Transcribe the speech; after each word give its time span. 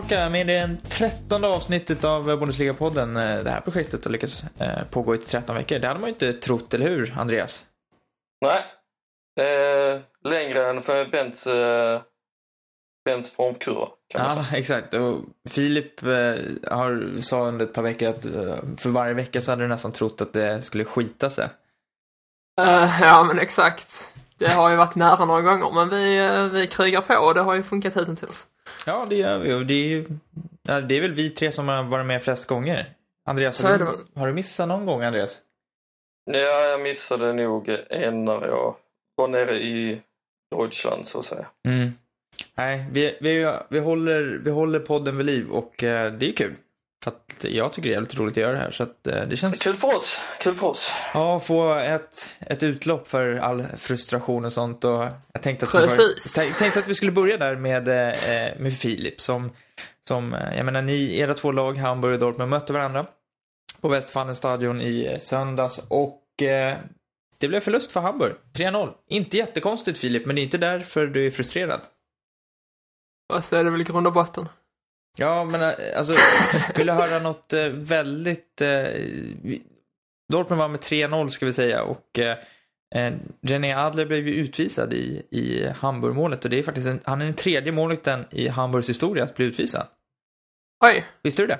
tillbaka 0.00 0.28
med 0.30 0.46
det 0.46 0.76
trettonde 0.82 1.48
avsnittet 1.48 2.04
av 2.04 2.24
Bundesliga-podden. 2.24 3.14
Det 3.14 3.50
här 3.50 3.60
projektet 3.60 4.04
har 4.04 4.12
lyckats 4.12 4.44
eh, 4.60 4.84
pågå 4.90 5.14
i 5.14 5.18
13 5.18 5.56
veckor. 5.56 5.78
Det 5.78 5.88
hade 5.88 6.00
man 6.00 6.08
ju 6.08 6.12
inte 6.12 6.32
trott, 6.32 6.74
eller 6.74 6.88
hur, 6.88 7.14
Andreas? 7.16 7.64
Nej. 8.40 8.64
Eh, 9.46 10.00
längre 10.24 10.70
än 10.70 10.82
för 10.82 11.06
Bents, 11.06 11.46
eh, 11.46 12.00
Bents 13.04 13.30
formkurva, 13.30 13.88
Ja, 14.14 14.46
exakt. 14.52 14.94
Och 14.94 15.20
Filip 15.50 16.02
eh, 16.02 16.08
har, 16.70 17.20
sa 17.20 17.46
under 17.46 17.66
ett 17.66 17.72
par 17.72 17.82
veckor 17.82 18.08
att 18.08 18.24
eh, 18.24 18.56
för 18.76 18.88
varje 18.88 19.14
vecka 19.14 19.40
så 19.40 19.52
hade 19.52 19.64
du 19.64 19.68
nästan 19.68 19.92
trott 19.92 20.20
att 20.20 20.32
det 20.32 20.62
skulle 20.62 20.84
skita 20.84 21.30
sig. 21.30 21.48
Eh, 22.60 23.00
ja, 23.00 23.24
men 23.24 23.38
exakt. 23.38 24.11
Det 24.42 24.52
har 24.52 24.70
ju 24.70 24.76
varit 24.76 24.94
nära 24.94 25.24
några 25.24 25.42
gånger, 25.42 25.70
men 25.74 25.88
vi, 25.88 26.18
eh, 26.18 26.60
vi 26.60 26.66
krigar 26.66 27.00
på 27.00 27.14
och 27.14 27.34
det 27.34 27.40
har 27.40 27.54
ju 27.54 27.62
funkat 27.62 27.96
hittills. 27.96 28.46
Ja, 28.86 29.06
det 29.10 29.16
gör 29.16 29.38
vi. 29.38 29.52
Och 29.52 29.66
det 29.66 29.74
är 29.74 29.88
ju 29.88 30.06
ja, 30.62 30.80
det 30.80 30.96
är 30.96 31.00
väl 31.00 31.14
vi 31.14 31.30
tre 31.30 31.52
som 31.52 31.68
har 31.68 31.82
varit 31.82 32.06
med 32.06 32.22
flest 32.22 32.48
gånger. 32.48 32.94
Andreas, 33.26 33.62
har 33.62 33.78
du, 33.78 34.20
har 34.20 34.26
du 34.26 34.32
missat 34.32 34.68
någon 34.68 34.86
gång, 34.86 35.02
Andreas? 35.02 35.40
Ja, 36.24 36.60
jag 36.60 36.80
missade 36.80 37.32
nog 37.32 37.68
en 37.90 38.24
när 38.24 38.46
jag 38.46 38.76
var 39.16 39.28
nere 39.28 39.58
i 39.58 40.00
Deutschland, 40.56 41.06
så 41.06 41.18
att 41.18 41.24
säga. 41.24 41.46
Mm. 41.68 41.92
Nej, 42.54 42.86
vi, 42.92 43.18
vi, 43.20 43.52
vi, 43.68 43.78
håller, 43.78 44.40
vi 44.44 44.50
håller 44.50 44.78
podden 44.78 45.16
vid 45.16 45.26
liv 45.26 45.50
och 45.50 45.82
eh, 45.82 46.12
det 46.12 46.28
är 46.28 46.32
kul. 46.32 46.54
För 47.02 47.10
att 47.10 47.44
jag 47.48 47.72
tycker 47.72 47.88
det 47.88 47.92
är 47.92 47.96
jävligt 47.96 48.14
roligt 48.14 48.32
att 48.32 48.42
göra 48.42 48.52
det 48.52 48.58
här. 48.58 48.70
Så 48.70 48.82
att 48.82 49.06
eh, 49.06 49.22
det 49.22 49.36
känns... 49.36 49.62
Kul 49.62 49.76
för 49.76 49.96
oss, 49.96 50.20
kul 50.40 50.54
för 50.54 50.66
oss. 50.66 50.92
Ja, 51.14 51.40
få 51.40 51.74
ett, 51.74 52.30
ett 52.40 52.62
utlopp 52.62 53.08
för 53.08 53.36
all 53.36 53.62
frustration 53.76 54.44
och 54.44 54.52
sånt. 54.52 54.84
Och 54.84 55.08
jag 55.32 55.42
tänkte 55.42 55.66
att, 55.66 55.74
vi, 55.74 55.78
Precis. 55.78 56.36
var, 56.36 56.58
tänkte 56.58 56.78
att 56.80 56.88
vi 56.88 56.94
skulle 56.94 57.12
börja 57.12 57.36
där 57.36 57.56
med, 57.56 57.88
eh, 57.88 58.60
med 58.60 58.78
Filip. 58.78 59.20
Som, 59.20 59.50
som, 60.08 60.34
eh, 60.34 60.56
jag 60.56 60.64
menar, 60.64 60.82
ni, 60.82 61.18
era 61.18 61.34
två 61.34 61.52
lag, 61.52 61.78
Hamburg 61.78 62.14
och 62.14 62.20
Dortmund, 62.20 62.50
mötte 62.50 62.72
varandra 62.72 63.06
på 63.80 63.88
Westfalenstadion 63.88 64.80
i 64.80 65.16
söndags. 65.20 65.78
Och 65.88 66.42
eh, 66.42 66.76
det 67.38 67.48
blev 67.48 67.60
förlust 67.60 67.92
för 67.92 68.00
Hamburg. 68.00 68.34
3-0. 68.52 68.92
Inte 69.08 69.36
jättekonstigt 69.36 69.98
Filip, 69.98 70.26
men 70.26 70.36
det 70.36 70.42
är 70.42 70.44
inte 70.44 70.58
därför 70.58 71.06
du 71.06 71.26
är 71.26 71.30
frustrerad. 71.30 71.80
Och 73.34 73.44
så 73.44 73.56
är 73.56 73.64
det 73.64 73.70
väl 73.70 73.80
i 73.80 73.84
grund 73.84 74.06
och 74.06 74.12
botten. 74.12 74.48
Ja, 75.16 75.44
men 75.44 75.62
eh, 75.62 75.74
alltså, 75.96 76.14
vill 76.76 76.86
du 76.86 76.92
höra 76.92 77.18
något 77.18 77.52
eh, 77.52 77.68
väldigt... 77.68 78.60
Eh, 78.60 78.84
Dortmund 80.32 80.60
var 80.60 80.68
med 80.68 80.80
3-0 80.80 81.28
ska 81.28 81.46
vi 81.46 81.52
säga 81.52 81.82
och 81.82 82.18
eh, 82.18 82.36
eh, 82.94 83.12
René 83.42 83.74
Adler 83.74 84.06
blev 84.06 84.28
ju 84.28 84.34
utvisad 84.34 84.92
i, 84.92 85.22
i 85.30 85.68
Hamburg-målet 85.76 86.44
och 86.44 86.50
det 86.50 86.58
är 86.58 86.62
faktiskt 86.62 86.86
en, 86.86 87.00
han 87.04 87.20
är 87.20 87.24
den 87.24 87.34
tredje 87.34 87.72
målvakten 87.72 88.24
i 88.30 88.48
Hamburgs 88.48 88.88
historia 88.88 89.24
att 89.24 89.34
bli 89.34 89.44
utvisad. 89.46 89.86
Oj. 90.84 91.04
Visste 91.22 91.42
du 91.42 91.46
det? 91.46 91.58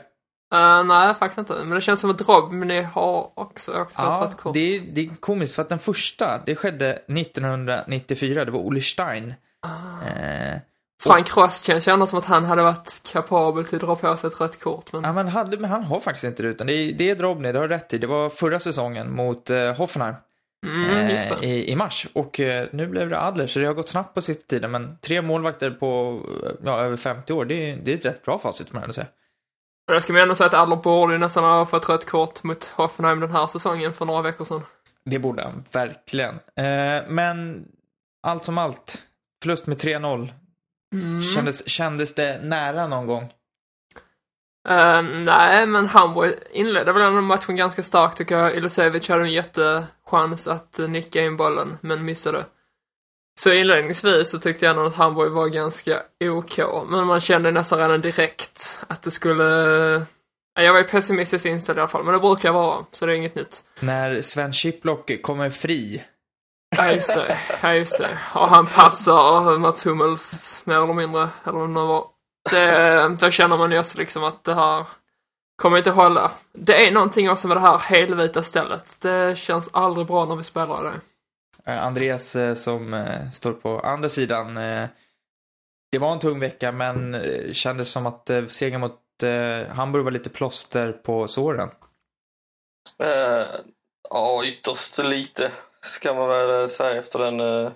Uh, 0.54 0.84
nej, 0.84 1.14
faktiskt 1.14 1.38
inte. 1.38 1.52
Men 1.64 1.70
det 1.70 1.80
känns 1.80 2.00
som 2.00 2.10
ett 2.10 2.28
Robin 2.28 2.60
ni 2.60 2.82
har 2.82 3.30
också 3.34 3.70
åkt 3.80 3.96
på 3.96 4.02
ett 4.02 4.08
Ja, 4.08 4.22
rött 4.26 4.36
kort. 4.36 4.54
det 4.54 4.76
är, 4.76 4.80
det 4.92 5.00
är 5.00 5.08
komiskt 5.20 5.54
för 5.54 5.62
att 5.62 5.68
den 5.68 5.78
första, 5.78 6.42
det 6.46 6.56
skedde 6.56 6.90
1994, 6.92 8.44
det 8.44 8.50
var 8.50 8.60
Olle 8.60 8.80
Stein. 8.82 9.34
Ah. 9.60 10.08
Eh, 10.08 10.58
Frank 11.02 11.36
Ross 11.36 11.62
känns 11.62 11.88
ju 11.88 11.92
ändå 11.92 12.06
som 12.06 12.18
att 12.18 12.24
han 12.24 12.44
hade 12.44 12.62
varit 12.62 13.00
kapabel 13.12 13.64
till 13.64 13.76
att 13.76 13.82
dra 13.82 13.96
på 13.96 14.16
sig 14.16 14.28
ett 14.28 14.40
rött 14.40 14.60
kort, 14.60 14.92
men... 14.92 15.02
Ja, 15.04 15.12
men, 15.12 15.28
hade, 15.28 15.58
men 15.58 15.70
han 15.70 15.82
har 15.84 16.00
faktiskt 16.00 16.24
inte 16.24 16.42
det, 16.42 16.48
utan 16.48 16.66
det 16.66 16.72
är, 16.72 16.92
det 16.92 17.10
är 17.10 17.14
Drobny, 17.14 17.52
det 17.52 17.58
har 17.58 17.68
rätt 17.68 17.94
i. 17.94 17.98
Det 17.98 18.06
var 18.06 18.30
förra 18.30 18.60
säsongen 18.60 19.14
mot 19.14 19.50
eh, 19.50 19.74
Hoffenheim. 19.74 20.14
Mm, 20.66 21.08
eh, 21.08 21.44
i, 21.44 21.70
i 21.70 21.76
mars. 21.76 22.06
Och 22.12 22.40
eh, 22.40 22.66
nu 22.72 22.86
blev 22.86 23.08
det 23.08 23.20
Adler, 23.20 23.46
så 23.46 23.58
det 23.58 23.66
har 23.66 23.74
gått 23.74 23.88
snabbt 23.88 24.14
på 24.14 24.22
sista 24.22 24.44
tiden. 24.46 24.70
Men 24.70 24.98
tre 25.00 25.22
målvakter 25.22 25.70
på 25.70 26.20
eh, 26.44 26.50
ja, 26.64 26.78
över 26.78 26.96
50 26.96 27.32
år, 27.32 27.44
det 27.44 27.70
är, 27.70 27.76
det 27.76 27.92
är 27.92 27.94
ett 27.94 28.04
rätt 28.04 28.24
bra 28.24 28.38
facit 28.38 28.68
får 28.68 28.74
man 28.74 28.82
ändå 28.82 28.92
säga. 28.92 29.06
Och 29.88 29.94
Jag 29.94 30.02
ska 30.02 30.22
ändå 30.22 30.34
säga 30.34 30.46
att 30.46 30.54
Adler 30.54 30.76
borde 30.76 31.12
ju 31.12 31.18
nästan 31.18 31.44
ha 31.44 31.66
fått 31.66 31.88
rött 31.88 32.06
kort 32.06 32.42
mot 32.42 32.64
Hoffenheim 32.64 33.20
den 33.20 33.30
här 33.30 33.46
säsongen 33.46 33.92
för 33.92 34.04
några 34.04 34.22
veckor 34.22 34.44
sedan. 34.44 34.62
Det 35.04 35.18
borde 35.18 35.42
han, 35.42 35.64
verkligen. 35.72 36.34
Eh, 36.34 37.02
men 37.08 37.64
allt 38.22 38.44
som 38.44 38.58
allt, 38.58 39.02
förlust 39.42 39.66
med 39.66 39.76
3-0. 39.76 40.32
Mm. 40.92 41.22
Kändes, 41.22 41.68
kändes 41.68 42.14
det 42.14 42.40
nära 42.42 42.86
någon 42.86 43.06
gång? 43.06 43.32
Eh, 44.68 45.02
nej, 45.02 45.66
men 45.66 45.86
Hamburg 45.86 46.34
inledde 46.52 46.92
väl 46.92 47.02
ändå 47.02 47.20
matchen 47.20 47.56
ganska 47.56 47.82
starkt 47.82 48.18
tycker 48.18 48.38
jag. 48.38 48.56
Ilosevic 48.56 49.08
hade 49.08 49.22
en 49.22 49.32
jättechans 49.32 50.46
att 50.48 50.78
eh, 50.78 50.88
nicka 50.88 51.24
in 51.24 51.36
bollen, 51.36 51.78
men 51.80 52.04
missade. 52.04 52.44
Så 53.40 53.52
inledningsvis 53.52 54.30
så 54.30 54.38
tyckte 54.38 54.64
jag 54.64 54.70
ändå 54.76 54.86
att 54.86 54.94
Hamburg 54.94 55.32
var 55.32 55.48
ganska 55.48 56.02
OK, 56.24 56.58
men 56.88 57.06
man 57.06 57.20
kände 57.20 57.50
nästan 57.50 57.78
redan 57.78 58.00
direkt 58.00 58.80
att 58.88 59.02
det 59.02 59.10
skulle... 59.10 59.44
Ja, 60.54 60.62
Jag 60.62 60.72
var 60.72 60.80
ju 60.80 60.84
pessimistiskt 60.86 61.46
inställd 61.46 61.78
i 61.78 61.80
alla 61.80 61.88
fall, 61.88 62.04
men 62.04 62.14
det 62.14 62.20
brukar 62.20 62.48
jag 62.48 62.54
vara, 62.54 62.84
så 62.92 63.06
det 63.06 63.12
är 63.12 63.16
inget 63.16 63.34
nytt. 63.34 63.64
När 63.80 64.22
Sven 64.22 64.52
Chiplock 64.52 65.22
kommer 65.22 65.50
fri. 65.50 66.04
Ja, 66.76 66.92
just 66.92 67.14
det. 67.14 67.38
Ja, 67.62 67.74
just 67.74 67.98
det. 67.98 68.18
Och 68.34 68.48
han 68.48 68.66
passar 68.66 69.58
Mats 69.58 69.86
Hummels 69.86 70.62
mer 70.66 70.76
eller 70.76 70.94
mindre, 70.94 71.28
eller 71.44 71.58
vad 71.58 71.68
det 71.68 71.72
nu 71.72 71.86
var. 71.86 72.06
Det, 72.50 73.16
då 73.20 73.30
känner 73.30 73.58
man 73.58 73.72
ju 73.72 73.78
också 73.78 73.98
liksom 73.98 74.24
att 74.24 74.44
det 74.44 74.54
här 74.54 74.86
kommer 75.62 75.78
inte 75.78 75.90
hålla. 75.90 76.32
Det 76.52 76.86
är 76.86 76.90
någonting 76.90 77.30
också 77.30 77.48
med 77.48 77.56
det 77.56 77.60
här 77.60 77.78
helvita 77.78 78.42
stället. 78.42 79.00
Det 79.00 79.38
känns 79.38 79.70
aldrig 79.72 80.06
bra 80.06 80.24
när 80.24 80.36
vi 80.36 80.44
spelar 80.44 80.84
det. 80.84 81.00
Eh, 81.72 81.86
Andreas 81.86 82.36
eh, 82.36 82.54
som 82.54 82.94
eh, 82.94 83.30
står 83.30 83.52
på 83.52 83.80
andra 83.80 84.08
sidan. 84.08 84.54
Det 85.92 85.98
var 85.98 86.12
en 86.12 86.18
tung 86.18 86.40
vecka, 86.40 86.72
men 86.72 87.24
kändes 87.52 87.90
som 87.90 88.06
att 88.06 88.30
segern 88.48 88.80
mot 88.80 88.98
Hamburg 89.68 90.04
var 90.04 90.10
lite 90.10 90.30
plåster 90.30 90.92
på 90.92 91.28
såren. 91.28 91.70
Ja, 94.10 94.44
ytterst 94.44 94.98
lite 94.98 95.50
ska 95.84 96.14
man 96.14 96.28
väl 96.28 96.60
eh, 96.60 96.66
säga 96.66 96.98
efter 96.98 97.18
den 97.18 97.40
eh, 97.40 97.72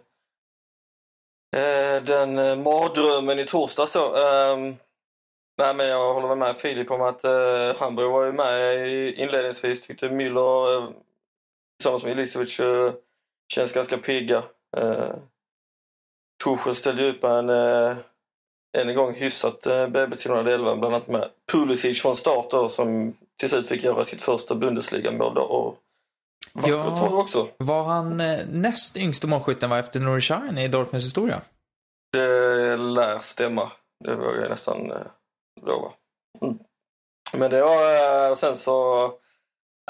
eh 1.60 2.02
den 2.02 2.38
eh, 2.38 2.56
mardrömmen 2.56 3.38
i 3.38 3.44
torsdags 3.44 3.92
så. 3.92 4.16
Ehm, 4.16 4.76
nej, 5.58 5.74
men 5.74 5.88
jag 5.88 6.14
håller 6.14 6.28
väl 6.28 6.38
med 6.38 6.56
Filip 6.56 6.90
om 6.90 7.02
att 7.02 7.24
eh, 7.24 7.76
Hamburg 7.78 8.10
var 8.10 8.24
ju 8.24 8.32
med 8.32 8.88
inledningsvis. 9.14 9.82
Tyckte 9.82 10.08
Müller 10.08 10.76
eh, 10.76 10.90
tillsammans 11.78 12.04
med 12.04 12.12
Ilicevic 12.12 12.60
eh, 12.60 12.92
känns 13.52 13.72
ganska 13.72 13.98
pigga. 13.98 14.42
Eh, 14.76 15.14
Tuchel 16.44 16.74
ställde 16.74 17.02
ju 17.02 17.08
ut 17.08 17.22
med 17.22 17.38
en 17.38 17.50
eh, 17.50 17.96
än 18.76 18.88
en 18.88 18.94
gång 18.94 19.14
hyfsat 19.14 19.66
eh, 19.66 19.88
BB-tillhörande 19.88 20.54
elva, 20.54 20.76
bland 20.76 20.94
annat 20.94 21.08
med 21.08 21.30
Pulisic 21.52 22.02
från 22.02 22.16
start 22.16 22.50
då, 22.50 22.68
som 22.68 23.16
till 23.36 23.48
slut 23.48 23.68
fick 23.68 23.84
göra 23.84 24.04
sitt 24.04 24.22
första 24.22 24.54
Bundesliga-mål 24.54 25.34
då. 25.34 25.42
Och 25.42 25.78
vackert 26.52 26.70
Ja. 26.70 26.90
var 26.90 27.10
det 27.10 27.16
också. 27.16 27.48
Var 27.58 27.84
han 27.84 28.20
eh, 28.20 28.38
näst 28.48 28.96
yngste 28.96 29.26
målskytten 29.26 29.70
var 29.70 29.78
efter 29.78 30.00
Nuri 30.00 30.22
Sahin 30.22 30.58
i 30.58 30.68
Dortmunds 30.68 31.06
historia? 31.06 31.40
Det 32.12 32.76
lär 32.76 33.18
stämma. 33.18 33.70
Det 34.04 34.16
vågar 34.16 34.40
jag 34.40 34.50
nästan 34.50 34.90
eh, 34.90 35.06
lova. 35.62 35.92
Mm. 36.42 36.58
Men 37.32 37.50
det 37.50 37.62
var, 37.62 38.28
eh, 38.28 38.34
sen 38.34 38.54
så, 38.56 39.12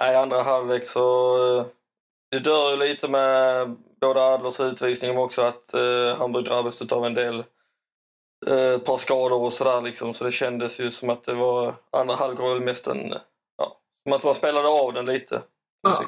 nej, 0.00 0.12
i 0.12 0.16
andra 0.16 0.42
halvlek 0.42 0.86
så, 0.86 1.36
eh, 1.58 1.66
det 2.30 2.38
dör 2.38 2.70
ju 2.70 2.76
lite 2.76 3.08
med 3.08 3.70
både 4.00 4.20
Adlers 4.22 4.60
utvisning 4.60 5.14
men 5.14 5.22
också 5.22 5.42
att 5.42 5.74
eh, 5.74 6.16
Hamburg 6.18 6.44
drabbades 6.44 6.82
av 6.82 7.06
en 7.06 7.14
del, 7.14 7.44
eh, 8.46 8.56
ett 8.74 8.84
par 8.84 8.96
skador 8.96 9.42
och 9.42 9.52
sådär 9.52 9.80
liksom. 9.80 10.14
Så 10.14 10.24
det 10.24 10.32
kändes 10.32 10.80
ju 10.80 10.90
som 10.90 11.10
att 11.10 11.24
det 11.24 11.34
var, 11.34 11.74
andra 11.92 12.14
halvlek 12.14 12.40
var 12.40 12.54
väl 12.54 12.62
mest 12.62 12.86
en, 12.86 13.14
ja, 13.58 13.80
som 14.02 14.12
att 14.12 14.24
man 14.24 14.34
spelade 14.34 14.68
av 14.68 14.92
den 14.92 15.06
lite. 15.06 15.42
Ja. 15.82 16.04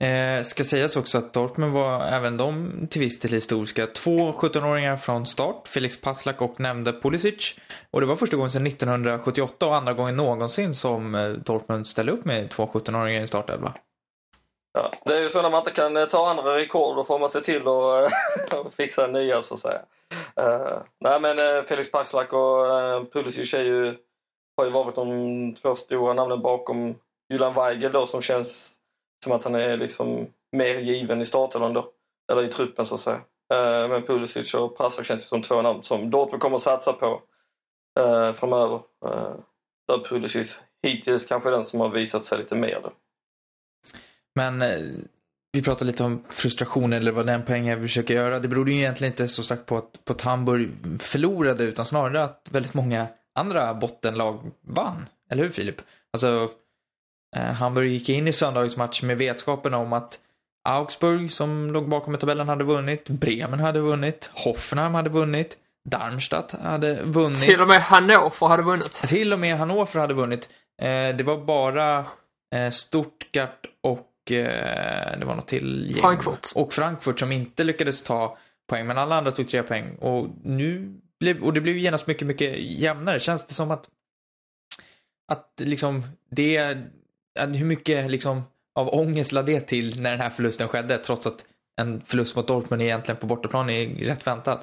Eh, 0.00 0.42
ska 0.42 0.64
sägas 0.64 0.96
också 0.96 1.18
att 1.18 1.32
Dortmund 1.32 1.72
var 1.72 2.02
även 2.02 2.36
de 2.36 2.72
till 2.90 3.00
viss 3.00 3.20
del 3.20 3.32
historiska. 3.32 3.86
Två 3.86 4.32
17-åringar 4.32 4.96
från 4.96 5.26
start, 5.26 5.68
Felix 5.68 6.00
Paslak 6.00 6.42
och 6.42 6.60
nämnde 6.60 6.92
Pulisic. 6.92 7.54
Och 7.90 8.00
det 8.00 8.06
var 8.06 8.16
första 8.16 8.36
gången 8.36 8.50
sedan 8.50 8.66
1978 8.66 9.66
och 9.66 9.76
andra 9.76 9.92
gången 9.92 10.16
någonsin 10.16 10.74
som 10.74 11.14
eh, 11.14 11.28
Dortmund 11.28 11.86
ställde 11.86 12.12
upp 12.12 12.24
med 12.24 12.50
två 12.50 12.66
17-åringar 12.66 13.22
i 13.22 13.26
startelva. 13.26 13.74
Ja, 14.72 14.90
det 15.04 15.16
är 15.16 15.20
ju 15.20 15.28
så 15.28 15.42
när 15.42 15.50
man 15.50 15.60
inte 15.60 15.70
kan 15.70 15.96
eh, 15.96 16.06
ta 16.06 16.30
andra 16.30 16.56
rekord, 16.56 16.96
då 16.96 17.04
får 17.04 17.18
man 17.18 17.28
se 17.28 17.40
till 17.40 17.68
att 17.68 18.12
eh, 18.52 18.70
fixa 18.76 19.06
nya 19.06 19.42
så 19.42 19.54
att 19.54 19.60
säga. 19.60 19.80
Uh, 20.40 20.78
nej 21.00 21.20
men 21.20 21.64
Felix 21.64 21.90
Paslak 21.90 22.32
och 22.32 22.64
uh, 22.64 23.04
Pulisic 23.12 23.54
är 23.54 23.62
ju, 23.62 23.96
har 24.56 24.64
ju 24.64 24.70
varit 24.70 24.94
de 24.94 25.54
två 25.54 25.74
stora 25.74 26.14
namnen 26.14 26.42
bakom 26.42 26.94
Julian 27.32 27.54
Weigel 27.54 27.92
då 27.92 28.06
som 28.06 28.20
känns 28.22 28.77
som 29.24 29.32
att 29.32 29.44
han 29.44 29.54
är 29.54 29.76
liksom 29.76 30.26
mer 30.52 30.78
given 30.78 31.20
i 31.20 31.26
startelvan 31.26 31.72
då. 31.72 31.92
Eller 32.32 32.44
i 32.44 32.48
truppen 32.48 32.86
så 32.86 32.94
att 32.94 33.00
säga. 33.00 33.20
Eh, 33.52 33.88
men 33.88 34.02
Pulisic 34.02 34.54
och 34.54 34.76
Paxlak 34.76 35.06
känns 35.06 35.22
ju 35.22 35.26
som 35.26 35.42
två 35.42 35.62
namn 35.62 35.82
som 35.82 36.10
Dortmund 36.10 36.42
kommer 36.42 36.56
att 36.56 36.62
satsa 36.62 36.92
på 36.92 37.22
uh, 38.00 38.32
framöver. 38.32 38.80
Uh, 39.06 39.34
där 39.88 40.04
Pulisic 40.04 40.60
hittills 40.82 41.26
kanske 41.26 41.48
är 41.48 41.52
den 41.52 41.62
som 41.62 41.80
har 41.80 41.88
visat 41.88 42.24
sig 42.24 42.38
lite 42.38 42.54
mer 42.54 42.80
då. 42.82 42.92
Men 44.34 44.62
vi 45.52 45.62
pratar 45.62 45.86
lite 45.86 46.04
om 46.04 46.24
frustration 46.28 46.92
eller 46.92 47.12
vad 47.12 47.26
den 47.26 47.44
poängen 47.44 47.82
försöker 47.82 48.14
göra. 48.14 48.38
Det 48.38 48.48
berodde 48.48 48.70
ju 48.70 48.78
egentligen 48.78 49.12
inte 49.12 49.28
så 49.28 49.42
sagt 49.42 49.66
på 49.66 49.76
att, 49.76 50.04
på 50.04 50.12
att 50.12 50.20
Hamburg 50.20 50.70
förlorade 51.00 51.64
utan 51.64 51.86
snarare 51.86 52.24
att 52.24 52.48
väldigt 52.50 52.74
många 52.74 53.06
andra 53.34 53.74
bottenlag 53.74 54.50
vann. 54.60 55.08
Eller 55.30 55.42
hur 55.42 55.50
Filip? 55.50 55.76
Alltså, 56.12 56.50
Hamburg 57.36 57.88
gick 57.88 58.08
in 58.08 58.28
i 58.28 58.32
söndagens 58.32 58.76
match 58.76 59.02
med 59.02 59.18
vetskapen 59.18 59.74
om 59.74 59.92
att 59.92 60.20
Augsburg 60.68 61.32
som 61.32 61.70
låg 61.70 61.88
bakom 61.88 62.14
i 62.14 62.18
tabellen 62.18 62.48
hade 62.48 62.64
vunnit, 62.64 63.08
Bremen 63.08 63.60
hade 63.60 63.80
vunnit, 63.80 64.30
Hoffenheim 64.34 64.94
hade 64.94 65.10
vunnit, 65.10 65.56
Darmstadt 65.88 66.52
hade 66.52 67.02
vunnit. 67.02 67.40
Till 67.40 67.60
och 67.60 67.68
med 67.68 67.80
Hannover 67.80 68.48
hade 68.48 68.62
vunnit. 68.62 68.92
Till 68.92 69.32
och 69.32 69.38
med 69.38 69.58
Hannover 69.58 70.00
hade 70.00 70.14
vunnit. 70.14 70.48
Eh, 70.82 71.16
det 71.16 71.22
var 71.22 71.44
bara 71.44 71.98
eh, 72.54 72.70
Stuttgart 72.70 73.66
och 73.80 74.32
eh, 74.32 75.18
det 75.18 75.24
var 75.24 75.34
något 75.34 75.48
till 75.48 75.90
gäng. 75.90 76.00
Frankfurt. 76.00 76.52
Och 76.54 76.72
Frankfurt 76.72 77.18
som 77.18 77.32
inte 77.32 77.64
lyckades 77.64 78.02
ta 78.02 78.38
poäng, 78.68 78.86
men 78.86 78.98
alla 78.98 79.16
andra 79.16 79.30
tog 79.30 79.48
tre 79.48 79.62
poäng. 79.62 79.96
Och 80.00 80.28
nu 80.42 81.00
blev, 81.20 81.42
och 81.42 81.52
det 81.52 81.60
blev 81.60 81.76
genast 81.76 82.06
mycket, 82.06 82.26
mycket 82.26 82.56
jämnare. 82.58 83.20
Känns 83.20 83.44
det 83.46 83.54
som 83.54 83.70
att, 83.70 83.88
att 85.32 85.52
liksom 85.56 86.02
det, 86.30 86.78
hur 87.38 87.64
mycket 87.64 88.10
liksom 88.10 88.42
av 88.78 88.94
ångest 88.94 89.32
lade 89.32 89.52
det 89.52 89.60
till 89.60 90.00
när 90.02 90.10
den 90.10 90.20
här 90.20 90.30
förlusten 90.30 90.68
skedde, 90.68 90.98
trots 90.98 91.26
att 91.26 91.44
en 91.80 92.00
förlust 92.00 92.36
mot 92.36 92.48
Dortmund 92.48 92.82
egentligen 92.82 93.20
på 93.20 93.26
bortaplan 93.26 93.70
är 93.70 93.86
rätt 93.86 94.26
väntad. 94.26 94.60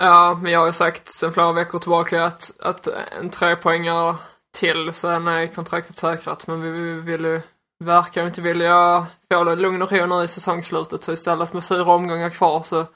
Ja, 0.00 0.38
men 0.42 0.52
jag 0.52 0.60
har 0.60 0.66
ju 0.66 0.72
sagt 0.72 1.08
sen 1.08 1.32
flera 1.32 1.52
veckor 1.52 1.78
tillbaka 1.78 2.24
att, 2.24 2.52
att 2.60 2.88
en 3.20 3.30
trepoängare 3.30 4.16
till 4.54 4.92
sen 4.92 5.28
är 5.28 5.46
kontraktet 5.46 5.96
säkrat. 5.96 6.46
Men 6.46 6.62
vi, 6.62 6.70
vi 6.70 7.00
vill 7.00 7.24
ju, 7.24 7.40
verkar 7.84 8.20
ju 8.20 8.26
inte 8.26 8.40
vilja 8.40 9.06
få 9.32 9.44
det 9.44 9.56
lugn 9.56 9.82
och 9.82 9.92
ro 9.92 10.06
nu 10.06 10.24
i 10.24 10.28
säsongslutet. 10.28 11.02
Så 11.02 11.12
istället 11.12 11.52
med 11.52 11.64
fyra 11.64 11.92
omgångar 11.92 12.30
kvar 12.30 12.62
så, 12.62 12.86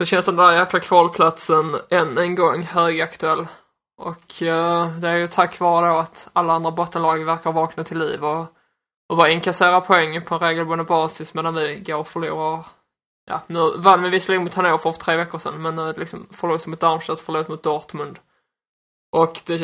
så 0.00 0.06
känns 0.06 0.26
den 0.26 0.36
där 0.36 0.58
jäkla 0.58 0.80
kvalplatsen 0.80 1.76
än 1.90 2.18
en 2.18 2.34
gång 2.34 2.62
högaktuell. 2.62 3.46
Och 4.02 4.42
uh, 4.42 4.98
det 4.98 5.08
är 5.08 5.16
ju 5.16 5.28
tack 5.28 5.60
vare 5.60 5.88
då 5.88 5.98
att 5.98 6.28
alla 6.32 6.52
andra 6.52 6.70
bottenlag 6.70 7.24
verkar 7.24 7.52
vakna 7.52 7.84
till 7.84 7.98
liv 7.98 8.24
och, 8.24 8.46
och 9.08 9.16
bara 9.16 9.30
inkassera 9.30 9.80
poäng 9.80 10.24
på 10.24 10.34
en 10.34 10.40
regelbunden 10.40 10.86
basis 10.86 11.34
medan 11.34 11.54
vi 11.54 11.82
går 11.86 11.96
och 11.96 12.08
förlorar 12.08 12.64
Ja, 13.24 13.40
nu 13.46 13.70
vann 13.76 14.02
vi 14.02 14.10
visserligen 14.10 14.44
mot 14.44 14.54
Hannover 14.54 14.78
för 14.78 14.92
tre 14.92 15.16
veckor 15.16 15.38
sedan, 15.38 15.62
men 15.62 15.76
nu 15.76 15.94
liksom 15.96 16.26
förlust 16.30 16.66
mot 16.66 16.80
Darmstadt, 16.80 17.20
förlust 17.20 17.48
mot 17.48 17.62
Dortmund. 17.62 18.18
Och 19.12 19.40
det, 19.46 19.56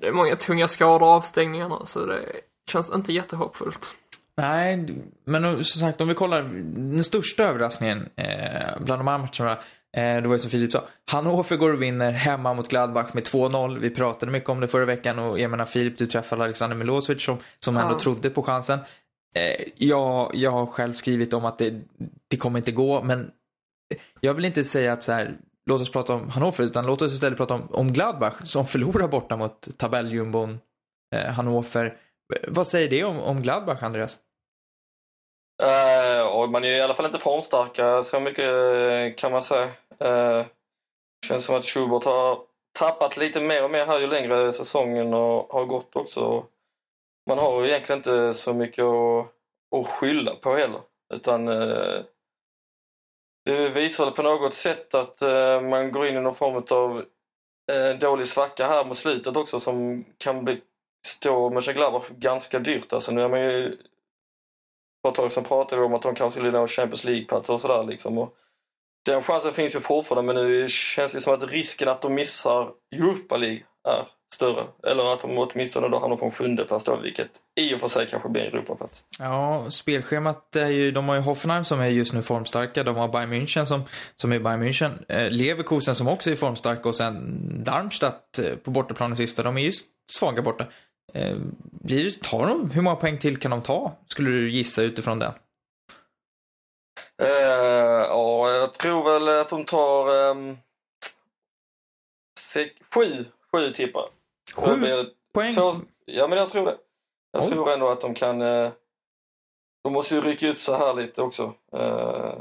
det, 0.00 0.06
är 0.06 0.12
många 0.12 0.36
tunga 0.36 0.68
skador 0.68 1.06
och 1.06 1.12
avstängningar 1.12 1.68
nu, 1.68 1.76
så 1.84 2.06
det 2.06 2.22
känns 2.70 2.90
inte 2.90 3.12
jättehoppfullt. 3.12 3.94
Nej, 4.36 4.94
men 5.24 5.64
som 5.64 5.80
sagt 5.80 6.00
om 6.00 6.08
vi 6.08 6.14
kollar 6.14 6.42
den 6.92 7.04
största 7.04 7.44
överraskningen 7.44 8.08
eh, 8.16 8.80
bland 8.80 9.00
de 9.00 9.08
här 9.08 9.18
matcherna. 9.18 9.58
Eh, 9.96 10.22
det 10.22 10.28
var 10.28 10.34
ju 10.34 10.38
som 10.38 10.50
Filip 10.50 10.72
sa. 10.72 10.84
Hannover 11.10 11.56
går 11.56 11.72
och 11.72 11.82
vinner 11.82 12.12
hemma 12.12 12.54
mot 12.54 12.68
Gladbach 12.68 13.14
med 13.14 13.24
2-0. 13.24 13.78
Vi 13.78 13.90
pratade 13.90 14.32
mycket 14.32 14.48
om 14.48 14.60
det 14.60 14.68
förra 14.68 14.84
veckan 14.84 15.18
och 15.18 15.40
jag 15.40 15.50
menar 15.50 15.64
Filip, 15.64 15.98
du 15.98 16.06
träffade 16.06 16.44
Alexander 16.44 16.76
Milosevic 16.76 17.24
som, 17.24 17.38
som 17.60 17.76
ändå 17.76 17.94
ja. 17.94 17.98
trodde 17.98 18.30
på 18.30 18.42
chansen. 18.42 18.78
Eh, 19.34 19.68
jag, 19.76 20.30
jag 20.34 20.50
har 20.50 20.66
själv 20.66 20.92
skrivit 20.92 21.32
om 21.32 21.44
att 21.44 21.58
det, 21.58 21.74
det 22.28 22.36
kommer 22.36 22.58
inte 22.58 22.72
gå, 22.72 23.02
men 23.02 23.30
jag 24.20 24.34
vill 24.34 24.44
inte 24.44 24.64
säga 24.64 24.92
att 24.92 25.02
så 25.02 25.12
här, 25.12 25.36
låt 25.66 25.80
oss 25.80 25.92
prata 25.92 26.14
om 26.14 26.28
Hannover, 26.28 26.64
utan 26.64 26.86
låt 26.86 27.02
oss 27.02 27.12
istället 27.12 27.38
prata 27.38 27.54
om, 27.54 27.68
om 27.70 27.92
Gladbach 27.92 28.34
som 28.42 28.66
förlorar 28.66 29.08
borta 29.08 29.36
mot 29.36 29.78
tabelljumbon 29.78 30.60
eh, 31.14 31.32
Hannover. 31.32 31.96
Vad 32.48 32.66
säger 32.66 32.90
det 32.90 33.04
om, 33.04 33.18
om 33.18 33.42
Gladbach, 33.42 33.82
Andreas? 33.82 34.18
Uh, 35.62 36.26
och 36.26 36.48
man 36.48 36.64
är 36.64 36.76
i 36.76 36.80
alla 36.80 36.94
fall 36.94 37.06
inte 37.06 37.18
formstarka 37.18 38.02
så 38.02 38.20
mycket 38.20 38.48
eh, 38.48 39.14
kan 39.16 39.32
man 39.32 39.42
säga. 39.42 39.68
Uh, 40.04 40.44
känns 41.26 41.44
som 41.44 41.56
att 41.56 41.64
Schubert 41.64 42.04
har 42.04 42.40
tappat 42.78 43.16
lite 43.16 43.40
mer 43.40 43.64
och 43.64 43.70
mer 43.70 43.86
här 43.86 44.00
ju 44.00 44.06
längre 44.06 44.52
säsongen 44.52 45.14
och 45.14 45.52
har 45.52 45.64
gått 45.64 45.96
också 45.96 46.46
man 47.28 47.38
har 47.38 47.64
egentligen 47.64 47.98
inte 47.98 48.34
så 48.34 48.54
mycket 48.54 48.84
att, 48.84 49.26
att 49.76 49.86
skylla 49.86 50.34
på 50.34 50.56
heller. 50.56 50.80
Utan 51.14 51.48
uh, 51.48 52.02
det 53.44 53.68
visar 53.68 54.10
på 54.10 54.22
något 54.22 54.54
sätt 54.54 54.94
att 54.94 55.22
uh, 55.22 55.60
man 55.60 55.92
går 55.92 56.06
in 56.06 56.16
i 56.16 56.20
någon 56.20 56.34
form 56.34 56.64
av 56.70 57.04
dålig 58.00 58.26
svacka 58.26 58.66
här 58.66 58.84
mot 58.84 58.96
slutet 58.96 59.36
också 59.36 59.60
som 59.60 60.04
kan 60.18 60.44
bli, 60.44 60.60
stå 61.06 61.50
Mönchengladbach 61.50 62.08
ganska 62.08 62.58
dyrt. 62.58 62.92
Alltså 62.92 63.12
nu 63.12 63.22
är 63.22 63.28
man 63.28 63.40
ju 63.40 63.76
för 65.02 65.08
ett 65.08 65.14
tag 65.14 65.32
sedan 65.32 65.44
pratade 65.44 65.80
vi 65.80 65.86
om 65.86 65.94
att 65.94 66.02
de 66.02 66.14
kanske 66.14 66.40
skulle 66.40 66.58
nå 66.58 66.66
Champions 66.66 67.04
League-platser 67.04 67.54
och 67.54 67.60
sådär 67.60 67.84
liksom. 67.84 68.18
Och 68.18 68.34
den 69.06 69.22
chansen 69.22 69.52
finns 69.52 69.74
ju 69.74 69.80
fortfarande 69.80 70.34
men 70.34 70.44
nu 70.44 70.68
känns 70.68 71.12
det 71.12 71.20
som 71.20 71.34
att 71.34 71.52
risken 71.52 71.88
att 71.88 72.02
de 72.02 72.14
missar 72.14 72.70
Europa 72.94 73.36
League 73.36 73.62
är 73.88 74.06
större. 74.34 74.64
Eller 74.86 75.12
att 75.12 75.20
de 75.20 75.38
åtminstone 75.38 75.88
då 75.88 75.98
hamnar 75.98 76.16
på 76.16 76.24
en 76.24 76.30
sjunde 76.30 76.64
plats 76.64 76.84
då, 76.84 76.96
vilket 76.96 77.30
i 77.60 77.74
och 77.74 77.80
för 77.80 77.88
sig 77.88 78.06
kanske 78.06 78.28
blir 78.28 78.42
en 78.42 78.52
Europaplats. 78.52 79.04
Ja, 79.18 79.66
spelschemat 79.70 80.56
är 80.56 80.68
ju, 80.68 80.90
de 80.90 81.08
har 81.08 81.14
ju 81.14 81.20
Hoffenheim 81.20 81.64
som 81.64 81.80
är 81.80 81.86
just 81.86 82.14
nu 82.14 82.22
formstarka, 82.22 82.82
de 82.82 82.96
har 82.96 83.08
Bayern 83.08 83.32
München 83.32 83.64
som, 83.64 83.82
som 84.16 84.32
är 84.32 84.38
Bayern 84.38 84.62
München, 84.62 85.04
eh, 85.08 85.30
Leverkusen 85.30 85.94
som 85.94 86.08
också 86.08 86.30
är 86.30 86.36
formstarka 86.36 86.88
och 86.88 86.96
sen 86.96 87.38
Darmstadt 87.64 88.38
eh, 88.38 88.56
på 88.56 88.70
bortaplan 88.70 89.16
sista, 89.16 89.42
de 89.42 89.56
är 89.56 89.62
ju 89.62 89.72
svaga 90.18 90.42
borta. 90.42 90.66
Eh, 91.12 91.36
blir 91.62 92.22
tar 92.22 92.46
de, 92.46 92.70
hur 92.70 92.82
många 92.82 92.96
poäng 92.96 93.18
till 93.18 93.36
kan 93.36 93.50
de 93.50 93.62
ta, 93.62 93.92
skulle 94.06 94.30
du 94.30 94.50
gissa 94.50 94.82
utifrån 94.82 95.18
det? 95.18 95.34
Uh, 97.22 97.28
ja, 97.28 98.50
jag 98.50 98.72
tror 98.72 99.12
väl 99.12 99.40
att 99.40 99.48
de 99.48 99.64
tar 99.64 100.10
um, 100.10 100.58
sex, 102.38 102.74
sju, 102.94 103.24
sju 103.52 103.70
tippar. 103.70 104.08
Sju 104.54 105.04
poäng? 105.32 105.54
Två, 105.54 105.74
ja, 106.04 106.28
men 106.28 106.38
jag 106.38 106.48
tror 106.48 106.66
det. 106.66 106.76
Jag 107.32 107.42
oh. 107.42 107.48
tror 107.48 107.72
ändå 107.72 107.88
att 107.88 108.00
de 108.00 108.14
kan... 108.14 108.42
Eh, 108.42 108.70
de 109.84 109.92
måste 109.92 110.14
ju 110.14 110.20
rycka 110.20 110.48
upp 110.48 110.58
så 110.58 110.76
här 110.76 110.94
lite 110.94 111.22
också. 111.22 111.54
Eh, 111.72 112.34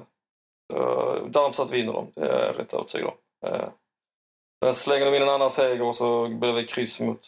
Darmstadt 1.28 1.72
vinner 1.72 1.94
dem, 1.94 2.12
det 2.16 2.22
är 2.22 2.46
jag 2.46 2.60
rätt 2.60 2.74
övertygad 2.74 3.08
om. 3.08 3.50
Eh, 3.50 3.70
sen 4.64 4.74
slänger 4.74 5.06
de 5.06 5.16
in 5.16 5.22
en 5.22 5.30
annan 5.30 5.50
seger 5.50 5.82
och 5.82 5.96
så 5.96 6.28
blir 6.28 6.54
det 6.54 6.64
kryss 6.64 7.00
mot, 7.00 7.28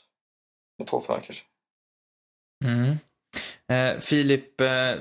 mot 0.80 0.90
Hoffenheim 0.90 1.24
kanske. 1.26 1.46
Mm. 2.66 2.98
Eh, 3.70 4.00
Filip, 4.00 4.62
eh, 4.62 4.96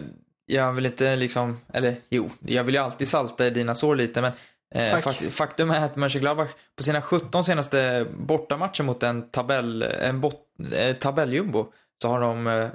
jag 0.46 0.72
vill 0.72 0.86
inte 0.86 1.16
liksom, 1.16 1.60
eller 1.72 1.96
jo, 2.10 2.30
jag 2.40 2.64
vill 2.64 2.74
ju 2.74 2.80
alltid 2.80 3.08
salta 3.08 3.46
i 3.46 3.50
dina 3.50 3.74
sår 3.74 3.96
lite 3.96 4.20
men 4.20 4.32
Eh, 4.74 4.98
faktum 5.30 5.70
är 5.70 5.84
att 5.84 5.96
Mönchengladbach 5.96 6.50
på 6.76 6.82
sina 6.82 7.02
17 7.02 7.44
senaste 7.44 8.06
bortamatcher 8.16 8.82
mot 8.82 9.02
en 9.02 9.30
tabell, 9.30 9.82
en 9.82 10.20
bot, 10.20 10.34
eh, 10.76 10.96
tabelljumbo 10.96 11.66
så 12.02 12.08
har 12.08 12.20
de 12.20 12.46
eh, 12.46 12.68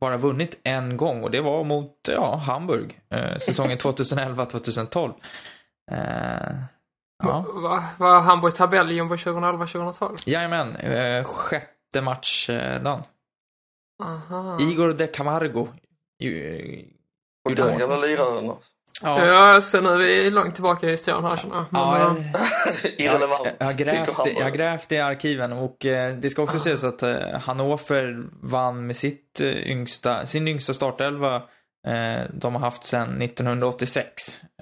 bara 0.00 0.16
vunnit 0.16 0.60
en 0.64 0.96
gång 0.96 1.22
och 1.22 1.30
det 1.30 1.40
var 1.40 1.64
mot, 1.64 1.92
ja, 2.08 2.36
Hamburg. 2.36 3.00
Eh, 3.10 3.36
säsongen 3.38 3.78
2011-2012. 3.78 5.12
Eh, 5.92 5.98
ja. 7.22 7.44
Var 7.48 7.82
va, 7.98 8.20
Hamburg 8.20 8.54
tabelljumbo 8.54 9.14
2011-2012? 9.14 10.22
Jajamän, 10.26 10.76
eh, 10.76 11.24
sjätte 11.24 11.73
matchdagen. 12.02 13.02
Igor 14.60 14.92
de 14.92 15.06
Camargo. 15.06 15.68
Och 17.44 17.54
den 17.54 17.78
gamla 17.78 17.96
liraren 17.96 18.50
alltså. 18.50 18.70
Ja, 19.02 19.24
ja 19.26 19.60
sen 19.60 19.86
är 19.86 19.96
vi 19.96 20.30
långt 20.30 20.54
tillbaka 20.54 20.86
i 20.86 20.90
historien 20.90 21.24
här 21.24 21.36
känner 21.36 21.56
jag. 21.56 21.66
Ja, 21.72 22.16
Irrelevant. 22.98 23.48
Jag, 23.58 23.66
har 23.66 23.72
grävt, 23.72 24.38
jag 24.38 24.54
grävt 24.54 24.92
i 24.92 24.98
arkiven 24.98 25.52
och 25.52 25.86
eh, 25.86 26.14
det 26.16 26.30
ska 26.30 26.42
också 26.42 26.58
sägas 26.58 26.84
att 26.84 27.02
eh, 27.02 27.40
Hannover 27.40 28.28
vann 28.42 28.86
med 28.86 28.96
sitt 28.96 29.40
eh, 29.40 29.70
yngsta, 29.70 30.26
sin 30.26 30.48
yngsta 30.48 30.74
startelva 30.74 31.36
eh, 31.86 32.22
de 32.32 32.54
har 32.54 32.60
haft 32.60 32.84
sedan 32.84 33.22
1986. 33.22 34.12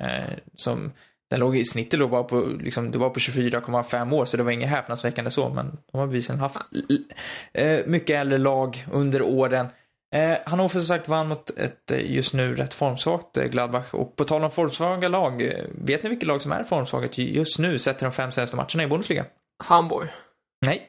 Eh, 0.00 0.34
som, 0.54 0.92
den 1.32 1.40
låg 1.40 1.56
i 1.56 1.64
snittet 1.64 2.00
låg 2.00 2.10
bara 2.10 2.24
på, 2.24 2.40
liksom, 2.40 2.90
det 2.90 2.98
var 2.98 3.10
på 3.10 3.20
24,5 3.20 4.14
år 4.14 4.24
så 4.24 4.36
det 4.36 4.42
var 4.42 4.50
inget 4.50 4.68
häpnadsväckande 4.68 5.30
så 5.30 5.48
men 5.48 5.78
de 5.92 5.98
har 5.98 6.06
bevisligen 6.06 6.40
haft 6.40 6.56
eh, 7.52 7.80
mycket 7.86 8.16
äldre 8.16 8.38
lag 8.38 8.86
under 8.92 9.22
åren. 9.22 9.66
Eh, 10.14 10.38
Hannover 10.46 10.68
som 10.68 10.82
sagt 10.82 11.08
vann 11.08 11.28
mot 11.28 11.50
ett 11.50 11.90
eh, 11.90 12.12
just 12.12 12.34
nu 12.34 12.54
rätt 12.54 12.74
formsvagt 12.74 13.36
eh, 13.36 13.44
Gladbach. 13.44 13.94
Och 13.94 14.16
på 14.16 14.24
tal 14.24 14.44
om 14.44 14.50
formsvaga 14.50 15.08
lag, 15.08 15.52
vet 15.68 16.02
ni 16.02 16.08
vilket 16.08 16.28
lag 16.28 16.42
som 16.42 16.52
är 16.52 16.64
formsvaget 16.64 17.18
just 17.18 17.58
nu 17.58 17.78
sett 17.78 17.98
till 17.98 18.04
de 18.04 18.12
fem 18.12 18.32
senaste 18.32 18.56
matcherna 18.56 18.82
i 18.82 18.86
Bundesliga? 18.86 19.24
Hamburg. 19.64 20.08
Nej. 20.66 20.88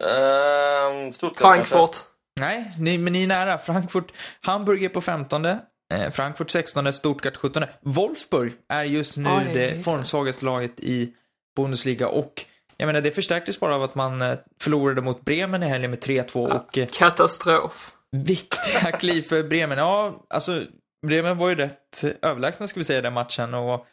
Um, 0.00 1.32
Frankfurt. 1.36 1.96
Nej, 2.40 2.74
ni, 2.78 2.98
men 2.98 3.12
ni 3.12 3.22
är 3.22 3.26
nära. 3.26 3.58
Frankfurt, 3.58 4.12
Hamburg 4.40 4.84
är 4.84 4.88
på 4.88 5.00
15. 5.00 5.46
Eh, 5.94 6.10
Frankfurt 6.10 6.50
16, 6.50 6.92
Stuttgart 6.92 7.36
17. 7.36 7.64
Wolfsburg 7.82 8.52
är 8.68 8.84
just 8.84 9.16
nu 9.16 9.30
Oj, 9.30 9.50
det 9.54 9.70
just 9.70 9.84
formsvagaste 9.84 10.44
laget 10.44 10.80
i 10.80 11.14
Bundesliga 11.56 12.08
och 12.08 12.44
jag 12.80 12.86
menar, 12.86 13.00
det 13.00 13.10
förstärktes 13.10 13.60
bara 13.60 13.74
av 13.74 13.82
att 13.82 13.94
man 13.94 14.22
eh, 14.22 14.38
förlorade 14.60 15.02
mot 15.02 15.24
Bremen 15.24 15.62
i 15.62 15.66
helgen 15.66 15.90
med 15.90 16.00
3-2 16.00 16.48
ja, 16.48 16.58
och... 16.58 16.78
Eh, 16.78 16.88
katastrof. 16.92 17.94
Viktiga 18.16 18.92
kliv 18.98 19.22
för 19.22 19.42
Bremen. 19.42 19.78
Ja, 19.78 20.26
alltså 20.28 20.62
Bremen 21.06 21.38
var 21.38 21.48
ju 21.48 21.54
rätt 21.54 22.04
överlägsna 22.22 22.66
ska 22.66 22.80
vi 22.80 22.84
säga 22.84 23.02
den 23.02 23.12
matchen 23.12 23.54
och 23.54 23.86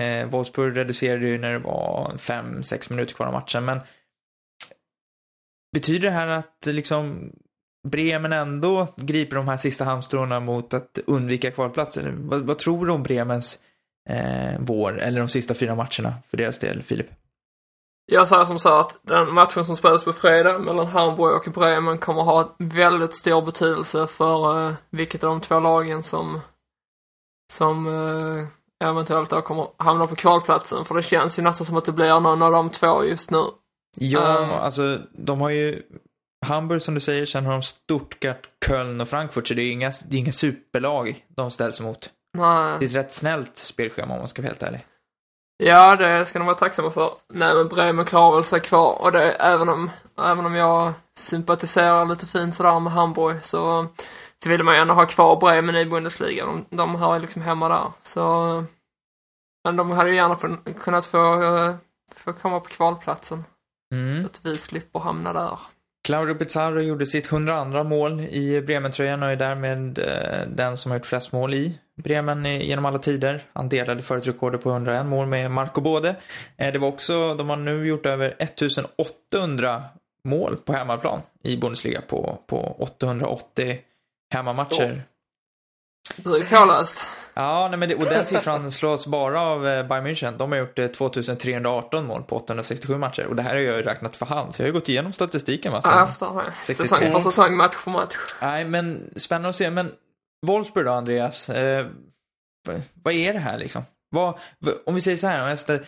eh, 0.00 0.28
Wolfsburg 0.28 0.76
reducerade 0.76 1.26
ju 1.26 1.38
när 1.38 1.52
det 1.52 1.58
var 1.58 2.12
5-6 2.18 2.92
minuter 2.92 3.14
kvar 3.14 3.26
av 3.26 3.32
matchen. 3.32 3.64
Men 3.64 3.80
betyder 5.72 6.08
det 6.08 6.14
här 6.14 6.28
att 6.28 6.66
liksom 6.66 7.32
Bremen 7.90 8.32
ändå 8.32 8.88
griper 8.96 9.36
de 9.36 9.48
här 9.48 9.56
sista 9.56 9.84
halmstråna 9.84 10.40
mot 10.40 10.74
att 10.74 10.98
undvika 11.06 11.50
kvalplats? 11.50 11.96
Eller 11.96 12.10
vad, 12.10 12.40
vad 12.40 12.58
tror 12.58 12.86
du 12.86 12.92
om 12.92 13.02
Bremens 13.02 13.58
eh, 14.08 14.60
vår, 14.60 14.98
eller 14.98 15.20
de 15.20 15.28
sista 15.28 15.54
fyra 15.54 15.74
matcherna 15.74 16.14
för 16.30 16.36
deras 16.36 16.58
del, 16.58 16.82
Filip? 16.82 17.06
Jag 18.12 18.28
säger 18.28 18.44
som 18.44 18.58
så 18.58 18.78
att 18.78 18.96
den 19.02 19.34
matchen 19.34 19.64
som 19.64 19.76
spelas 19.76 20.04
på 20.04 20.12
fredag 20.12 20.58
mellan 20.58 20.86
Hamburg 20.86 21.34
och 21.34 21.52
Bremen 21.52 21.98
kommer 21.98 22.22
ha 22.22 22.56
väldigt 22.58 23.14
stor 23.14 23.42
betydelse 23.42 24.06
för 24.06 24.58
uh, 24.58 24.74
vilket 24.90 25.24
av 25.24 25.30
de 25.30 25.40
två 25.40 25.60
lagen 25.60 26.02
som 26.02 26.40
som 27.52 27.86
uh, 27.86 28.46
eventuellt 28.84 29.30
då 29.30 29.42
kommer 29.42 29.66
hamna 29.76 30.06
på 30.06 30.16
kvalplatsen. 30.16 30.84
För 30.84 30.94
det 30.94 31.02
känns 31.02 31.38
ju 31.38 31.42
nästan 31.42 31.66
som 31.66 31.76
att 31.76 31.84
det 31.84 31.92
blir 31.92 32.20
någon 32.20 32.42
av 32.42 32.52
de 32.52 32.70
två 32.70 33.04
just 33.04 33.30
nu. 33.30 33.42
Ja, 33.98 34.38
um, 34.38 34.50
alltså 34.50 34.98
de 35.12 35.40
har 35.40 35.50
ju 35.50 35.82
Hamburg 36.46 36.82
som 36.82 36.94
du 36.94 37.00
säger, 37.00 37.26
sen 37.26 37.44
har 37.46 37.52
de 37.52 37.62
Stuttgart, 37.62 38.48
Köln 38.66 39.00
och 39.00 39.08
Frankfurt, 39.08 39.48
så 39.48 39.54
det 39.54 39.62
är 39.62 39.72
inga, 39.72 39.92
det 40.08 40.16
är 40.16 40.18
inga 40.18 40.32
superlag 40.32 41.24
de 41.28 41.50
ställs 41.50 41.80
emot. 41.80 42.10
Nej. 42.38 42.78
Det 42.78 42.84
är 42.84 42.88
ett 42.88 42.94
rätt 42.94 43.12
snällt 43.12 43.56
spelschema 43.56 44.14
om 44.14 44.18
man 44.18 44.28
ska 44.28 44.42
vara 44.42 44.48
helt 44.48 44.62
ärlig. 44.62 44.80
Ja, 45.58 45.96
det 45.96 46.26
ska 46.26 46.38
de 46.38 46.46
vara 46.46 46.56
tacksamma 46.56 46.90
för. 46.90 47.10
Nej, 47.28 47.54
men 47.54 47.68
Bremen 47.68 48.04
klarar 48.04 48.34
väl 48.34 48.44
sig 48.44 48.60
kvar 48.60 49.02
och 49.02 49.12
det, 49.12 49.32
även 49.32 49.68
om, 49.68 49.90
även 50.18 50.46
om 50.46 50.54
jag 50.54 50.92
sympatiserar 51.18 52.06
lite 52.06 52.26
fint 52.26 52.54
sådär 52.54 52.80
med 52.80 52.92
Hamburg 52.92 53.44
så, 53.44 53.86
så 54.42 54.48
vill 54.48 54.64
man 54.64 54.74
ju 54.74 54.80
ändå 54.80 54.94
ha 54.94 55.06
kvar 55.06 55.36
Bremen 55.40 55.76
i 55.76 55.86
Bundesliga. 55.86 56.46
De, 56.46 56.64
de 56.70 56.94
hör 56.94 57.18
liksom 57.18 57.42
hemma 57.42 57.68
där. 57.68 57.92
Så, 58.02 58.64
men 59.64 59.76
de 59.76 59.90
hade 59.90 60.10
ju 60.10 60.16
gärna 60.16 60.36
för, 60.36 60.58
kunnat 60.72 61.06
få, 61.06 61.38
få 62.16 62.32
komma 62.32 62.60
på 62.60 62.68
kvalplatsen. 62.68 63.44
Mm. 63.94 64.22
Så 64.22 64.26
att 64.26 64.40
vi 64.42 64.58
slipper 64.58 65.00
hamna 65.00 65.32
där. 65.32 65.58
Claudio 66.06 66.34
Pizarro 66.34 66.80
gjorde 66.80 67.06
sitt 67.06 67.32
102 67.32 67.84
mål 67.84 68.20
i 68.20 68.62
Bremen-tröjan 68.62 69.22
och 69.22 69.30
är 69.30 69.36
därmed 69.36 69.98
eh, 69.98 70.48
den 70.48 70.76
som 70.76 70.90
har 70.90 70.98
gjort 70.98 71.06
flest 71.06 71.32
mål 71.32 71.54
i 71.54 71.78
Bremen 72.02 72.44
genom 72.44 72.84
alla 72.86 72.98
tider. 72.98 73.42
Han 73.52 73.68
delade 73.68 74.02
förut 74.02 74.26
rekordet 74.26 74.62
på 74.62 74.70
101 74.70 75.06
mål 75.06 75.26
med 75.26 75.50
Marco 75.50 75.80
Bode. 75.80 76.16
Eh, 76.56 76.72
det 76.72 76.78
var 76.78 76.88
också, 76.88 77.34
de 77.34 77.50
har 77.50 77.56
nu 77.56 77.86
gjort 77.86 78.06
över 78.06 78.34
1800 78.38 79.84
mål 80.24 80.56
på 80.56 80.72
hemmaplan 80.72 81.20
i 81.42 81.56
Bundesliga 81.56 82.00
på, 82.00 82.38
på 82.46 82.76
880 82.78 83.78
hemmamatcher. 84.34 85.04
Oh. 86.18 86.32
Det 86.32 86.38
är 86.38 86.60
påläst. 86.60 87.08
Ja, 87.38 87.68
nej, 87.70 87.78
men 87.78 87.88
det, 87.88 87.94
och 87.94 88.04
den 88.04 88.24
siffran 88.24 88.70
slås 88.72 89.06
bara 89.06 89.40
av 89.40 89.66
eh, 89.66 89.86
Bayern 89.86 90.06
München. 90.06 90.36
De 90.36 90.52
har 90.52 90.58
gjort 90.58 90.78
eh, 90.78 90.86
2318 90.86 92.06
mål 92.06 92.22
på 92.22 92.36
867 92.36 92.96
matcher. 92.96 93.26
Och 93.26 93.36
det 93.36 93.42
här 93.42 93.50
har 93.50 93.60
jag 93.60 93.86
räknat 93.86 94.16
för 94.16 94.26
hand, 94.26 94.54
så 94.54 94.62
jag 94.62 94.64
har 94.64 94.68
ju 94.68 94.72
gått 94.72 94.88
igenom 94.88 95.12
statistiken. 95.12 95.72
Va, 95.72 95.80
ja, 95.84 95.98
jag 95.98 96.08
förstår 96.08 96.42
det. 96.42 96.74
Säsong 96.74 97.12
för 97.12 97.20
säsong, 97.20 97.56
match 97.56 97.74
för 97.74 97.90
match. 97.90 98.14
Nej, 98.42 98.64
men 98.64 99.10
spännande 99.16 99.48
att 99.48 99.56
se. 99.56 99.70
Men 99.70 99.92
Wolfsburg 100.46 100.86
då, 100.86 100.92
Andreas? 100.92 101.48
Eh, 101.48 101.86
vad 103.02 103.14
är 103.14 103.32
det 103.32 103.38
här 103.38 103.58
liksom? 103.58 103.82
Vad, 104.10 104.38
om 104.86 104.94
vi 104.94 105.00
säger 105.00 105.16
så 105.16 105.26
här, 105.26 105.46
nästa, 105.46 105.78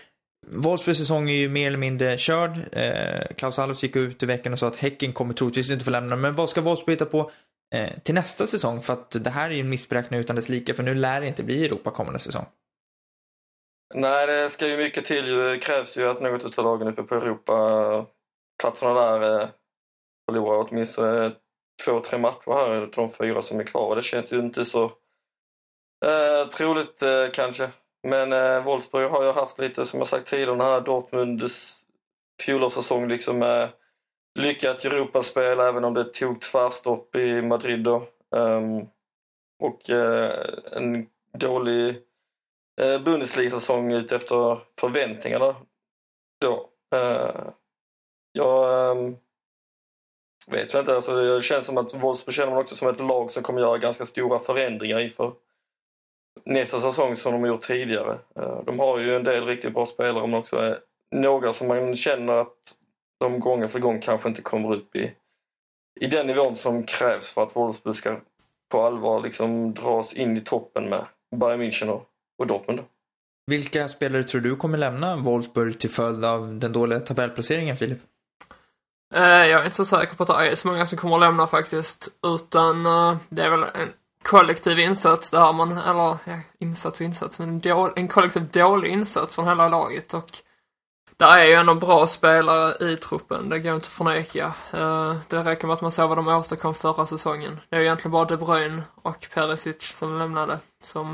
Wolfsburgs 0.46 0.98
säsong 0.98 1.30
är 1.30 1.34
ju 1.34 1.48
mer 1.48 1.66
eller 1.66 1.78
mindre 1.78 2.18
körd. 2.18 2.58
Eh, 2.72 3.34
Klaus 3.36 3.58
Allofs 3.58 3.82
gick 3.82 3.96
ut 3.96 4.22
i 4.22 4.26
veckan 4.26 4.52
och 4.52 4.58
sa 4.58 4.66
att 4.66 4.76
Häcken 4.76 5.12
kommer 5.12 5.34
troligtvis 5.34 5.70
inte 5.70 5.84
få 5.84 5.90
lämna. 5.90 6.16
Men 6.16 6.32
vad 6.32 6.50
ska 6.50 6.60
Wolfsburg 6.60 6.94
hitta 6.94 7.06
på 7.06 7.20
eh, 7.20 7.26
Eh, 7.74 7.98
till 7.98 8.14
nästa 8.14 8.46
säsong? 8.46 8.82
För 8.82 8.92
att 8.92 9.10
det 9.10 9.30
här 9.30 9.50
är 9.50 9.54
ju 9.54 9.60
en 9.60 9.68
missberäkning 9.68 10.20
utan 10.20 10.36
dess 10.36 10.48
lika, 10.48 10.74
För 10.74 10.82
nu 10.82 10.94
lär 10.94 11.20
det 11.20 11.26
inte 11.26 11.42
bli 11.42 11.64
Europa 11.64 11.90
kommande 11.90 12.18
säsong. 12.18 12.46
Nej, 13.94 14.26
det 14.26 14.50
ska 14.50 14.68
ju 14.68 14.76
mycket 14.76 15.04
till. 15.04 15.36
Det 15.36 15.58
krävs 15.58 15.98
ju 15.98 16.10
att 16.10 16.20
något 16.20 16.58
av 16.58 16.64
lagen 16.64 16.88
uppe 16.88 17.02
på 17.02 17.14
Europaplatserna 17.14 18.94
där 18.94 19.40
eh, 19.42 19.48
förlorar 20.30 20.66
åtminstone 20.68 21.32
två, 21.84 22.00
tre 22.00 22.18
matcher 22.18 22.52
här 22.52 22.70
av 22.70 22.90
de 22.90 23.08
fyra 23.12 23.42
som 23.42 23.60
är 23.60 23.64
kvar. 23.64 23.94
Det 23.94 24.02
känns 24.02 24.32
ju 24.32 24.38
inte 24.38 24.64
så 24.64 24.84
eh, 26.04 26.48
troligt 26.52 27.02
eh, 27.02 27.26
kanske. 27.32 27.70
Men 28.08 28.32
eh, 28.32 28.64
Wolfsburg 28.64 29.10
har 29.10 29.24
ju 29.24 29.32
haft 29.32 29.58
lite, 29.58 29.84
som 29.84 29.98
jag 29.98 30.08
sagt 30.08 30.26
tidigare, 30.26 30.50
den 30.50 30.60
här 30.60 30.80
Dortmunds 30.80 31.84
fjolårssäsong 32.42 33.08
liksom 33.08 33.42
eh, 33.42 33.68
lyckat 34.38 34.84
Europaspel 34.84 35.60
även 35.60 35.84
om 35.84 35.94
det 35.94 36.04
tog 36.04 36.40
tvärstopp 36.40 37.16
i 37.16 37.42
Madrid 37.42 37.82
då. 37.82 38.06
Um, 38.30 38.88
och 39.62 39.90
uh, 39.90 40.30
en 40.72 41.06
dålig 41.38 41.96
uh, 42.80 43.02
Bundesliga-säsong 43.04 43.92
utefter 43.92 44.58
förväntningarna 44.80 45.56
då. 46.40 46.68
Uh, 46.94 47.50
jag 48.32 48.90
um, 48.96 49.16
vet 50.46 50.72
jag 50.72 50.82
inte, 50.82 50.94
alltså 50.94 51.14
det 51.14 51.40
känns 51.40 51.66
som 51.66 51.78
att 51.78 51.94
Wolfsburg 51.94 52.34
känner 52.34 52.50
man 52.50 52.60
också 52.60 52.76
som 52.76 52.88
ett 52.88 53.00
lag 53.00 53.30
som 53.30 53.42
kommer 53.42 53.60
göra 53.60 53.78
ganska 53.78 54.06
stora 54.06 54.38
förändringar 54.38 54.98
inför 54.98 55.32
nästa 56.44 56.80
säsong 56.80 57.16
som 57.16 57.32
de 57.32 57.40
har 57.42 57.48
gjort 57.48 57.60
tidigare. 57.60 58.18
De 58.64 58.78
har 58.78 58.98
ju 58.98 59.14
en 59.14 59.24
del 59.24 59.46
riktigt 59.46 59.74
bra 59.74 59.86
spelare 59.86 60.26
men 60.26 60.38
också 60.38 60.76
några 61.10 61.52
som 61.52 61.68
man 61.68 61.94
känner 61.94 62.32
att 62.32 62.77
de 63.20 63.40
gånger 63.40 63.66
för 63.66 63.78
gång 63.78 64.00
kanske 64.00 64.28
inte 64.28 64.42
kommer 64.42 64.74
upp 64.74 64.96
i, 64.96 65.12
i 66.00 66.06
den 66.06 66.26
nivån 66.26 66.56
som 66.56 66.82
krävs 66.82 67.30
för 67.30 67.42
att 67.42 67.56
Wolfsburg 67.56 67.96
ska 67.96 68.18
på 68.70 68.82
allvar 68.82 69.20
liksom 69.20 69.74
dras 69.74 70.12
in 70.12 70.36
i 70.36 70.40
toppen 70.40 70.88
med 70.88 71.06
Bayern 71.36 71.62
München 71.62 71.88
och, 71.88 72.06
och 72.38 72.46
Dortmund. 72.46 72.80
Vilka 73.46 73.88
spelare 73.88 74.24
tror 74.24 74.40
du 74.40 74.56
kommer 74.56 74.78
lämna 74.78 75.16
Wolfsburg 75.16 75.78
till 75.78 75.90
följd 75.90 76.24
av 76.24 76.58
den 76.58 76.72
dåliga 76.72 77.00
tabellplaceringen, 77.00 77.76
Filip? 77.76 77.98
Uh, 79.16 79.22
jag 79.22 79.60
är 79.60 79.64
inte 79.64 79.76
så 79.76 79.84
säker 79.84 80.16
på 80.16 80.22
att 80.22 80.28
det 80.28 80.50
är 80.50 80.54
så 80.54 80.68
många 80.68 80.86
som 80.86 80.98
kommer 80.98 81.14
att 81.14 81.20
lämna 81.20 81.46
faktiskt. 81.46 82.08
Utan 82.26 82.86
uh, 82.86 83.16
det 83.28 83.42
är 83.42 83.50
väl 83.50 83.62
en 83.62 83.92
kollektiv 84.22 84.78
insats 84.78 85.30
där 85.30 85.52
man, 85.52 85.78
eller 85.78 86.18
ja, 86.24 86.40
insats 86.58 87.00
och 87.00 87.06
insats, 87.06 87.38
men 87.38 87.48
en, 87.48 87.60
dål, 87.60 87.90
en 87.96 88.08
kollektiv 88.08 88.48
dålig 88.52 88.90
insats 88.90 89.34
från 89.34 89.48
hela 89.48 89.68
laget. 89.68 90.14
Och 90.14 90.38
där 91.18 91.40
är 91.40 91.46
ju 91.46 91.52
ändå 91.52 91.74
bra 91.74 92.06
spelare 92.06 92.90
i 92.90 92.96
truppen, 92.96 93.48
det 93.48 93.58
går 93.58 93.74
inte 93.74 93.86
att 93.86 93.92
förneka. 93.92 94.54
Eh, 94.72 95.16
det 95.28 95.44
räcker 95.44 95.66
med 95.66 95.74
att 95.74 95.80
man 95.80 95.92
såg 95.92 96.08
vad 96.08 96.18
de 96.18 96.28
åstadkom 96.28 96.74
förra 96.74 97.06
säsongen. 97.06 97.60
Det 97.68 97.76
är 97.76 97.80
ju 97.80 97.86
egentligen 97.86 98.12
bara 98.12 98.24
De 98.24 98.36
Bruyne 98.36 98.82
och 98.94 99.28
Perisic 99.34 99.82
som 99.82 100.18
lämnade, 100.18 100.52
eh, 100.52 100.58
som, 100.82 101.12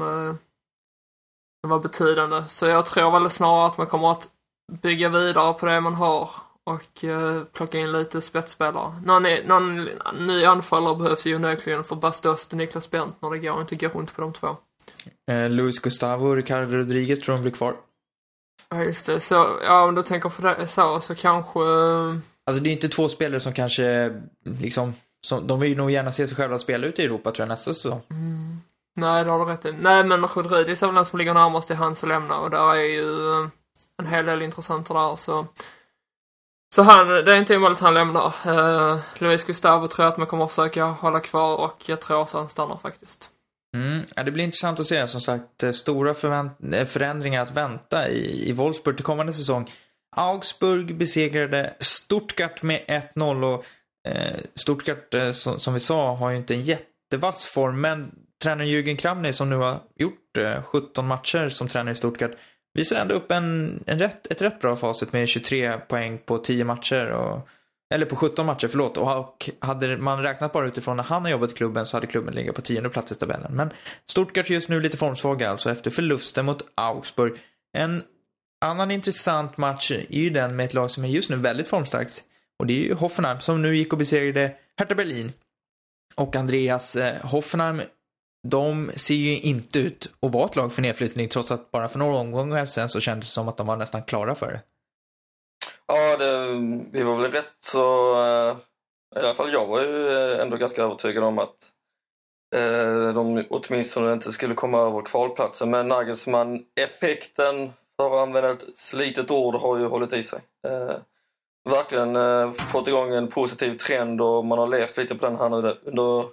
var 1.69 1.79
betydande. 1.79 2.45
Så 2.49 2.67
jag 2.67 2.87
tror 2.87 3.11
väl 3.11 3.31
snarare 3.31 3.67
att 3.67 3.79
man 3.79 3.87
kommer 3.87 4.13
att 4.13 4.29
bygga 4.83 5.09
vidare 5.09 5.55
på 5.55 5.67
det 5.67 5.81
man 5.81 5.95
har 5.95 6.31
och 6.65 7.05
eh, 7.05 7.43
plocka 7.53 7.79
in 7.79 7.93
lite 7.93 8.21
spetsspelare. 8.21 8.93
Någon, 9.05 9.23
någon 9.47 9.89
ny 10.27 10.45
anfallare 10.45 10.97
behövs 10.97 11.27
ju 11.27 11.37
onekligen 11.37 11.85
för 11.85 11.97
Bastos 11.97 12.47
och 12.47 12.55
Niklas 12.55 12.91
Bentner. 12.91 13.31
Det 13.31 13.39
går 13.39 13.61
inte 13.61 13.75
att 13.75 13.81
gå 13.93 13.99
runt 13.99 14.17
på 14.17 14.21
de 14.21 14.33
två. 14.33 14.57
Eh, 15.31 15.51
Luis 15.51 15.79
Gustavo 15.79 16.29
och 16.29 16.37
Ricardo 16.37 16.77
Rodriguez 16.77 17.21
tror 17.21 17.35
de 17.35 17.43
blir 17.43 17.53
kvar. 17.53 17.77
Ja, 18.75 18.85
just 18.85 19.07
det. 19.07 19.21
Så, 19.21 19.59
ja, 19.65 19.85
om 19.85 19.95
du 19.95 20.03
tänker 20.03 20.29
på 20.29 20.43
det 20.43 20.67
så, 20.67 21.01
så 21.01 21.15
kanske... 21.15 21.61
Alltså 22.47 22.63
det 22.63 22.71
är 22.71 22.73
inte 22.73 22.89
två 22.89 23.09
spelare 23.09 23.41
som 23.41 23.53
kanske, 23.53 24.13
liksom, 24.45 24.95
som, 25.27 25.47
de 25.47 25.61
vill 25.61 25.77
nog 25.77 25.91
gärna 25.91 26.13
se 26.13 26.27
sig 26.29 26.37
själva 26.37 26.59
spela 26.59 26.87
ute 26.87 27.03
i 27.03 27.05
Europa 27.05 27.33
tror 27.33 27.43
jag 27.43 27.49
nästa 27.49 27.73
säsong. 27.73 28.01
Mm. 28.11 28.61
Nej, 28.97 29.25
det 29.25 29.31
har 29.31 29.47
du 29.47 29.53
rätt 29.53 29.65
i. 29.65 29.73
Nej, 29.73 30.05
men 30.05 30.27
Rodriguez 30.27 30.83
är 30.83 30.87
väl 30.87 30.95
den 30.95 31.07
som 31.07 31.19
ligger 31.19 31.35
närmast 31.35 31.67
till 31.67 31.77
hans 31.77 32.03
att 32.03 32.09
lämna 32.09 32.39
och 32.39 32.51
där 32.51 32.75
är 32.75 32.83
ju 32.83 33.49
en 33.99 34.07
hel 34.07 34.27
del 34.27 34.43
intressanta 34.43 34.95
där 34.95 35.17
så 35.17 35.47
så 36.75 36.83
han, 36.83 37.09
det 37.09 37.33
är 37.33 37.39
inte 37.39 37.57
omöjligt 37.57 37.81
han 37.81 37.95
lämnar. 37.95 38.35
Uh, 38.47 38.99
Luis 39.19 39.45
Gustavo 39.45 39.89
tror 39.89 40.05
jag 40.05 40.13
att 40.13 40.19
man 40.19 40.27
kommer 40.27 40.45
att 40.45 40.51
försöka 40.51 40.85
hålla 40.85 41.21
kvar 41.21 41.57
och 41.57 41.89
jag 41.89 42.01
tror 42.01 42.19
också 42.19 42.37
att 42.37 42.43
han 42.43 42.51
stannar 42.51 42.77
faktiskt. 42.77 43.31
Mm, 43.75 44.03
ja, 44.17 44.23
det 44.23 44.31
blir 44.31 44.45
intressant 44.45 44.81
att 44.81 44.87
se. 44.87 45.09
Som 45.09 45.21
sagt, 45.21 45.63
eh, 45.63 45.71
stora 45.71 46.11
eh, 46.11 46.85
förändringar 46.85 47.43
att 47.43 47.57
vänta 47.57 48.09
i, 48.09 48.49
i 48.49 48.53
Wolfsburg 48.53 48.97
till 48.97 49.05
kommande 49.05 49.33
säsong. 49.33 49.71
Augsburg 50.17 50.97
besegrade 50.97 51.75
Stuttgart 51.79 52.63
med 52.63 52.81
1-0 53.15 53.55
och 53.55 53.65
eh, 54.09 54.37
Stuttgart, 54.55 55.15
eh, 55.15 55.31
som, 55.31 55.61
som, 55.61 55.75
vi 55.75 55.81
sa, 55.81 56.15
har 56.15 56.31
ju 56.31 56.37
inte 56.37 56.55
en 56.55 56.63
jättevass 56.63 57.47
form. 57.47 57.81
Men 57.81 58.15
tränaren 58.43 58.69
Jürgen 58.69 58.97
Kramny 58.97 59.33
som 59.33 59.51
nu 59.51 59.57
har 59.57 59.79
gjort 59.97 60.39
eh, 60.39 60.63
17 60.63 61.07
matcher 61.07 61.49
som 61.49 61.69
tränare 61.69 61.93
i 61.93 61.97
Stuttgart 61.97 62.33
visar 62.75 62.97
ändå 62.97 63.15
upp 63.15 63.33
en, 63.33 63.83
en 63.87 63.99
rätt, 63.99 64.27
ett 64.27 64.43
rätt 64.43 64.61
bra 64.61 64.77
facit 64.77 65.13
med 65.13 65.29
23 65.29 65.79
poäng 65.79 66.19
på 66.19 66.39
10 66.39 66.65
matcher. 66.65 67.07
Och, 67.07 67.49
eller 67.95 68.07
på 68.07 68.17
17 68.17 68.47
matcher, 68.47 68.69
förlåt. 68.69 68.97
Och 68.97 69.51
hade 69.59 69.97
man 69.97 70.23
räknat 70.23 70.53
bara 70.53 70.67
utifrån 70.67 70.97
när 70.97 71.05
han 71.05 71.23
har 71.23 71.31
jobbat 71.31 71.51
i 71.51 71.55
klubben 71.55 71.87
så 71.87 71.97
hade 71.97 72.07
klubben 72.07 72.35
legat 72.35 72.55
på 72.55 72.63
tionde 72.63 72.91
plats 72.91 73.13
i 73.13 73.15
tabellen. 73.15 73.53
Men 73.55 73.71
Stuttgart 74.07 74.51
just 74.51 74.69
nu 74.69 74.81
lite 74.81 74.97
formsvaga 74.97 75.51
alltså 75.51 75.71
efter 75.71 75.91
förlusten 75.91 76.47
mot 76.47 76.63
Augsburg. 76.75 77.33
En 77.77 78.03
annan 78.65 78.91
intressant 78.91 79.57
match 79.57 79.91
är 79.91 80.21
ju 80.21 80.31
den 80.31 80.57
med 80.57 80.65
ett 80.65 80.75
lag 80.75 80.91
som 80.91 81.05
är 81.05 81.09
just 81.09 81.31
nu 81.31 81.37
väldigt 81.37 81.69
formstarkt. 81.69 82.23
Och 82.59 82.67
det 82.67 82.73
är 82.73 82.85
ju 82.85 82.95
Hoffenheim 82.95 83.41
som 83.41 83.63
nu 83.63 83.77
gick 83.77 83.93
och 83.93 83.99
besegrade 83.99 84.53
Hertha 84.79 84.95
Berlin. 84.95 85.33
och 86.15 86.37
Andreas 86.37 86.97
eh, 86.97 87.21
Hoffenheim, 87.27 87.83
de 88.49 88.91
ser 88.95 89.15
ju 89.15 89.39
inte 89.39 89.79
ut 89.79 90.11
att 90.23 90.33
vara 90.33 90.47
ett 90.47 90.57
lag 90.57 90.73
för 90.73 90.83
nedflyttning 90.83 91.29
trots 91.29 91.51
att 91.51 91.71
bara 91.71 91.89
för 91.89 91.99
några 91.99 92.17
omgångar 92.17 92.67
sen 92.67 92.89
så 92.89 93.01
kändes 93.01 93.29
det 93.29 93.33
som 93.33 93.49
att 93.49 93.57
de 93.57 93.67
var 93.67 93.77
nästan 93.77 94.03
klara 94.03 94.35
för 94.35 94.53
det. 94.53 94.61
Ja, 95.87 96.17
det, 96.17 96.49
vi 96.93 97.03
var 97.03 97.17
väl 97.17 97.31
rätt 97.31 97.55
så... 97.55 98.13
Eh, 98.25 98.57
I 99.17 99.25
alla 99.25 99.35
fall 99.35 99.53
jag 99.53 99.67
var 99.67 99.83
ju 99.83 100.09
eh, 100.09 100.41
ändå 100.41 100.57
ganska 100.57 100.83
övertygad 100.83 101.25
om 101.25 101.39
att 101.39 101.73
eh, 102.55 103.13
de 103.15 103.45
åtminstone 103.51 104.13
inte 104.13 104.33
skulle 104.33 104.55
komma 104.55 104.79
över 104.79 105.03
kvalplatsen. 105.03 105.71
Men 105.71 105.89
Nagelsmann-effekten, 105.89 107.73
för 107.97 108.07
att 108.07 108.29
använda 108.29 108.51
ett 108.51 108.77
slitet 108.77 109.31
ord, 109.31 109.55
har 109.55 109.79
ju 109.79 109.87
hållit 109.87 110.13
i 110.13 110.23
sig. 110.23 110.41
Eh, 110.67 110.97
verkligen 111.71 112.17
eh, 112.17 112.51
fått 112.51 112.89
igång 112.89 113.15
en 113.15 113.29
positiv 113.29 113.73
trend 113.73 114.21
och 114.21 114.45
man 114.45 114.59
har 114.59 114.67
levt 114.67 114.97
lite 114.97 115.15
på 115.15 115.27
den 115.27 115.37
här 115.37 115.49
nu 115.49 115.57
under 115.85 116.29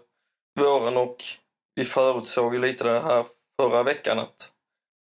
våren 0.60 0.98
och 0.98 1.18
vi 1.76 1.84
förutsåg 1.84 2.54
ju 2.54 2.62
lite 2.62 2.84
det 2.84 3.00
här 3.00 3.26
förra 3.62 3.84
veckan 3.84 4.20
att 4.20 4.52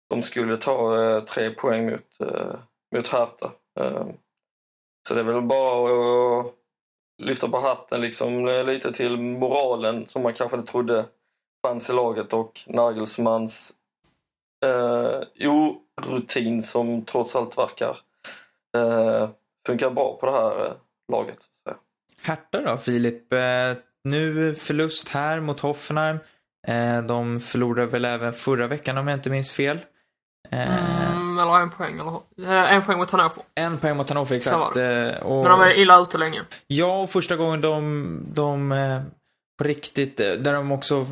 de 0.10 0.22
skulle 0.22 0.58
ta 0.58 1.04
eh, 1.04 1.24
tre 1.24 1.50
poäng 1.50 1.92
mot, 1.92 2.20
eh, 2.20 2.56
mot 2.96 3.08
Hertha. 3.08 3.52
Eh, 3.80 4.08
så 5.08 5.14
det 5.14 5.20
är 5.20 5.24
väl 5.24 5.42
bara 5.42 6.40
att 6.40 6.54
lyfta 7.22 7.48
på 7.48 7.60
hatten 7.60 8.02
liksom 8.02 8.46
lite 8.46 8.92
till 8.92 9.18
moralen 9.18 10.08
som 10.08 10.24
man 10.24 10.34
kanske 10.34 10.58
inte 10.58 10.72
trodde 10.72 11.06
fanns 11.68 11.90
i 11.90 11.94
laget 11.94 12.34
och 12.34 12.60
Nagelsmans 12.68 13.74
eh, 14.66 15.48
orutin 15.50 16.64
som 16.64 17.06
trots 17.06 17.36
allt 17.36 17.58
verkar 17.58 17.98
eh, 18.78 19.30
funkar 19.68 19.90
bra 19.90 20.18
på 20.20 20.26
det 20.26 20.32
här 20.32 20.66
eh, 20.66 20.74
laget. 21.12 21.40
Så. 21.40 21.76
Hertha 22.22 22.62
då, 22.62 22.78
Filip? 22.78 23.34
Eh, 23.34 23.74
nu 24.04 24.56
förlust 24.56 25.10
här 25.10 25.40
mot 25.40 25.60
Hoffenheim. 25.60 26.20
Eh, 26.68 27.02
de 27.02 27.40
förlorade 27.40 27.88
väl 27.88 28.06
även 28.06 28.34
förra 28.34 28.68
veckan 28.68 28.98
om 28.98 29.08
jag 29.08 29.18
inte 29.18 29.30
minns 29.30 29.52
fel. 29.52 29.80
Eh, 30.50 31.21
Mm, 31.32 31.48
eller 31.48 31.60
en 31.60 31.70
poäng, 31.70 32.00
eller 32.00 32.12
eh, 32.52 32.74
En 32.74 32.84
poäng 32.84 32.98
mot 32.98 33.12
Hannover. 33.12 33.44
En 33.56 33.78
poäng 33.78 33.98
mot 33.98 34.10
Hannover, 34.10 34.36
exakt. 34.36 34.78
Eh, 34.78 35.10
och, 35.24 35.44
Men 35.44 35.52
de 35.52 35.60
var 35.60 35.80
illa 35.80 36.00
ute 36.00 36.18
länge. 36.18 36.42
Ja, 36.68 37.02
och 37.02 37.10
första 37.10 37.36
gången 37.36 37.62
de, 37.62 38.26
de 38.34 38.72
eh, 38.72 39.02
på 39.58 39.64
riktigt, 39.64 40.18
där 40.18 40.54
de 40.54 40.72
också 40.72 41.08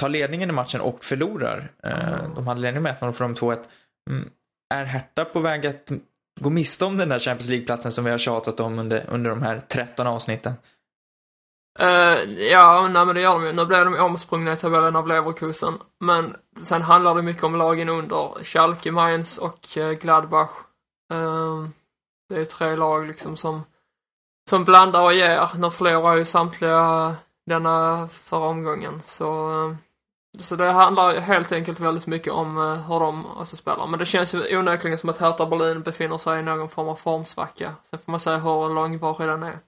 tar 0.00 0.08
ledningen 0.08 0.50
i 0.50 0.52
matchen 0.52 0.80
och 0.80 1.04
förlorar. 1.04 1.70
Eh, 1.84 1.92
De 2.34 2.46
hade 2.46 2.60
ledningen 2.60 2.82
med 2.82 2.96
1-0 3.00 3.08
och 3.08 3.16
får 3.16 3.24
de 3.24 3.34
2-1. 3.34 3.58
Mm. 4.10 4.28
Är 4.74 4.84
Hertha 4.84 5.24
på 5.24 5.40
väg 5.40 5.66
att 5.66 5.92
gå 6.40 6.50
miste 6.50 6.84
om 6.84 6.96
den 6.96 7.08
där 7.08 7.18
Champions 7.18 7.48
League-platsen 7.48 7.92
som 7.92 8.04
vi 8.04 8.10
har 8.10 8.18
tjatat 8.18 8.60
om 8.60 8.78
under, 8.78 9.04
under 9.08 9.30
de 9.30 9.42
här 9.42 9.60
13 9.60 10.06
avsnitten? 10.06 10.52
Uh, 11.80 12.32
ja, 12.42 12.88
nej 12.90 13.06
men 13.06 13.14
det 13.14 13.20
gör 13.20 13.32
de 13.32 13.46
ju. 13.46 13.52
Nu 13.52 13.66
blev 13.66 13.84
de 13.84 13.98
omsprungna 13.98 14.52
i 14.52 14.56
tabellen 14.56 14.96
av 14.96 15.08
Leverkusen. 15.08 15.78
Men 16.00 16.36
sen 16.64 16.82
handlar 16.82 17.14
det 17.14 17.22
mycket 17.22 17.44
om 17.44 17.56
lagen 17.56 17.88
under. 17.88 18.44
Schalke, 18.44 18.92
Mainz 18.92 19.38
och 19.38 19.78
eh, 19.78 19.92
Gladbach. 19.92 20.50
Uh, 21.12 21.68
det 22.28 22.40
är 22.40 22.44
tre 22.44 22.76
lag 22.76 23.06
liksom 23.06 23.36
som, 23.36 23.62
som 24.50 24.64
blandar 24.64 25.04
och 25.04 25.14
ger. 25.14 25.48
Nu 25.58 25.70
förlorar 25.70 26.16
ju 26.16 26.24
samtliga 26.24 27.14
denna 27.46 28.08
förra 28.08 28.46
omgången. 28.46 29.02
Så, 29.06 29.50
uh, 29.50 29.74
så 30.38 30.56
det 30.56 30.70
handlar 30.70 31.20
helt 31.20 31.52
enkelt 31.52 31.80
väldigt 31.80 32.06
mycket 32.06 32.32
om 32.32 32.56
hur 32.88 33.00
de 33.00 33.26
alltså 33.26 33.56
spelar. 33.56 33.86
Men 33.86 33.98
det 33.98 34.06
känns 34.06 34.34
ju 34.34 34.58
onekligen 34.58 34.98
som 34.98 35.10
att 35.10 35.18
Hertha 35.18 35.46
Berlin 35.46 35.82
befinner 35.82 36.18
sig 36.18 36.40
i 36.40 36.42
någon 36.42 36.68
form 36.68 36.88
av 36.88 36.96
formsvacka. 36.96 37.74
Sen 37.90 37.98
får 37.98 38.10
man 38.10 38.20
se 38.20 38.30
hur 38.30 38.74
långvarig 38.74 39.28
den 39.28 39.42
är. 39.42 39.58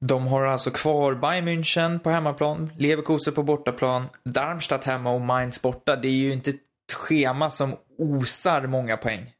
De 0.00 0.26
har 0.26 0.44
alltså 0.46 0.70
kvar 0.70 1.14
Bayern 1.14 1.48
München 1.48 1.98
på 1.98 2.10
hemmaplan, 2.10 2.70
Leverkusen 2.78 3.34
på 3.34 3.42
bortaplan, 3.42 4.06
Darmstadt 4.24 4.84
hemma 4.84 5.10
och 5.10 5.20
Mainz 5.20 5.62
borta. 5.62 5.96
Det 5.96 6.08
är 6.08 6.12
ju 6.12 6.32
inte 6.32 6.50
ett 6.50 6.92
schema 6.94 7.50
som 7.50 7.76
osar 7.98 8.66
många 8.66 8.96
poäng. 8.96 9.32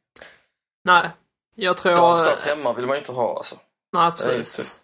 Nej, 0.85 1.09
jag 1.55 1.77
tror... 1.77 1.95
Darmstadt 1.95 2.41
hemma 2.41 2.73
vill 2.73 2.85
man 2.85 2.95
ju 2.95 2.99
inte 2.99 3.11
ha 3.11 3.35
alltså. 3.37 3.55
Nej, 3.93 4.11
precis. 4.11 4.79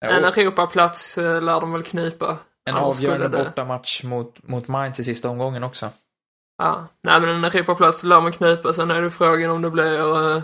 Ja, 0.00 0.08
En 0.08 0.24
Europaplats 0.24 1.18
eh, 1.18 1.42
lär 1.42 1.60
de 1.60 1.72
väl 1.72 1.82
knipa. 1.82 2.38
en 2.70 2.76
avgörande 2.76 3.28
det- 3.28 3.44
bortamatch 3.44 4.04
mot, 4.04 4.42
mot 4.48 4.68
Mainz 4.68 5.00
i 5.00 5.04
sista 5.04 5.28
omgången 5.28 5.62
också. 5.64 5.90
Ja. 6.58 6.86
Nej, 7.02 7.20
men 7.20 7.28
en 7.30 7.44
Europaplats 7.44 8.02
lär 8.02 8.20
man 8.20 8.32
knipa. 8.32 8.72
Sen 8.72 8.90
är 8.90 9.02
det 9.02 9.10
frågan 9.10 9.50
om 9.50 9.62
det 9.62 9.70
blir, 9.70 10.34
eh, 10.36 10.42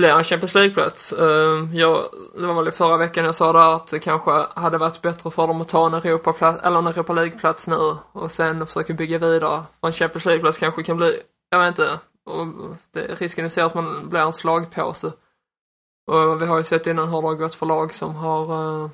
blir 0.00 0.10
en 0.10 0.24
Champions 0.24 0.54
League-plats. 0.54 1.12
Ehm, 1.12 1.74
jag, 1.74 2.08
det 2.34 2.46
var 2.46 2.54
väl 2.54 2.68
i 2.68 2.70
förra 2.70 2.96
veckan 2.96 3.24
jag 3.24 3.34
sa 3.34 3.52
där 3.52 3.74
att 3.76 3.86
det 3.86 3.98
kanske 3.98 4.46
hade 4.54 4.78
varit 4.78 5.02
bättre 5.02 5.30
för 5.30 5.46
dem 5.46 5.60
att 5.60 5.68
ta 5.68 5.86
en 5.86 5.94
Europa, 5.94 6.58
eller 6.62 6.78
en 6.78 6.86
Europa 6.86 7.12
League-plats 7.12 7.68
nu 7.68 7.96
och 8.12 8.30
sen 8.30 8.66
försöka 8.66 8.94
bygga 8.94 9.18
vidare. 9.18 9.62
För 9.80 9.86
en 9.86 9.92
Champions 9.92 10.24
League-plats 10.24 10.58
kanske 10.58 10.82
kan 10.82 10.96
bli, 10.96 11.22
jag 11.50 11.58
vet 11.58 11.68
inte, 11.68 11.98
och 12.26 12.46
det, 12.92 13.20
risken 13.20 13.44
är 13.44 13.48
så 13.48 13.60
att 13.60 13.74
man 13.74 14.08
blir 14.08 14.20
en 14.20 14.32
slagpåse. 14.32 15.12
Och 16.10 16.42
vi 16.42 16.46
har 16.46 16.58
ju 16.58 16.64
sett 16.64 16.86
innan 16.86 17.08
hur 17.08 17.22
det 17.22 17.28
har 17.28 17.34
gått 17.34 17.54
för 17.54 17.66
lag 17.66 17.94
som 17.94 18.14
har 18.14 18.44
uh, 18.52 18.90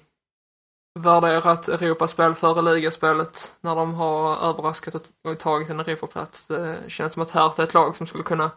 värderat 0.99 1.69
Europaspel 1.69 2.35
före 2.35 2.63
ligaspelet 2.63 3.55
när 3.61 3.75
de 3.75 3.95
har 3.95 4.37
överraskat 4.49 4.95
och, 4.95 5.03
och 5.25 5.39
tagit 5.39 5.71
en 5.71 5.81
Europaplats. 5.81 6.47
Det 6.47 6.79
känns 6.89 7.13
som 7.13 7.23
att 7.23 7.31
Hertha 7.31 7.63
är 7.63 7.67
ett 7.67 7.75
lag 7.75 7.97
som 7.97 8.07
skulle 8.07 8.25
kunna 8.25 8.51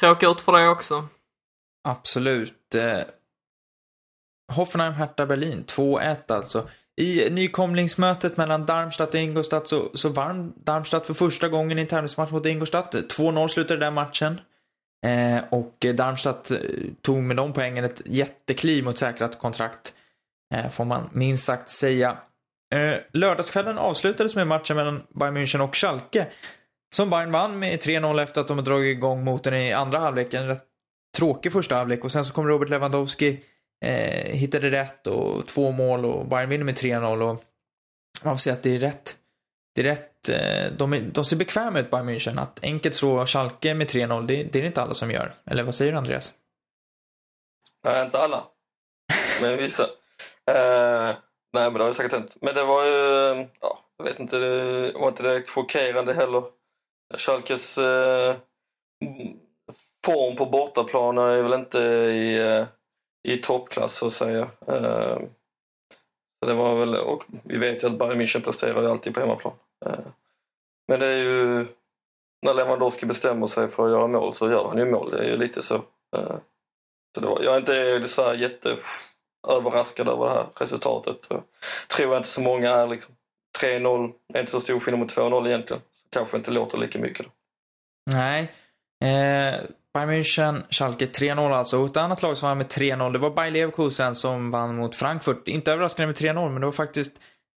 råka 0.00 0.28
ut 0.28 0.40
för 0.40 0.52
det 0.52 0.68
också. 0.68 1.08
Absolut. 1.84 2.74
Eh, 2.74 3.00
Hoffenheim, 4.52 4.92
Hertha, 4.92 5.26
Berlin. 5.26 5.64
2-1 5.66 6.16
alltså. 6.32 6.68
I 6.96 7.30
nykomlingsmötet 7.30 8.36
mellan 8.36 8.66
Darmstadt 8.66 9.14
och 9.14 9.20
Ingolstadt 9.20 9.68
så, 9.68 9.90
så 9.94 10.08
vann 10.08 10.52
Darmstadt 10.56 11.06
för 11.06 11.14
första 11.14 11.48
gången 11.48 11.78
i 11.78 11.80
en 11.80 11.86
tävlingsmatch 11.86 12.30
mot 12.30 12.46
Ingolstadt. 12.46 12.94
2-0 12.94 13.48
slutade 13.48 13.80
den 13.80 13.94
matchen. 13.94 14.40
Eh, 15.06 15.44
och 15.50 15.86
Darmstadt 15.94 16.50
eh, 16.50 16.58
tog 17.02 17.22
med 17.22 17.36
de 17.36 17.52
poängen 17.52 17.84
ett 17.84 18.02
jättekliv 18.04 18.84
mot 18.84 18.98
säkrat 18.98 19.38
kontrakt. 19.38 19.94
Eh, 20.54 20.68
får 20.68 20.84
man 20.84 21.10
minst 21.12 21.44
sagt 21.44 21.68
säga. 21.68 22.18
Eh, 22.74 22.94
lördagskvällen 23.12 23.78
avslutades 23.78 24.34
med 24.34 24.46
matchen 24.46 24.76
mellan 24.76 25.02
Bayern 25.14 25.36
München 25.36 25.60
och 25.60 25.76
Schalke. 25.76 26.26
Som 26.94 27.10
Bayern 27.10 27.32
vann 27.32 27.58
med 27.58 27.80
3-0 27.80 28.22
efter 28.22 28.40
att 28.40 28.48
de 28.48 28.64
dragit 28.64 28.96
igång 28.96 29.24
motorn 29.24 29.54
i 29.54 29.72
andra 29.72 29.98
halvleken. 29.98 30.46
Rätt 30.46 30.73
tråkig 31.14 31.52
första 31.52 31.74
halvlek 31.74 32.04
och 32.04 32.12
sen 32.12 32.24
så 32.24 32.34
kom 32.34 32.48
Robert 32.48 32.68
Lewandowski, 32.68 33.44
eh, 33.84 34.36
hittade 34.36 34.70
rätt 34.70 35.06
och 35.06 35.46
två 35.46 35.70
mål 35.70 36.04
och 36.04 36.26
Bayern 36.26 36.48
vinner 36.48 36.64
med 36.64 36.74
3-0 36.74 37.22
och 37.22 37.44
man 38.22 38.34
får 38.34 38.38
säga 38.38 38.54
att 38.54 38.62
det 38.62 38.76
är 38.76 38.78
rätt. 38.78 39.16
Det 39.74 39.80
är 39.80 39.84
rätt, 39.84 40.28
eh, 40.28 40.76
de, 40.78 40.92
är, 40.92 41.00
de 41.00 41.24
ser 41.24 41.36
bekväma 41.36 41.78
ut 41.78 41.90
Bayern 41.90 42.08
München. 42.08 42.40
Att 42.40 42.58
enkelt 42.62 42.94
slå 42.94 43.26
Schalke 43.26 43.74
med 43.74 43.86
3-0, 43.86 44.26
det, 44.26 44.34
det 44.34 44.58
är 44.58 44.62
det 44.62 44.66
inte 44.66 44.82
alla 44.82 44.94
som 44.94 45.10
gör. 45.10 45.32
Eller 45.46 45.62
vad 45.62 45.74
säger 45.74 45.92
du 45.92 45.98
Andreas? 45.98 46.32
Nej, 47.84 48.04
inte 48.04 48.18
alla. 48.18 48.44
Men 49.42 49.56
vissa. 49.56 49.82
Eh, 50.50 51.16
nej, 51.52 51.70
men 51.70 51.72
det 51.72 51.80
har 51.80 51.86
ju 51.86 51.94
säkert 51.94 52.12
hänt. 52.12 52.36
Men 52.40 52.54
det 52.54 52.64
var 52.64 52.84
ju, 52.84 53.48
ja, 53.60 53.78
jag 53.96 54.04
vet 54.04 54.20
inte, 54.20 54.36
det 54.38 54.92
var 54.92 55.08
inte 55.08 55.22
direkt 55.22 55.48
chockerande 55.48 56.14
heller. 56.14 56.42
Schalkes 57.18 57.78
eh, 57.78 58.36
form 60.04 60.36
på 60.36 60.46
bortaplan 60.46 61.18
är 61.18 61.42
väl 61.42 61.52
inte 61.52 61.78
i, 61.78 62.38
eh, 62.38 62.66
i 63.28 63.36
toppklass 63.36 63.94
så 63.94 64.06
att 64.06 64.12
säga. 64.12 64.50
Eh, 64.66 65.18
så 66.40 66.46
det 66.46 66.54
var 66.54 66.74
väl, 66.74 66.96
och 66.96 67.24
vi 67.44 67.58
vet 67.58 67.82
ju 67.82 67.86
att 67.86 67.98
Bayern 67.98 68.20
München 68.20 68.44
presterar 68.44 68.82
ju 68.82 68.90
alltid 68.90 69.14
på 69.14 69.20
hemmaplan. 69.20 69.54
Eh, 69.86 69.98
men 70.88 71.00
det 71.00 71.06
är 71.06 71.16
ju, 71.16 71.66
när 72.42 72.54
Lewandowski 72.54 73.06
bestämmer 73.06 73.46
sig 73.46 73.68
för 73.68 73.84
att 73.84 73.90
göra 73.90 74.06
mål 74.06 74.34
så 74.34 74.50
gör 74.50 74.68
han 74.68 74.78
ju 74.78 74.90
mål. 74.90 75.10
Det 75.10 75.18
är 75.18 75.28
ju 75.28 75.36
lite 75.36 75.62
så. 75.62 75.82
Så 77.14 77.20
det 77.20 77.26
var, 77.26 77.42
jag 77.42 77.54
är 77.54 77.96
inte 77.96 78.08
så 78.08 78.22
här 78.22 78.34
jätte 78.34 78.76
överraskad 79.48 80.08
över 80.08 80.24
det 80.24 80.30
här 80.30 80.46
resultatet. 80.56 81.26
Jag 81.30 81.42
tror 81.88 82.12
jag 82.12 82.18
inte 82.18 82.28
så 82.28 82.40
många 82.40 82.70
är. 82.70 82.86
Liksom. 82.86 83.14
3-0 83.62 84.12
är 84.34 84.40
inte 84.40 84.52
så 84.52 84.60
stor 84.60 84.80
skillnad 84.80 85.00
mot 85.00 85.16
2-0 85.16 85.46
egentligen. 85.46 85.82
Så 85.82 86.08
kanske 86.10 86.36
inte 86.36 86.50
låter 86.50 86.78
lika 86.78 86.98
mycket. 86.98 87.26
Då. 87.26 87.32
Nej. 88.10 88.52
Eh, 89.04 89.60
Bayern 89.94 90.10
München, 90.10 90.62
Schalke 90.70 91.06
3-0 91.06 91.54
alltså. 91.54 91.78
Och 91.78 91.86
ett 91.86 91.96
annat 91.96 92.22
lag 92.22 92.36
som 92.36 92.48
vann 92.48 92.58
med 92.58 92.66
3-0, 92.66 93.12
det 93.12 93.18
var 93.18 93.30
Bayer 93.30 93.50
Leverkusen 93.50 94.14
som 94.14 94.50
vann 94.50 94.76
mot 94.76 94.96
Frankfurt. 94.96 95.48
Inte 95.48 95.72
överraskande 95.72 96.06
med 96.06 96.16
3-0, 96.36 96.50
men 96.50 96.60
det 96.60 96.66
var 96.66 96.72
faktiskt 96.72 97.12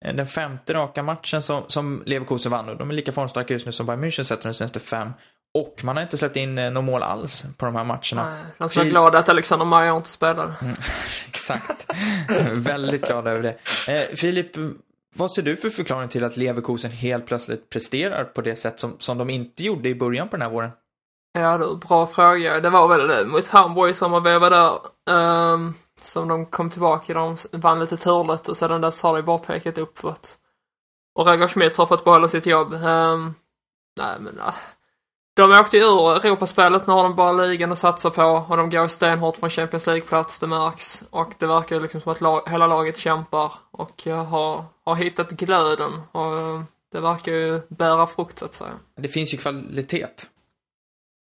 eh, 0.05 0.14
den 0.14 0.27
femte 0.27 0.75
raka 0.75 1.03
matchen 1.03 1.42
som, 1.42 1.64
som 1.68 2.03
Leverkusen 2.07 2.53
vann. 2.53 2.68
Och 2.68 2.77
de 2.77 2.90
är 2.90 2.94
lika 2.94 3.12
formstarka 3.12 3.55
just 3.55 3.66
nu 3.66 3.72
som 3.72 3.87
Bayern 3.87 4.05
München 4.05 4.22
sett 4.22 4.42
de 4.42 4.55
senaste 4.55 4.81
fem. 4.81 5.11
Och 5.55 5.81
man 5.85 5.96
har 5.96 6.03
inte 6.03 6.16
släppt 6.16 6.37
in 6.37 6.59
eh, 6.59 6.70
något 6.70 6.85
mål 6.85 7.03
alls 7.03 7.44
på 7.57 7.66
de 7.66 7.77
här 7.77 7.85
matcherna. 7.85 8.31
Nej, 8.31 8.44
de 8.59 8.68
ska 8.68 8.81
vara 8.81 8.90
glada 8.90 9.18
att 9.18 9.29
Alexander 9.29 9.66
Maja 9.66 9.96
inte 9.96 10.09
spelar. 10.09 10.53
Exakt. 11.29 11.87
Väldigt 12.53 13.07
glad 13.07 13.27
över 13.27 13.42
det. 13.42 13.57
Eh, 13.92 14.16
Filip, 14.16 14.51
vad 15.14 15.33
ser 15.33 15.42
du 15.42 15.57
för 15.57 15.70
förklaring 15.70 16.09
till 16.09 16.25
att 16.25 16.37
Leverkusen 16.37 16.90
helt 16.90 17.27
plötsligt 17.27 17.70
presterar 17.70 18.25
på 18.25 18.40
det 18.40 18.57
sätt 18.57 18.81
som, 18.81 18.96
som 18.99 19.18
de 19.18 19.31
inte 19.31 19.64
gjorde 19.64 19.88
i 19.88 19.94
början 19.94 20.29
på 20.29 20.37
den 20.37 20.42
här 20.42 20.51
våren? 20.51 20.70
Ja 21.37 21.59
du, 21.59 21.77
bra 21.77 22.07
fråga. 22.07 22.61
Det 22.61 22.70
var 22.70 22.88
väl 22.88 23.09
det. 23.09 23.25
mot 23.25 23.49
Hamburg 23.49 23.96
som 23.96 24.11
man 24.11 24.22
var 24.22 24.51
där. 24.51 24.79
Um, 25.11 25.75
som 26.01 26.29
de 26.29 26.46
kom 26.46 26.70
tillbaka. 26.70 27.14
De 27.14 27.37
vann 27.53 27.81
lite 27.81 27.96
turligt 27.96 28.49
och 28.49 28.57
sedan 28.57 28.81
dess 28.81 29.03
har 29.03 29.16
det 29.16 29.22
bara 29.22 29.38
pekat 29.38 29.79
uppåt. 29.79 30.37
Och 31.14 31.27
Roger 31.27 31.49
Schmidt 31.49 31.77
har 31.77 31.87
fått 31.87 32.05
behålla 32.05 32.29
sitt 32.29 32.46
jobb. 32.46 32.72
Um, 32.72 33.35
nej 33.99 34.16
men 34.20 34.35
nej. 34.37 34.55
de 35.37 35.53
åkte 35.61 35.77
ju 35.77 35.83
ur 35.83 36.27
Europaspelet, 36.27 36.87
nu 36.87 36.92
har 36.92 37.03
de 37.03 37.14
bara 37.14 37.33
ligan 37.33 37.72
att 37.72 37.79
satsa 37.79 38.11
på 38.11 38.44
och 38.49 38.57
de 38.57 38.70
går 38.70 38.88
stenhårt 38.88 39.37
från 39.37 39.51
Champions 39.51 39.87
League-plats, 39.87 40.38
det 40.38 40.46
märks. 40.46 41.03
Och 41.11 41.33
det 41.38 41.46
verkar 41.46 41.81
liksom 41.81 42.01
som 42.01 42.12
att 42.12 42.20
lag, 42.20 42.49
hela 42.49 42.66
laget 42.66 42.99
kämpar 42.99 43.53
och 43.70 44.07
äh, 44.07 44.25
har, 44.25 44.64
har 44.85 44.94
hittat 44.94 45.31
glöden 45.31 46.03
och 46.12 46.37
äh, 46.37 46.62
det 46.92 47.01
verkar 47.01 47.33
ju 47.33 47.61
bära 47.68 48.07
frukt 48.07 48.38
så 48.38 48.44
att 48.44 48.55
säga. 48.55 48.72
Det 48.96 49.09
finns 49.09 49.35
ju 49.35 49.38
kvalitet. 49.38 50.07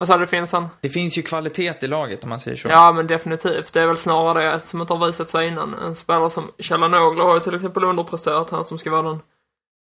Vad 0.02 0.08
sa 0.08 0.18
du, 0.18 0.28
finns 0.28 0.52
han? 0.52 0.70
Det 0.82 0.90
finns 0.90 1.18
ju 1.18 1.22
kvalitet 1.22 1.74
i 1.82 1.88
laget 1.88 2.24
om 2.24 2.30
man 2.30 2.40
säger 2.40 2.58
så. 2.58 2.68
Ja, 2.68 2.92
men 2.92 3.08
definitivt. 3.08 3.74
Det 3.74 3.82
är 3.82 3.88
väl 3.88 3.98
snarare 3.98 4.52
det 4.52 4.60
som 4.60 4.82
inte 4.82 4.94
har 4.94 5.08
visat 5.08 5.30
sig 5.30 5.48
innan. 5.48 5.74
En 5.74 5.96
spelare 5.96 6.30
som 6.30 6.52
Chalanoglu 6.58 7.24
har 7.24 7.34
ju 7.34 7.40
till 7.40 7.56
exempel 7.56 7.84
underpresterat, 7.84 8.50
han 8.50 8.66
som 8.66 8.78
ska 8.78 8.92
vara 8.92 9.02
den, 9.02 9.22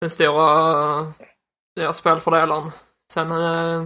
den 0.02 0.10
stora 0.10 1.14
ja, 1.74 1.94
spelfördelaren. 1.94 2.72
Sen 3.14 3.32
eh, 3.32 3.86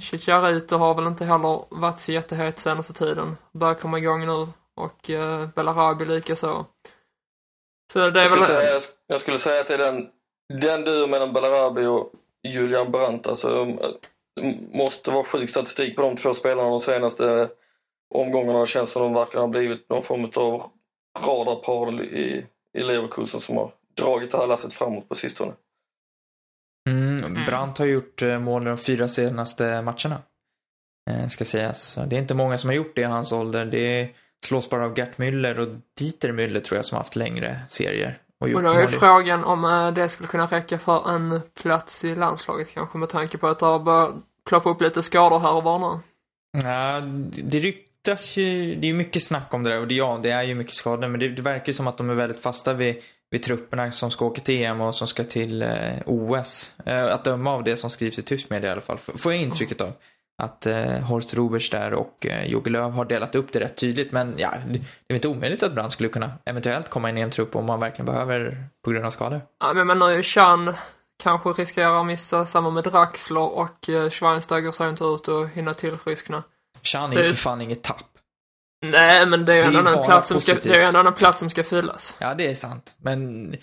Chicharito 0.00 0.76
har 0.76 0.94
väl 0.94 1.06
inte 1.06 1.24
heller 1.24 1.64
varit 1.68 2.00
så 2.00 2.12
jättehet 2.12 2.58
senaste 2.58 2.92
tiden. 2.92 3.36
Börjar 3.52 3.74
komma 3.74 3.98
igång 3.98 4.26
nu. 4.26 4.46
Och 4.76 5.10
eh, 5.10 5.48
Belarabi 5.54 6.04
lika 6.04 6.36
så. 6.36 6.66
Det 7.92 8.00
är 8.00 8.04
jag, 8.04 8.12
väl... 8.12 8.26
skulle 8.26 8.44
säga, 8.44 8.80
jag 9.06 9.20
skulle 9.20 9.38
säga 9.38 9.60
att 9.60 9.68
det 9.68 9.74
är 9.74 9.78
den, 9.78 10.08
den 10.60 10.84
duo 10.84 11.06
mellan 11.06 11.32
Belarabi 11.32 11.86
och 11.86 12.12
Julian 12.48 12.90
Brandt. 12.90 13.26
Alltså, 13.26 13.66
måste 14.72 15.10
vara 15.10 15.24
sjuk 15.24 15.50
statistik 15.50 15.96
på 15.96 16.02
de 16.02 16.16
två 16.16 16.34
spelarna 16.34 16.68
de 16.68 16.78
senaste 16.78 17.48
omgångarna. 18.14 18.60
Det 18.60 18.66
känns 18.66 18.90
som 18.90 19.02
de 19.02 19.14
verkligen 19.14 19.42
har 19.42 19.48
blivit 19.48 19.88
någon 19.88 20.02
form 20.02 20.30
av 20.36 20.62
radarpar 21.26 22.02
i, 22.02 22.46
i 22.78 22.82
Leverkusen 22.82 23.40
som 23.40 23.56
har 23.56 23.72
dragit 23.96 24.30
det 24.30 24.38
här 24.38 24.46
lasset 24.46 24.72
framåt 24.72 25.08
på 25.08 25.14
sistone. 25.14 25.52
Mm, 26.90 27.44
Brandt 27.46 27.78
har 27.78 27.86
gjort 27.86 28.22
eh, 28.22 28.38
mål 28.38 28.64
de 28.64 28.78
fyra 28.78 29.08
senaste 29.08 29.82
matcherna. 29.82 30.22
Eh, 31.10 31.28
ska 31.28 31.44
sägas. 31.44 31.98
Det 32.06 32.16
är 32.16 32.20
inte 32.20 32.34
många 32.34 32.58
som 32.58 32.70
har 32.70 32.74
gjort 32.74 32.96
det 32.96 33.00
i 33.00 33.04
hans 33.04 33.32
ålder. 33.32 33.66
Det 33.66 34.08
slås 34.46 34.70
bara 34.70 34.84
av 34.84 34.98
Gert 34.98 35.16
Müller 35.16 35.58
och 35.58 35.68
Dieter 35.98 36.32
Müller 36.32 36.60
tror 36.60 36.78
jag 36.78 36.84
som 36.84 36.96
har 36.96 37.02
haft 37.02 37.16
längre 37.16 37.60
serier. 37.68 38.18
Och, 38.40 38.48
och 38.48 38.62
då 38.62 38.70
är 38.70 38.86
frågan 38.86 39.44
om 39.44 39.64
eh, 39.64 39.92
det 39.92 40.08
skulle 40.08 40.28
kunna 40.28 40.46
räcka 40.46 40.78
för 40.78 41.14
en 41.14 41.40
plats 41.62 42.04
i 42.04 42.14
landslaget 42.14 42.74
kanske 42.74 42.98
med 42.98 43.08
tanke 43.08 43.38
på 43.38 43.48
att 43.48 43.58
det 43.58 43.66
har 43.66 43.78
börjat 43.78 44.14
ploppa 44.48 44.70
upp 44.70 44.80
lite 44.80 45.02
skador 45.02 45.38
här 45.38 45.52
och 45.52 45.62
var 45.62 45.78
nu. 45.78 46.00
Ja, 46.62 47.00
det 47.42 47.58
ryktas 47.58 48.36
ju, 48.36 48.74
det 48.74 48.88
är 48.88 48.94
mycket 48.94 49.22
snack 49.22 49.54
om 49.54 49.62
det 49.62 49.70
där 49.70 49.80
och 49.80 49.88
det, 49.88 49.94
ja, 49.94 50.20
det 50.22 50.30
är 50.30 50.42
ju 50.42 50.54
mycket 50.54 50.74
skador 50.74 51.08
men 51.08 51.20
det, 51.20 51.28
det 51.28 51.42
verkar 51.42 51.72
som 51.72 51.86
att 51.86 51.98
de 51.98 52.10
är 52.10 52.14
väldigt 52.14 52.42
fasta 52.42 52.74
vid, 52.74 52.96
vid 53.30 53.42
trupperna 53.42 53.92
som 53.92 54.10
ska 54.10 54.24
åka 54.24 54.40
till 54.40 54.64
EM 54.64 54.80
och 54.80 54.94
som 54.94 55.06
ska 55.06 55.24
till 55.24 55.62
eh, 55.62 55.68
OS. 56.06 56.74
Eh, 56.86 57.04
att 57.04 57.24
döma 57.24 57.52
av 57.52 57.64
det 57.64 57.76
som 57.76 57.90
skrivs 57.90 58.18
i 58.18 58.22
tysk 58.22 58.50
media 58.50 58.68
i 58.68 58.72
alla 58.72 58.80
fall, 58.80 58.98
får 58.98 59.32
jag 59.32 59.42
intrycket 59.42 59.80
av. 59.80 59.92
Att 60.40 60.66
eh, 60.66 60.98
Horst 60.98 61.34
Rubers 61.34 61.70
där 61.70 61.94
och 61.94 62.26
eh, 62.26 62.46
Jogge 62.46 62.70
Löw 62.70 62.90
har 62.90 63.04
delat 63.04 63.34
upp 63.34 63.52
det 63.52 63.60
rätt 63.60 63.76
tydligt 63.76 64.12
men 64.12 64.34
ja, 64.36 64.54
det, 64.68 64.80
är 65.08 65.14
inte 65.14 65.28
omöjligt 65.28 65.62
att 65.62 65.74
Brandt 65.74 65.92
skulle 65.92 66.08
kunna 66.08 66.32
eventuellt 66.44 66.90
komma 66.90 67.10
in 67.10 67.18
i 67.18 67.20
en 67.20 67.30
trupp 67.30 67.56
om 67.56 67.66
man 67.66 67.80
verkligen 67.80 68.06
behöver 68.06 68.64
på 68.84 68.90
grund 68.90 69.06
av 69.06 69.10
skador. 69.10 69.40
Ja, 69.60 69.72
men 69.72 69.86
man 69.86 70.00
har 70.00 70.10
ju 70.10 70.22
Chan 70.22 70.74
kanske 71.22 71.48
riskerar 71.48 72.00
att 72.00 72.06
missa 72.06 72.46
samma 72.46 72.70
med 72.70 72.84
Draxler 72.84 73.58
och 73.58 73.88
eh, 73.88 74.10
Schweinsteiger 74.10 74.70
ser 74.70 74.88
inte 74.88 75.04
ut 75.04 75.28
att 75.28 75.50
hinna 75.50 75.74
tillfriskna. 75.74 76.42
Chan 76.82 77.12
är 77.12 77.16
ju 77.16 77.24
för 77.24 77.36
fan 77.36 77.60
inget 77.60 77.82
tapp. 77.82 78.04
Nej, 78.86 79.26
men 79.26 79.44
det 79.44 79.52
är 79.52 79.56
ju 79.56 79.62
en, 79.62 79.76
annan 79.76 80.04
plats 80.04 80.28
som 80.28 80.40
ska, 80.40 80.52
positivt. 80.52 80.72
det 80.72 80.82
är 80.82 80.88
en 80.88 80.96
annan 80.96 81.14
plats 81.14 81.38
som 81.38 81.50
ska 81.50 81.62
fyllas. 81.62 82.16
Ja, 82.18 82.34
det 82.34 82.50
är 82.50 82.54
sant. 82.54 82.94
Men 82.96 83.54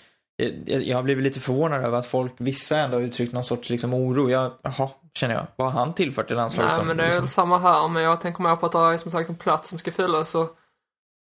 jag, 0.66 0.96
har 0.96 1.02
blivit 1.02 1.24
lite 1.24 1.40
förvånad 1.40 1.84
över 1.84 1.98
att 1.98 2.06
folk, 2.06 2.32
vissa 2.38 2.78
ändå 2.78 2.96
har 2.96 3.02
uttryckt 3.02 3.32
någon 3.32 3.44
sorts 3.44 3.70
liksom 3.70 3.94
oro. 3.94 4.30
Jag, 4.30 4.52
jaha, 4.62 4.90
känner 5.14 5.34
jag. 5.34 5.46
Vad 5.56 5.72
har 5.72 5.80
han 5.80 5.94
tillfört 5.94 6.30
i 6.30 6.34
landslaget? 6.34 6.72
Nej, 6.76 6.86
men 6.86 6.96
det 6.96 7.02
är 7.02 7.06
liksom? 7.06 7.22
väl 7.22 7.28
samma 7.28 7.58
här. 7.58 7.88
Men 7.88 8.02
jag 8.02 8.20
tänker 8.20 8.42
mer 8.42 8.56
på 8.56 8.66
att 8.66 8.72
det 8.72 8.78
är 8.78 8.96
som 8.96 9.10
sagt 9.10 9.30
en 9.30 9.36
plats 9.36 9.68
som 9.68 9.78
ska 9.78 9.92
fyllas. 9.92 10.34
Och, 10.34 10.56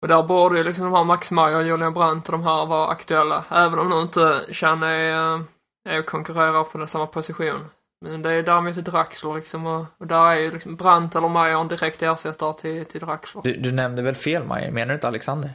och 0.02 0.08
där 0.08 0.22
borde 0.22 0.58
ju 0.58 0.64
liksom 0.64 0.84
de 0.84 0.94
här 0.94 1.04
Max 1.04 1.30
Meyer, 1.30 1.60
Julian 1.60 1.92
Brandt 1.92 2.28
och 2.28 2.32
de 2.32 2.42
här 2.42 2.66
vara 2.66 2.88
aktuella. 2.88 3.44
Även 3.50 3.78
om 3.78 3.90
nu 3.90 4.00
inte 4.00 4.40
Chan 4.50 4.82
är, 4.82 5.34
eh, 5.34 5.40
är 5.88 5.98
och 5.98 6.06
konkurrerar 6.06 6.64
på 6.64 6.78
den 6.78 6.88
samma 6.88 7.06
position. 7.06 7.64
Men 8.04 8.22
det 8.22 8.32
är 8.32 8.42
däremot 8.42 8.74
Draxler 8.74 9.34
liksom 9.34 9.66
och, 9.66 9.84
och 9.98 10.06
där 10.06 10.26
är 10.26 10.36
ju 10.36 10.50
liksom 10.50 10.76
Brandt 10.76 11.16
eller 11.16 11.28
Meyer 11.28 11.60
en 11.60 11.68
direkt 11.68 12.02
ersättare 12.02 12.54
till, 12.54 12.84
till 12.84 13.00
Draxler. 13.00 13.42
Du, 13.42 13.56
du 13.56 13.72
nämnde 13.72 14.02
väl 14.02 14.14
fel 14.14 14.44
Majer? 14.44 14.70
Menar 14.70 14.88
du 14.88 14.94
inte 14.94 15.08
Alexander? 15.08 15.50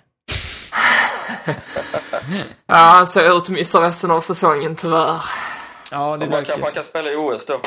Ja, 2.65 2.75
han 2.75 3.07
ser 3.07 3.37
ut 3.37 3.43
att 3.43 3.49
missa 3.49 3.81
resten 3.81 4.11
av 4.11 4.21
säsongen 4.21 4.75
tyvärr. 4.75 5.21
Ja, 5.91 6.17
det 6.17 6.19
Man 6.19 6.29
verkar 6.29 6.45
kanske 6.45 6.61
man 6.61 6.71
kan 6.71 6.83
spela 6.83 7.11
i 7.11 7.15
OS 7.15 7.45
då. 7.45 7.61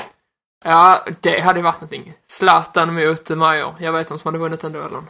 Ja, 0.64 1.06
det 1.20 1.40
hade 1.40 1.58
ju 1.58 1.62
varit 1.62 1.80
någonting. 1.80 2.12
Zlatan 2.26 2.94
mot 2.94 3.28
Meyer. 3.28 3.74
Jag 3.80 3.92
vet 3.92 4.10
vem 4.10 4.18
som 4.18 4.28
hade 4.28 4.38
vunnit 4.38 4.60
den 4.60 4.72
duellen. 4.72 5.08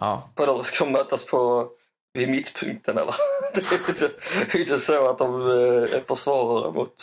Ja. 0.00 0.30
Vadå, 0.34 0.62
ska 0.62 0.84
de 0.84 0.92
mötas 0.92 1.26
på 1.26 1.68
vid 2.12 2.28
mittpunkten 2.28 2.98
eller? 2.98 3.14
Det 3.54 3.72
är 3.72 3.88
inte, 3.88 4.10
inte 4.58 4.78
så 4.78 5.10
att 5.10 5.18
de 5.18 5.40
eh, 5.40 5.96
är 5.96 6.06
försvarare 6.08 6.72
mot 6.72 6.94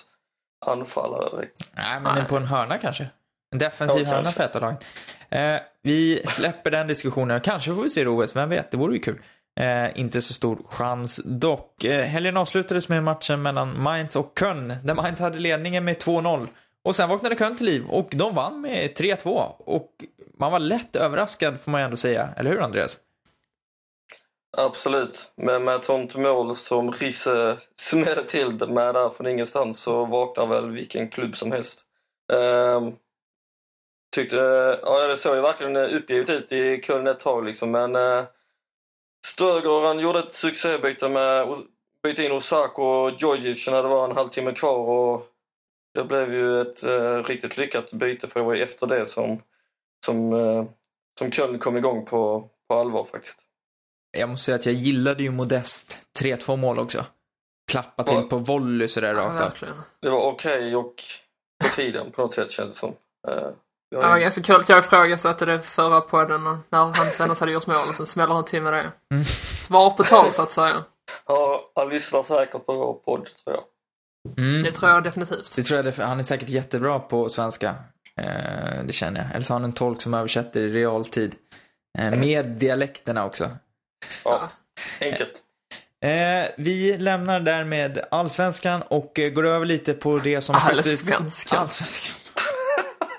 anfallare 0.65 1.35
direkt. 1.35 1.69
Nej, 1.75 1.99
men 2.01 2.15
Nej. 2.15 2.25
på 2.25 2.37
en 2.37 2.45
hörna 2.45 2.77
kanske. 2.77 3.09
En 3.51 3.59
defensiv 3.59 4.07
Ja, 4.07 4.13
hörna 4.13 4.31
för 4.31 4.43
ett 4.43 4.55
av 4.55 4.61
lagen. 4.61 4.77
Eh, 5.29 5.59
vi 5.81 6.21
släpper 6.25 6.71
den 6.71 6.87
diskussionen. 6.87 7.41
Kanske 7.41 7.75
får 7.75 7.83
vi 7.83 7.89
se 7.89 8.03
det 8.03 8.09
i 8.09 8.13
OS, 8.13 8.35
vem 8.35 8.49
vet? 8.49 8.71
Det 8.71 8.77
vore 8.77 8.93
ju 8.93 8.99
kul. 8.99 9.21
Eh, 9.57 9.99
inte 9.99 10.21
så 10.21 10.33
stor 10.33 10.59
chans 10.65 11.21
dock. 11.25 11.83
Eh, 11.83 12.01
helgen 12.01 12.37
avslutades 12.37 12.89
med 12.89 13.03
matchen 13.03 13.41
mellan 13.41 13.81
Mainz 13.81 14.15
och 14.15 14.33
Köln, 14.39 14.73
där 14.83 14.95
Mainz 14.95 15.19
hade 15.19 15.39
ledningen 15.39 15.85
med 15.85 15.97
2-0. 15.97 16.47
Och 16.83 16.95
sen 16.95 17.09
vaknade 17.09 17.35
Köln 17.35 17.55
till 17.55 17.65
liv 17.65 17.85
och 17.89 18.09
de 18.11 18.35
vann 18.35 18.61
med 18.61 18.97
3-2. 18.97 19.29
Och 19.59 19.91
man 20.39 20.51
var 20.51 20.59
lätt 20.59 20.95
överraskad 20.95 21.59
får 21.59 21.71
man 21.71 21.81
ju 21.81 21.85
ändå 21.85 21.97
säga, 21.97 22.29
eller 22.37 22.51
hur 22.51 22.61
Andreas? 22.61 22.97
Absolut, 24.57 25.31
men 25.37 25.63
med 25.63 25.75
ett 25.75 25.85
sånt 25.85 26.15
mål 26.15 26.55
som 26.55 26.91
Risse 26.91 27.57
smällde 27.75 28.23
till 28.23 28.57
det 28.57 28.67
med 28.67 28.93
där 28.93 29.09
från 29.09 29.27
ingenstans 29.27 29.81
så 29.81 30.05
vaknar 30.05 30.47
väl 30.47 30.71
vilken 30.71 31.09
klubb 31.09 31.37
som 31.37 31.51
helst. 31.51 31.83
Eh, 32.33 32.81
tyckte, 34.15 34.35
ja 34.81 35.07
det 35.07 35.17
såg 35.17 35.35
ju 35.35 35.41
verkligen 35.41 35.75
uppgivet 35.75 36.29
ut 36.29 36.51
i 36.51 36.81
Köln 36.81 37.07
ett 37.07 37.19
tag 37.19 37.45
liksom 37.45 37.71
men 37.71 37.95
eh, 37.95 38.23
Stöger 39.33 39.87
han 39.87 39.99
gjorde 39.99 40.19
ett 40.19 40.33
succébyte 40.33 41.09
med 41.09 41.57
byta 42.03 42.23
in 42.23 42.31
Osako 42.31 42.83
och 42.83 43.11
Djordjic 43.21 43.67
när 43.67 43.83
det 43.83 43.89
var 43.89 44.09
en 44.09 44.15
halvtimme 44.15 44.51
kvar 44.51 44.77
och 44.89 45.27
det 45.93 46.03
blev 46.03 46.33
ju 46.33 46.61
ett 46.61 46.83
eh, 46.83 47.23
riktigt 47.23 47.57
lyckat 47.57 47.91
byte 47.91 48.27
för 48.27 48.39
det 48.39 48.45
var 48.45 48.53
ju 48.53 48.63
efter 48.63 48.87
det 48.87 49.05
som, 49.05 49.41
som, 50.05 50.33
uh, 50.33 50.65
som 51.19 51.31
Köln 51.31 51.59
kom 51.59 51.77
igång 51.77 52.05
på, 52.05 52.49
på 52.67 52.75
allvar 52.75 53.03
faktiskt. 53.03 53.39
Jag 54.17 54.29
måste 54.29 54.45
säga 54.45 54.55
att 54.55 54.65
jag 54.65 54.75
gillade 54.75 55.23
ju 55.23 55.31
Modest 55.31 55.99
3-2 56.19 56.55
mål 56.55 56.79
också. 56.79 57.05
Klappa 57.71 58.03
till 58.03 58.13
Ja. 58.15 58.21
på 58.29 58.37
volley 58.37 58.87
sådär 58.87 59.13
Ja, 59.13 59.19
rakt 59.19 59.33
av. 59.35 59.39
verkligen. 59.39 59.75
Det 60.01 60.09
var 60.09 60.21
okej 60.21 60.75
och 60.75 60.93
på 61.63 61.69
tiden 61.75 62.11
på 62.11 62.21
något 62.21 62.33
sätt 62.33 62.51
känns 62.51 62.71
det 62.71 62.77
som. 62.77 62.93
Eh, 63.27 63.49
jag 63.89 64.15
är- 64.17 64.19
ganska 64.21 64.41
kul 64.41 64.55
att 64.55 64.69
jag 64.69 64.79
ifrågasatte 64.79 65.45
det 65.45 65.61
förra 65.61 66.01
podden 66.01 66.43
när 66.69 66.79
han 66.79 67.11
senast 67.11 67.39
hade 67.39 67.51
gjort 67.51 67.67
mål 67.67 67.89
och 67.89 67.95
sen 67.95 68.05
smäller 68.05 68.33
han 68.33 68.45
till 68.45 68.61
med 68.61 68.73
det. 68.73 68.91
Mm. 69.13 69.25
Svar 69.67 69.89
på 69.89 70.03
tal 70.03 70.31
så 70.31 70.41
att 70.41 70.51
säga. 70.51 70.83
Ja, 71.27 71.71
han 71.75 71.89
lyssnar 71.89 72.23
säkert 72.23 72.65
på 72.65 72.73
vår 72.73 72.93
podd 72.93 73.25
tror 73.25 73.55
jag. 73.55 73.63
Mm. 74.45 74.63
Det 74.63 74.71
tror 74.71 74.91
jag 74.91 75.03
definitivt. 75.03 75.55
Det 75.55 75.63
tror 75.63 75.77
jag, 75.77 75.85
def- 75.93 76.05
han 76.05 76.19
är 76.19 76.23
säkert 76.23 76.49
jättebra 76.49 76.99
på 76.99 77.29
svenska. 77.29 77.75
Eh, 78.21 78.83
det 78.85 78.93
känner 78.93 79.21
jag. 79.21 79.31
Eller 79.31 79.41
så 79.43 79.53
har 79.53 79.59
han 79.59 79.65
en 79.69 79.73
tolk 79.73 80.01
som 80.01 80.13
översätter 80.13 80.61
i 80.61 80.69
realtid. 80.73 81.35
Eh, 81.99 82.11
med 82.19 82.45
dialekterna 82.45 83.25
också. 83.25 83.49
Ja, 84.23 84.49
enkelt. 85.01 85.33
Eh, 86.05 86.49
vi 86.57 86.97
lämnar 86.97 87.39
därmed 87.39 87.99
allsvenskan 88.11 88.81
och 88.81 89.19
eh, 89.19 89.29
går 89.29 89.45
över 89.47 89.65
lite 89.65 89.93
på 89.93 90.17
det 90.17 90.41
som 90.41 90.55
faktiskt... 90.55 91.03
Allsvenskan. 91.03 91.59
Allsvenskan. 91.59 92.15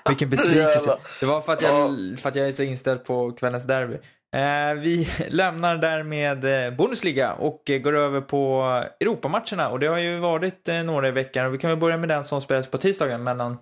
Vilken 0.05 0.29
besvikelse. 0.35 0.97
Det 1.19 1.25
var 1.25 1.41
för 1.41 1.53
att, 1.53 1.61
jag, 1.61 2.19
för 2.19 2.29
att 2.29 2.35
jag 2.35 2.47
är 2.47 2.51
så 2.51 2.63
inställd 2.63 3.03
på 3.03 3.31
kvällens 3.31 3.67
derby. 3.67 3.97
Eh, 4.35 4.81
vi 4.81 5.09
lämnar 5.29 5.77
därmed 5.77 6.65
eh, 6.65 6.77
Bundesliga 6.77 7.33
och 7.33 7.69
eh, 7.69 7.79
går 7.79 7.95
över 7.95 8.21
på 8.21 8.61
Europamatcherna. 8.99 9.69
Och 9.69 9.79
det 9.79 9.87
har 9.87 9.97
ju 9.97 10.17
varit 10.17 10.69
några 10.85 11.07
i 11.07 11.11
veckan. 11.11 11.45
Och 11.45 11.53
vi 11.53 11.57
kan 11.57 11.69
väl 11.69 11.79
börja 11.79 11.97
med 11.97 12.09
den 12.09 12.25
som 12.25 12.41
spelades 12.41 12.71
på 12.71 12.77
tisdagen 12.77 13.23
mellan 13.23 13.57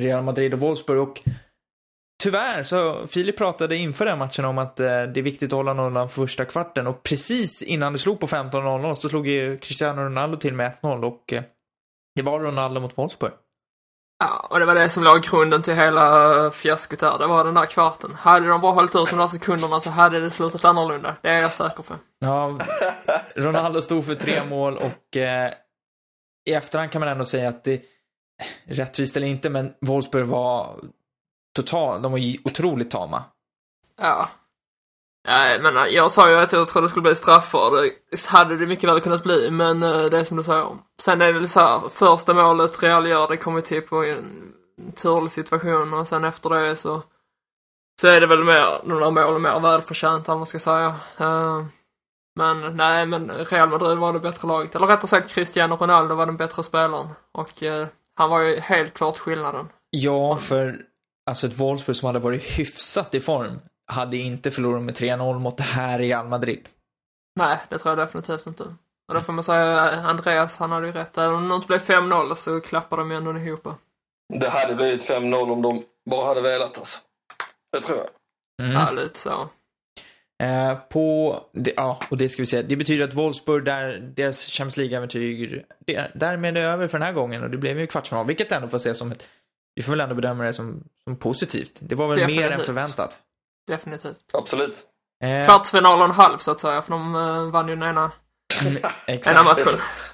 Real 0.00 0.24
Madrid 0.24 0.54
och 0.54 0.60
Wolfsburg. 0.60 1.00
Och 1.00 1.22
tyvärr 2.22 2.62
så, 2.62 3.06
Filip 3.06 3.36
pratade 3.36 3.76
inför 3.76 4.04
den 4.04 4.18
matchen 4.18 4.44
om 4.44 4.58
att 4.58 4.80
eh, 4.80 4.86
det 4.86 5.20
är 5.20 5.22
viktigt 5.22 5.52
att 5.52 5.56
hålla 5.56 5.74
nollan 5.74 6.10
första 6.10 6.44
kvarten. 6.44 6.86
Och 6.86 7.02
precis 7.02 7.62
innan 7.62 7.92
det 7.92 7.98
slog 7.98 8.20
på 8.20 8.26
15.00 8.26 8.94
så 8.94 9.08
slog 9.08 9.26
ju 9.28 9.58
Cristiano 9.58 10.02
Ronaldo 10.02 10.36
till 10.36 10.54
med 10.54 10.72
1-0. 10.82 11.04
Och 11.04 11.32
eh, 11.32 11.42
det 12.14 12.22
var 12.22 12.40
Ronaldo 12.40 12.80
mot 12.80 12.98
Wolfsburg. 12.98 13.32
Ja, 14.18 14.46
och 14.50 14.58
det 14.58 14.66
var 14.66 14.74
det 14.74 14.88
som 14.88 15.04
låg 15.04 15.22
grunden 15.22 15.62
till 15.62 15.74
hela 15.74 16.50
fiaskot 16.50 16.98
där. 16.98 17.18
Det 17.18 17.26
var 17.26 17.44
den 17.44 17.54
där 17.54 17.66
kvarten. 17.66 18.14
Hade 18.14 18.46
de 18.48 18.60
bara 18.60 18.72
hållit 18.72 18.94
ut 18.94 19.10
de 19.10 19.18
där 19.18 19.26
sekunderna 19.26 19.80
så 19.80 19.90
hade 19.90 20.20
det 20.20 20.30
slutat 20.30 20.64
annorlunda. 20.64 21.16
Det 21.22 21.28
är 21.28 21.40
jag 21.40 21.52
säker 21.52 21.82
på. 21.82 21.94
Ja, 22.18 22.58
Ronaldo 23.34 23.82
stod 23.82 24.06
för 24.06 24.14
tre 24.14 24.44
mål 24.44 24.76
och 24.76 25.16
eh, 25.16 25.52
i 26.48 26.52
efterhand 26.52 26.90
kan 26.90 27.00
man 27.00 27.08
ändå 27.08 27.24
säga 27.24 27.48
att 27.48 27.64
det, 27.64 27.82
rättvist 28.64 29.16
eller 29.16 29.26
inte, 29.26 29.50
men 29.50 29.74
Wolfsburg 29.80 30.26
var 30.26 30.80
total, 31.56 32.02
de 32.02 32.12
var 32.12 32.20
otroligt 32.44 32.90
tama. 32.90 33.24
Ja. 34.00 34.28
Nej, 35.26 35.60
men 35.62 35.92
jag 35.92 36.12
sa 36.12 36.30
ju 36.30 36.36
att 36.36 36.52
jag 36.52 36.68
trodde 36.68 36.86
det 36.86 36.90
skulle 36.90 37.02
bli 37.02 37.14
straffar. 37.14 37.82
Det 38.10 38.26
hade 38.26 38.56
det 38.56 38.66
mycket 38.66 38.90
väl 38.90 39.00
kunnat 39.00 39.22
bli, 39.22 39.50
men 39.50 39.82
eh, 39.82 40.04
det 40.04 40.18
är 40.18 40.24
som 40.24 40.36
du 40.36 40.42
säger. 40.42 40.66
Sen 41.00 41.22
är 41.22 41.32
det 41.32 41.48
så 41.48 41.60
här, 41.60 41.88
första 41.88 42.34
målet 42.34 42.82
Real 42.82 43.06
gör, 43.06 43.28
det 43.28 43.36
kommer 43.36 43.60
till 43.60 43.82
på 43.82 44.04
en 44.04 44.52
turlig 44.96 45.32
situation 45.32 45.94
och 45.94 46.08
sen 46.08 46.24
efter 46.24 46.50
det 46.50 46.76
så 46.76 47.02
så 48.00 48.06
är 48.06 48.20
det 48.20 48.26
väl 48.26 48.44
mer, 48.44 48.88
de 48.88 49.00
där 49.00 49.10
målen 49.10 49.42
mer 49.42 49.60
välförtjänta, 49.60 50.32
om 50.32 50.38
man 50.38 50.46
ska 50.46 50.58
säga. 50.58 50.94
Eh, 51.18 51.64
men 52.36 52.76
nej, 52.76 53.06
men 53.06 53.30
Real 53.30 53.70
Madrid 53.70 53.98
var 53.98 54.12
det 54.12 54.20
bättre 54.20 54.48
laget. 54.48 54.74
Eller 54.74 54.86
rättare 54.86 55.08
sagt 55.08 55.30
Cristiano 55.30 55.76
Ronaldo 55.76 56.14
var 56.14 56.26
den 56.26 56.36
bättre 56.36 56.62
spelaren. 56.62 57.08
Och 57.32 57.62
eh, 57.62 57.86
han 58.16 58.30
var 58.30 58.40
ju 58.40 58.60
helt 58.60 58.94
klart 58.94 59.18
skillnaden. 59.18 59.68
Ja, 59.90 60.36
för 60.36 60.80
alltså 61.30 61.46
ett 61.46 61.58
Wolfsburg 61.58 61.96
som 61.96 62.06
hade 62.06 62.18
varit 62.18 62.58
hyfsat 62.58 63.14
i 63.14 63.20
form 63.20 63.60
hade 63.88 64.16
inte 64.16 64.50
förlorat 64.50 64.82
med 64.82 64.94
3-0 64.94 65.38
mot 65.38 65.56
det 65.56 65.62
här 65.62 65.98
Real 65.98 66.28
Madrid. 66.28 66.68
Nej, 67.38 67.58
det 67.68 67.78
tror 67.78 67.90
jag 67.90 68.06
definitivt 68.06 68.46
inte. 68.46 68.62
Och 69.08 69.14
då 69.14 69.20
får 69.20 69.32
man 69.32 69.44
säga, 69.44 69.80
Andreas, 69.90 70.56
han 70.56 70.72
hade 70.72 70.86
ju 70.86 70.92
rätt. 70.92 71.18
Även 71.18 71.34
om 71.34 71.48
det 71.48 71.54
inte 71.54 71.66
blev 71.66 71.80
5-0 71.80 72.34
så 72.34 72.60
klappar 72.60 72.96
de 72.96 73.10
ju 73.10 73.16
ändå 73.16 73.38
ihop. 73.38 73.68
Det 74.34 74.48
hade 74.48 74.74
blivit 74.74 75.08
5-0 75.08 75.52
om 75.52 75.62
de 75.62 75.84
bara 76.10 76.26
hade 76.26 76.40
velat 76.40 76.78
alltså. 76.78 76.98
Det 77.72 77.80
tror 77.80 77.98
jag. 77.98 78.08
Mm. 78.66 78.80
Ja, 78.80 78.90
lite 79.02 79.18
så. 79.18 79.48
Eh, 80.42 80.74
på, 80.74 81.40
det, 81.52 81.72
ja, 81.76 82.00
och 82.10 82.16
det 82.16 82.28
ska 82.28 82.42
vi 82.42 82.46
säga. 82.46 82.62
Det 82.62 82.76
betyder 82.76 83.04
att 83.04 83.14
Wolfsburg, 83.14 83.64
där, 83.64 84.12
deras 84.16 84.46
Champions 84.46 84.76
League-äventyr, 84.76 85.64
därmed 86.14 86.56
är 86.56 86.62
över 86.62 86.88
för 86.88 86.98
den 86.98 87.06
här 87.06 87.12
gången 87.12 87.42
och 87.42 87.50
det 87.50 87.58
blev 87.58 87.80
ju 87.80 87.86
kvartsfinal, 87.86 88.26
vilket 88.26 88.52
ändå 88.52 88.68
får 88.68 88.76
ses 88.76 88.98
som 88.98 89.12
ett, 89.12 89.28
vi 89.74 89.82
får 89.82 89.92
väl 89.92 90.00
ändå 90.00 90.14
bedöma 90.14 90.44
det 90.44 90.52
som, 90.52 90.84
som 91.04 91.16
positivt. 91.16 91.78
Det 91.80 91.94
var 91.94 92.08
väl 92.08 92.18
Definitivt. 92.18 92.50
mer 92.50 92.58
än 92.58 92.64
förväntat. 92.64 93.18
Definitivt. 93.68 94.16
Absolut. 94.32 94.84
Eh, 95.24 95.46
Kvartsfinal 95.46 95.98
och 95.98 96.04
en 96.04 96.10
halv 96.10 96.38
så 96.38 96.50
att 96.50 96.60
säga, 96.60 96.82
för 96.82 96.90
de 96.90 97.14
uh, 97.14 97.50
vann 97.50 97.68
ju 97.68 97.76
den 97.76 97.88
ena, 97.88 98.12
mm, 98.60 98.76
ena 99.06 99.42
matchen. 99.42 99.66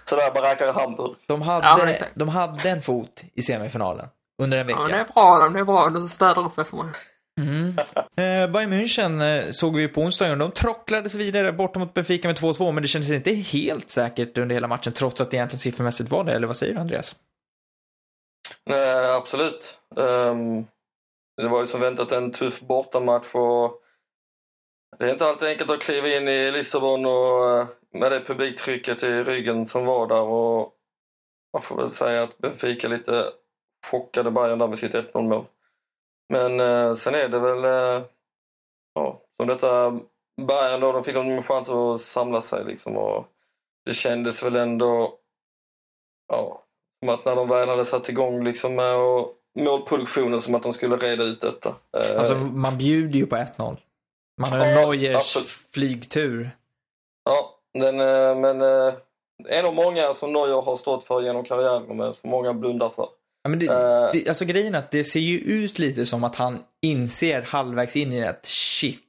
Sådär 0.05 0.31
barackar 0.35 0.69
i 0.69 0.73
Hamburg. 0.73 1.17
De 1.27 1.43
hade, 1.43 1.97
ja, 2.01 2.07
de 2.15 2.29
hade 2.29 2.71
en 2.71 2.83
fot 2.83 3.23
i 3.35 3.43
semifinalen 3.43 4.07
under 4.43 4.59
en 4.59 4.67
vecka. 4.67 4.81
Ja, 4.81 4.89
det 4.89 4.97
är 4.97 5.05
bra, 5.05 5.49
det 5.49 5.59
är 5.59 5.65
bra. 5.65 5.89
De 5.89 6.09
städar 6.09 6.47
upp 6.47 6.59
efter 6.59 6.77
mig. 6.77 6.87
Mm. 7.41 7.79
Eh, 8.17 8.51
Bayern 8.51 8.73
München 8.73 9.21
eh, 9.21 9.51
såg 9.51 9.77
vi 9.77 9.89
på 9.89 10.01
onsdagen. 10.01 10.39
De 10.39 10.51
trocklades 10.51 11.15
vidare 11.15 11.53
borta 11.53 11.79
mot 11.79 11.95
Benfica 11.95 12.29
med 12.29 12.39
2-2, 12.39 12.73
men 12.73 12.83
det 12.83 12.89
kändes 12.89 13.11
inte 13.11 13.31
helt 13.31 13.91
säkert 13.91 14.39
under 14.39 14.55
hela 14.55 14.69
matchen, 14.69 14.93
trots 14.93 15.21
att 15.21 15.31
det 15.31 15.37
egentligen 15.37 15.61
siffermässigt 15.61 16.11
var 16.11 16.25
det. 16.25 16.33
Eller 16.33 16.47
vad 16.47 16.57
säger 16.57 16.75
du, 16.75 16.81
Andreas? 16.81 17.17
Eh, 18.71 19.15
absolut. 19.15 19.79
Um, 19.97 20.67
det 21.37 21.49
var 21.49 21.61
ju 21.61 21.67
som 21.67 21.81
väntat 21.81 22.13
en 22.13 22.33
tuff 22.33 22.61
bortamatch 22.61 23.35
och 23.35 23.81
det 24.99 25.07
är 25.07 25.11
inte 25.13 25.27
alltid 25.27 25.49
enkelt 25.49 25.71
att 25.71 25.83
kliva 25.83 26.09
in 26.09 26.29
i 26.29 26.51
Lissabon 26.51 27.07
och 27.07 27.51
eh, 27.51 27.67
med 27.93 28.13
det 28.13 28.21
publiktrycket 28.21 29.03
i 29.03 29.23
ryggen 29.23 29.67
som 29.67 29.87
var 29.87 30.07
där 30.07 30.21
och 30.23 30.75
man 31.53 31.63
får 31.63 31.77
väl 31.77 31.91
säga 31.91 32.23
att 32.23 32.39
Benfica 32.39 32.89
lite 32.89 33.33
chockade 33.91 34.31
Bayern 34.31 34.59
där 34.59 34.69
med 34.69 34.79
sitt 34.79 34.95
1-0 34.95 35.23
mål. 35.23 35.45
Men 36.29 36.61
eh, 36.61 36.95
sen 36.95 37.15
är 37.15 37.29
det 37.29 37.39
väl, 37.39 37.65
eh, 37.65 38.07
ja, 38.95 39.23
som 39.37 39.47
detta 39.47 39.91
Bayern 40.47 40.81
då, 40.81 40.93
de 40.93 41.05
fick 41.05 41.17
en 41.17 41.43
chans 41.43 41.71
att 41.71 42.01
samla 42.01 42.41
sig 42.41 42.65
liksom 42.65 42.97
och 42.97 43.27
det 43.85 43.95
kändes 43.95 44.45
väl 44.45 44.57
ändå, 44.57 45.19
ja, 46.29 46.65
som 47.01 47.09
att 47.09 47.25
när 47.25 47.37
de 47.37 47.49
väl 47.49 47.69
hade 47.69 47.85
satt 47.85 48.09
igång 48.09 48.45
liksom 48.45 48.75
med 48.75 48.95
att 48.95 49.29
målproduktionen 49.59 50.41
som 50.41 50.55
att 50.55 50.63
de 50.63 50.73
skulle 50.73 50.97
reda 50.97 51.25
ut 51.25 51.41
detta. 51.41 51.77
Eh, 51.97 52.19
alltså 52.19 52.35
man 52.35 52.79
bjuder 52.79 53.19
ju 53.19 53.27
på 53.27 53.37
1-0. 53.37 53.77
Man 54.41 54.53
har 54.53 54.59
ja, 54.59 54.91
Neuers 54.91 55.37
flygtur. 55.75 56.51
Ja, 57.25 57.59
den, 57.79 58.01
eh, 58.01 58.37
men 58.37 58.63
eh, 58.63 58.95
en 59.49 59.67
av 59.67 59.75
många 59.75 60.15
som 60.15 60.33
Neuer 60.33 60.63
har 60.63 60.77
stått 60.77 61.05
för 61.05 61.23
genom 61.23 61.45
karriären 61.45 61.97
men 61.97 62.15
som 62.15 62.31
många 62.31 62.55
blundar 62.55 62.89
för. 62.89 63.09
Ja, 63.43 63.51
men 63.51 63.59
det, 63.59 63.69
uh, 63.69 64.11
det, 64.13 64.29
alltså 64.29 64.45
grejen 64.45 64.75
är 64.75 64.79
att 64.79 64.91
det 64.91 65.05
ser 65.05 65.21
ju 65.21 65.39
ut 65.39 65.79
lite 65.79 66.07
som 66.07 66.25
att 66.25 66.37
han 66.37 66.59
inser 66.83 67.43
halvvägs 67.43 67.97
in 67.97 68.13
i 68.13 68.21
det 68.21 68.29
att 68.31 68.47
shit. 68.47 69.01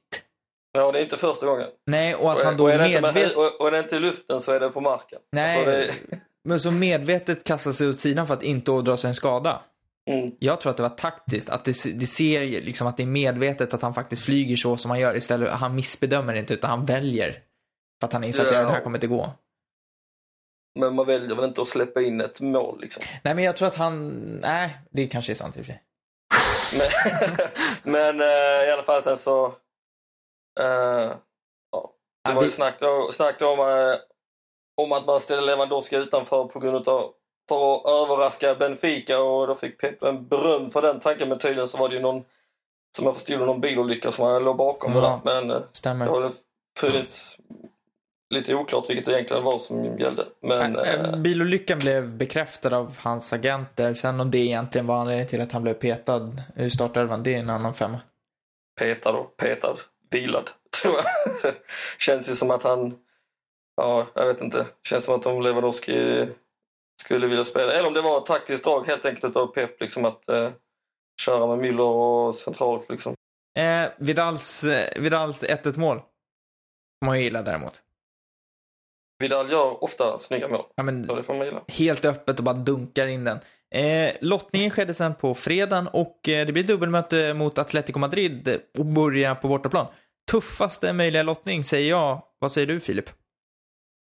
Ja, 0.72 0.92
det 0.92 0.98
är 0.98 1.02
inte 1.02 1.16
första 1.16 1.46
gången. 1.46 1.68
Nej, 1.86 2.14
och 2.14 2.30
att 2.30 2.38
och, 2.38 2.44
han 2.44 2.56
då 2.56 2.66
medvetet... 2.66 3.36
Och, 3.36 3.60
och 3.60 3.66
är 3.66 3.70
det 3.70 3.78
inte 3.78 3.96
i 3.96 3.98
luften 3.98 4.40
så 4.40 4.52
är 4.52 4.60
det 4.60 4.70
på 4.70 4.80
marken. 4.80 5.18
Nej, 5.32 5.58
alltså 5.58 5.70
det... 5.70 6.18
men 6.48 6.60
så 6.60 6.70
medvetet 6.70 7.44
kastar 7.44 7.72
sig 7.72 7.88
åt 7.88 8.00
sidan 8.00 8.26
för 8.26 8.34
att 8.34 8.42
inte 8.42 8.70
ådra 8.70 8.96
sig 8.96 9.08
en 9.08 9.14
skada. 9.14 9.62
Mm. 10.10 10.32
Jag 10.38 10.60
tror 10.60 10.70
att 10.70 10.76
det 10.76 10.82
var 10.82 10.90
taktiskt, 10.90 11.48
att 11.48 11.64
det, 11.64 11.72
det 11.94 12.06
ser 12.06 12.40
liksom 12.40 12.86
att 12.86 12.96
det 12.96 13.02
är 13.02 13.06
medvetet 13.06 13.74
att 13.74 13.82
han 13.82 13.94
faktiskt 13.94 14.24
flyger 14.24 14.56
så 14.56 14.76
som 14.76 14.90
han 14.90 15.00
gör 15.00 15.16
istället. 15.16 15.50
Han 15.50 15.74
missbedömer 15.74 16.34
inte 16.34 16.54
utan 16.54 16.70
han 16.70 16.84
väljer. 16.84 17.32
För 18.00 18.06
att 18.06 18.12
han 18.12 18.24
inser 18.24 18.46
att 18.46 18.52
ja. 18.52 18.60
det 18.60 18.70
här 18.70 18.80
kommer 18.80 18.96
inte 18.96 19.06
gå. 19.06 19.32
Men 20.78 20.94
man 20.94 21.06
väljer 21.06 21.36
väl 21.36 21.44
inte 21.44 21.62
att 21.62 21.68
släppa 21.68 22.02
in 22.02 22.20
ett 22.20 22.40
mål 22.40 22.80
liksom. 22.80 23.02
Nej, 23.22 23.34
men 23.34 23.44
jag 23.44 23.56
tror 23.56 23.68
att 23.68 23.74
han... 23.74 24.08
Nej, 24.40 24.78
det 24.90 25.06
kanske 25.06 25.32
är 25.32 25.34
sant 25.34 25.56
i 25.56 25.60
och 25.60 25.66
för 25.66 25.72
sig. 25.72 25.82
men, 26.78 27.36
men 27.92 28.20
uh, 28.20 28.68
i 28.68 28.72
alla 28.72 28.82
fall 28.82 29.02
sen 29.02 29.16
så... 29.16 29.46
Uh, 30.60 31.14
ja. 31.72 31.92
Det 32.28 32.34
var 32.34 32.44
ju 32.44 32.50
snack, 32.50 32.74
snack 33.12 33.42
om, 33.42 33.60
uh, 33.60 33.94
om 34.76 34.92
att 34.92 35.06
man 35.06 35.20
ställde 35.20 35.46
Lewandowski 35.46 35.96
utanför 35.96 36.44
på 36.44 36.60
grund 36.60 36.88
av 36.88 37.12
för 37.48 37.74
att 37.74 37.86
överraska 37.86 38.54
Benfica 38.54 39.18
och 39.18 39.46
då 39.46 39.54
fick 39.54 39.78
Pep 39.78 40.02
en 40.02 40.26
beröm 40.28 40.70
för 40.70 40.82
den 40.82 41.00
tanken 41.00 41.28
men 41.28 41.38
tydligen 41.38 41.68
så 41.68 41.78
var 41.78 41.88
det 41.88 41.96
ju 41.96 42.02
någon 42.02 42.24
som 42.96 43.06
jag 43.06 43.14
förstod 43.14 43.40
någon 43.40 43.60
bilolycka 43.60 44.12
som 44.12 44.44
låg 44.44 44.56
bakom 44.56 44.92
ja, 44.92 45.00
det 45.24 45.30
där. 45.30 45.44
Men 45.44 45.62
stämmer. 45.72 46.04
det 46.04 46.10
har 46.10 46.32
funnits 46.78 47.38
lite 48.30 48.54
oklart 48.54 48.90
vilket 48.90 49.06
det 49.06 49.12
egentligen 49.12 49.44
var 49.44 49.58
som 49.58 49.98
gällde. 49.98 50.26
Men, 50.40 50.76
äh, 50.76 51.16
bilolyckan 51.16 51.78
blev 51.78 52.16
bekräftad 52.16 52.76
av 52.76 52.98
hans 52.98 53.32
agenter. 53.32 53.94
Sen 53.94 54.20
om 54.20 54.30
det 54.30 54.38
egentligen 54.38 54.86
var 54.86 55.00
anledningen 55.00 55.28
till 55.28 55.40
att 55.40 55.52
han 55.52 55.62
blev 55.62 55.74
petad 55.74 56.30
ur 56.56 56.68
startelvan, 56.68 57.22
det 57.22 57.34
är 57.34 57.38
en 57.38 57.50
annan 57.50 57.74
femma. 57.74 58.00
Petad 58.78 59.10
och 59.10 59.36
petad. 59.36 59.76
Vilad, 60.10 60.50
tror 60.82 60.94
jag. 60.94 61.52
Känns 61.98 62.30
ju 62.30 62.34
som 62.34 62.50
att 62.50 62.62
han... 62.62 62.98
Ja, 63.76 64.06
jag 64.14 64.26
vet 64.26 64.40
inte. 64.40 64.66
Känns 64.88 65.04
som 65.04 65.14
att 65.14 65.26
om 65.26 65.42
Lewandowski 65.42 66.26
skulle 67.00 67.26
vilja 67.26 67.44
spela. 67.44 67.72
Eller 67.72 67.88
om 67.88 67.94
det 67.94 68.02
var 68.02 68.18
ett 68.18 68.26
taktiskt 68.26 68.64
drag 68.64 68.86
helt 68.86 69.04
enkelt 69.04 69.36
av 69.36 69.46
Pep, 69.46 69.80
liksom 69.80 70.04
att 70.04 70.28
eh, 70.28 70.50
köra 71.22 71.56
med 71.56 71.64
Müller 71.64 72.26
och 72.26 72.34
centralt 72.34 72.90
liksom. 72.90 73.14
Eh, 73.58 73.90
Vidals, 73.98 74.64
eh, 74.64 75.02
Vidals 75.02 75.44
1-1 75.44 75.78
mål. 75.78 75.98
Får 75.98 77.06
man 77.06 77.18
ju 77.18 77.24
gilla 77.24 77.42
däremot. 77.42 77.82
Vidal 79.18 79.50
gör 79.50 79.84
ofta 79.84 80.18
snygga 80.18 80.48
mål. 80.48 80.64
Ja, 80.74 80.82
men, 80.82 81.04
så 81.04 81.14
det 81.14 81.22
får 81.22 81.34
man 81.34 81.46
gilla. 81.46 81.62
Helt 81.68 82.04
öppet 82.04 82.38
och 82.38 82.44
bara 82.44 82.54
dunkar 82.54 83.06
in 83.06 83.24
den. 83.24 83.38
Eh, 83.74 84.12
lottningen 84.20 84.70
skedde 84.70 84.94
sen 84.94 85.14
på 85.14 85.34
fredagen 85.34 85.88
och 85.88 86.28
eh, 86.28 86.46
det 86.46 86.52
blir 86.52 86.64
dubbelmöte 86.64 87.34
mot 87.34 87.58
Atletico 87.58 87.98
Madrid 87.98 88.60
och 88.78 88.86
börjar 88.86 89.34
på 89.34 89.48
bortaplan. 89.48 89.86
Tuffaste 90.30 90.92
möjliga 90.92 91.22
lottning 91.22 91.64
säger 91.64 91.90
jag. 91.90 92.22
Vad 92.38 92.52
säger 92.52 92.66
du 92.66 92.80
Filip? 92.80 93.10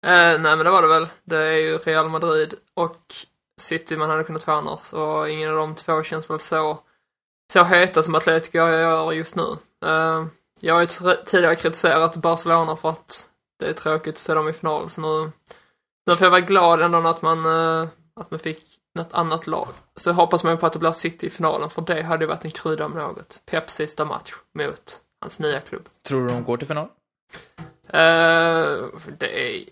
Eh, 0.06 0.40
nej 0.40 0.56
men 0.56 0.58
det 0.58 0.70
var 0.70 0.82
det 0.82 0.88
väl. 0.88 1.08
Det 1.24 1.38
är 1.38 1.58
ju 1.58 1.78
Real 1.78 2.10
Madrid 2.10 2.54
och 2.74 3.14
City 3.62 3.98
man 3.98 4.10
hade 4.10 4.24
kunnat 4.24 4.44
få 4.44 4.52
annars 4.52 4.94
och 4.94 5.30
ingen 5.30 5.50
av 5.50 5.56
de 5.56 5.76
två 5.76 6.04
känns 6.04 6.30
väl 6.30 6.40
så, 6.40 6.80
så 7.54 7.64
heta 7.64 8.04
som 8.04 8.16
Atletico 8.16 8.58
gör 8.58 9.12
just 9.12 9.36
nu. 9.36 9.58
Eh, 9.86 10.26
jag 10.60 10.74
har 10.74 10.82
ju 10.82 11.16
tidigare 11.26 11.56
kritiserat 11.56 12.16
Barcelona 12.18 12.76
för 12.76 12.90
att 12.90 13.30
det 13.60 13.66
är 13.66 13.74
tråkigt 13.74 14.14
att 14.14 14.20
se 14.20 14.34
dem 14.34 14.50
i 14.50 14.54
final. 14.54 14.90
Så 14.90 15.02
nu, 15.02 15.32
nu 16.08 16.16
får 16.16 16.26
jag 16.26 16.32
vara 16.32 16.42
glad 16.42 16.82
ändå 16.82 16.98
att 16.98 17.22
man, 17.22 17.46
uh, 17.46 17.88
att 18.16 18.32
man 18.32 18.40
fick 18.40 18.64
något 18.96 19.14
annat 19.14 19.48
lag. 19.48 19.68
Så 19.96 20.12
hoppas 20.12 20.44
man 20.44 20.58
på 20.58 20.66
att 20.66 20.74
det 20.74 20.80
blir 20.80 20.92
City 20.92 21.28
i 21.28 21.30
finalen, 21.30 21.70
för 21.70 21.82
det 21.82 22.02
hade 22.02 22.24
ju 22.24 22.30
varit 22.30 22.46
en 22.46 22.52
krydda 22.52 22.88
med 22.88 23.04
något. 23.04 23.42
Peps 23.46 23.74
sista 23.74 24.06
match 24.06 24.34
mot 24.54 25.02
hans 25.22 25.40
nya 25.40 25.60
klubb. 25.60 25.90
Tror 26.08 26.28
du 26.28 26.34
de 26.34 26.44
går 26.44 26.58
till 26.58 26.68
final? 26.68 26.88
Uh, 27.88 28.90
det 29.18 29.58
är 29.58 29.64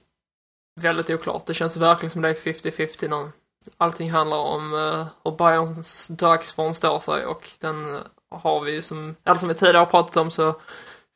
väldigt 0.76 1.10
oklart. 1.10 1.46
Det 1.46 1.54
känns 1.54 1.78
verkligen 1.78 2.12
som 2.12 2.22
det 2.22 2.30
är 2.30 2.34
50-50 2.34 3.10
nu. 3.10 3.32
Allting 3.78 4.12
handlar 4.12 4.38
om 4.38 4.74
uh, 4.74 5.08
hur 5.24 5.32
Bayerns 5.32 6.08
dagsform 6.08 6.74
står 6.74 7.00
sig 7.00 7.26
och 7.26 7.50
den 7.60 7.98
har 8.30 8.62
vi 8.62 8.72
ju 8.72 8.82
som, 8.82 9.16
eller 9.24 9.40
som 9.40 9.48
vi 9.48 9.56
tidigare 9.56 9.78
har 9.78 9.86
pratat 9.86 10.18
om 10.18 10.32
så, 10.32 10.56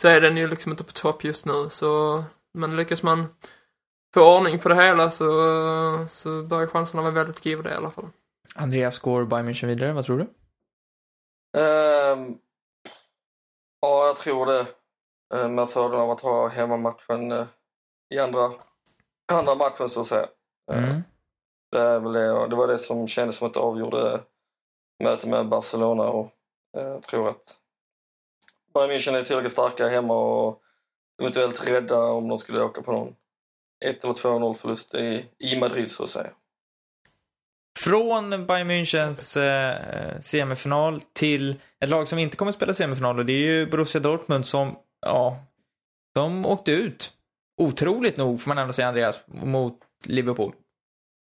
så 0.01 0.07
är 0.07 0.21
den 0.21 0.37
ju 0.37 0.47
liksom 0.47 0.71
inte 0.71 0.83
på 0.83 0.91
topp 0.91 1.23
just 1.23 1.45
nu 1.45 1.69
så 1.69 2.23
men 2.53 2.75
lyckas 2.75 3.03
man 3.03 3.27
få 4.13 4.37
ordning 4.37 4.59
på 4.59 4.69
det 4.69 4.75
hela 4.75 5.09
så, 5.09 5.25
så 6.09 6.43
bör 6.43 6.67
chanserna 6.67 7.01
vara 7.01 7.13
väldigt 7.13 7.43
goda 7.43 7.73
i 7.73 7.75
alla 7.75 7.91
fall. 7.91 8.09
Andreas, 8.55 8.99
går 8.99 9.25
Bayern 9.25 9.49
München 9.49 9.67
vidare? 9.67 9.93
Vad 9.93 10.05
tror 10.05 10.17
du? 10.17 10.23
Um, 11.59 12.39
ja, 13.81 14.07
jag 14.07 14.17
tror 14.17 14.45
det. 14.45 14.67
Med 15.49 15.69
fördelen 15.69 16.01
av 16.01 16.11
att 16.11 16.21
ha 16.21 16.47
hemmamatchen 16.47 17.31
i 18.09 18.19
andra, 18.19 18.51
andra 19.27 19.55
matchen 19.55 19.89
så 19.89 20.01
att 20.01 20.07
säga. 20.07 20.27
Uh, 20.71 20.89
Det, 21.71 21.79
är 21.79 21.99
väl 21.99 22.13
det, 22.13 22.47
det 22.47 22.55
var 22.55 22.67
det 22.67 22.77
som 22.77 23.07
kändes 23.07 23.35
som 23.35 23.47
att 23.47 23.53
det 23.53 23.59
avgjorde 23.59 24.21
mötet 25.03 25.29
med 25.29 25.47
Barcelona 25.47 26.03
och 26.03 26.31
eh, 26.77 26.83
jag 26.83 27.03
tror 27.03 27.29
att 27.29 27.57
Bayern 28.73 28.91
München 28.91 29.15
är 29.15 29.21
tillräckligt 29.21 29.51
starka 29.51 29.87
hemma 29.87 30.13
och 30.13 30.61
eventuellt 31.21 31.67
rädda 31.67 31.99
om 31.99 32.27
de 32.27 32.39
skulle 32.39 32.63
åka 32.63 32.81
på 32.81 32.91
någon 32.91 33.15
1 33.85 34.03
eller 34.03 34.13
2-0 34.13 34.53
förlust 34.53 34.93
i, 34.93 35.25
i 35.37 35.59
Madrid 35.59 35.91
så 35.91 36.03
att 36.03 36.09
säga. 36.09 36.29
Från 37.79 38.45
Bayern 38.45 38.71
Münchens 38.71 39.37
eh, 39.37 40.19
semifinal 40.19 41.01
till 41.01 41.61
ett 41.79 41.89
lag 41.89 42.07
som 42.07 42.19
inte 42.19 42.37
kommer 42.37 42.49
att 42.49 42.55
spela 42.55 42.73
semifinal 42.73 43.19
och 43.19 43.25
det 43.25 43.33
är 43.33 43.51
ju 43.51 43.65
Borussia 43.65 44.01
Dortmund 44.01 44.45
som, 44.45 44.75
ja, 45.01 45.45
de 46.15 46.45
åkte 46.45 46.71
ut. 46.71 47.16
Otroligt 47.57 48.17
nog 48.17 48.41
får 48.41 48.49
man 48.49 48.57
ändå 48.57 48.73
säga 48.73 48.87
Andreas, 48.87 49.19
mot 49.27 49.79
Liverpool. 50.05 50.53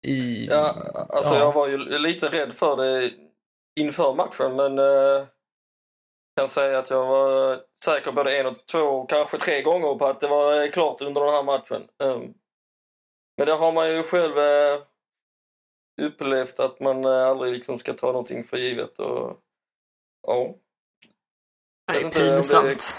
I... 0.08 0.46
Ja, 0.46 0.76
alltså 1.10 1.34
Ja. 1.34 1.40
jag 1.40 1.52
var 1.52 1.68
ju 1.68 1.78
lite 1.78 2.28
rädd 2.28 2.54
för 2.54 2.76
det 2.78 3.12
inför 3.80 4.14
matchen 4.14 4.56
men 4.56 4.80
eh, 4.80 5.26
kan 6.38 6.48
säga 6.48 6.80
att 6.80 6.90
jag 6.90 7.08
var 7.08 7.60
säker 7.84 8.12
både 8.12 8.38
en 8.40 8.46
och 8.46 8.66
två, 8.72 9.06
kanske 9.06 9.38
tre 9.38 9.62
gånger 9.62 9.96
på 9.96 10.08
att 10.08 10.20
det 10.20 10.28
var 10.28 10.68
klart 10.68 11.02
under 11.02 11.22
den 11.22 11.34
här 11.34 11.44
matchen. 11.44 11.88
Um, 12.00 12.34
men 13.38 13.48
det 13.48 13.54
har 13.54 13.72
man 13.72 13.90
ju 13.90 14.04
själv 14.04 14.38
eh, 14.38 14.82
upplevt 16.02 16.60
att 16.60 16.80
man 16.80 17.06
eh, 17.06 17.28
aldrig 17.28 17.54
liksom 17.54 17.78
ska 17.78 17.94
ta 17.94 18.08
någonting 18.08 18.44
för 18.44 18.58
givet. 18.58 19.00
Och, 19.00 19.40
ja. 20.28 20.56
Det 21.92 21.98
är 22.02 22.12
pinsamt. 22.12 22.96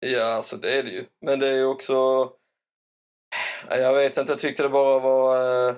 Ja, 0.00 0.24
alltså 0.24 0.56
det 0.56 0.78
är 0.78 0.82
det 0.82 0.90
ju. 0.90 1.06
Men 1.20 1.38
det 1.38 1.48
är 1.48 1.52
ju 1.54 1.64
också... 1.64 2.30
Jag 3.68 3.94
vet 3.94 4.16
inte, 4.16 4.32
jag 4.32 4.40
tyckte 4.40 4.62
det 4.62 4.68
bara 4.68 4.98
var... 4.98 5.68
Eh... 5.68 5.76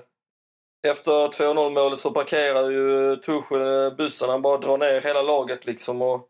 Efter 0.86 1.10
2-0 1.10 1.70
målet 1.70 1.98
så 1.98 2.10
parkerar 2.10 2.70
ju 2.70 3.16
Tuchel 3.16 3.60
eh, 3.60 3.96
bussen. 3.96 4.30
Han 4.30 4.42
bara 4.42 4.58
drar 4.58 4.78
ner 4.78 5.00
hela 5.00 5.22
laget 5.22 5.66
liksom. 5.66 6.02
Och 6.02 6.28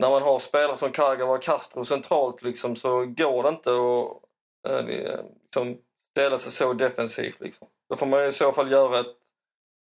när 0.00 0.10
man 0.10 0.22
har 0.22 0.38
spelare 0.38 0.76
som 0.76 0.92
Kagawa 0.92 1.34
och 1.34 1.42
Castro 1.42 1.84
centralt 1.84 2.42
liksom 2.42 2.76
så 2.76 3.06
går 3.06 3.42
det 3.42 3.48
inte 3.48 3.70
att 3.70 4.22
eh, 4.68 4.88
eh, 4.88 5.24
liksom, 5.42 5.78
ställa 6.10 6.38
sig 6.38 6.52
så 6.52 6.72
defensivt. 6.72 7.40
Liksom. 7.40 7.68
Då 7.88 7.96
får 7.96 8.06
man 8.06 8.26
i 8.26 8.32
så 8.32 8.52
fall 8.52 8.70
göra 8.70 9.00
ett 9.00 9.16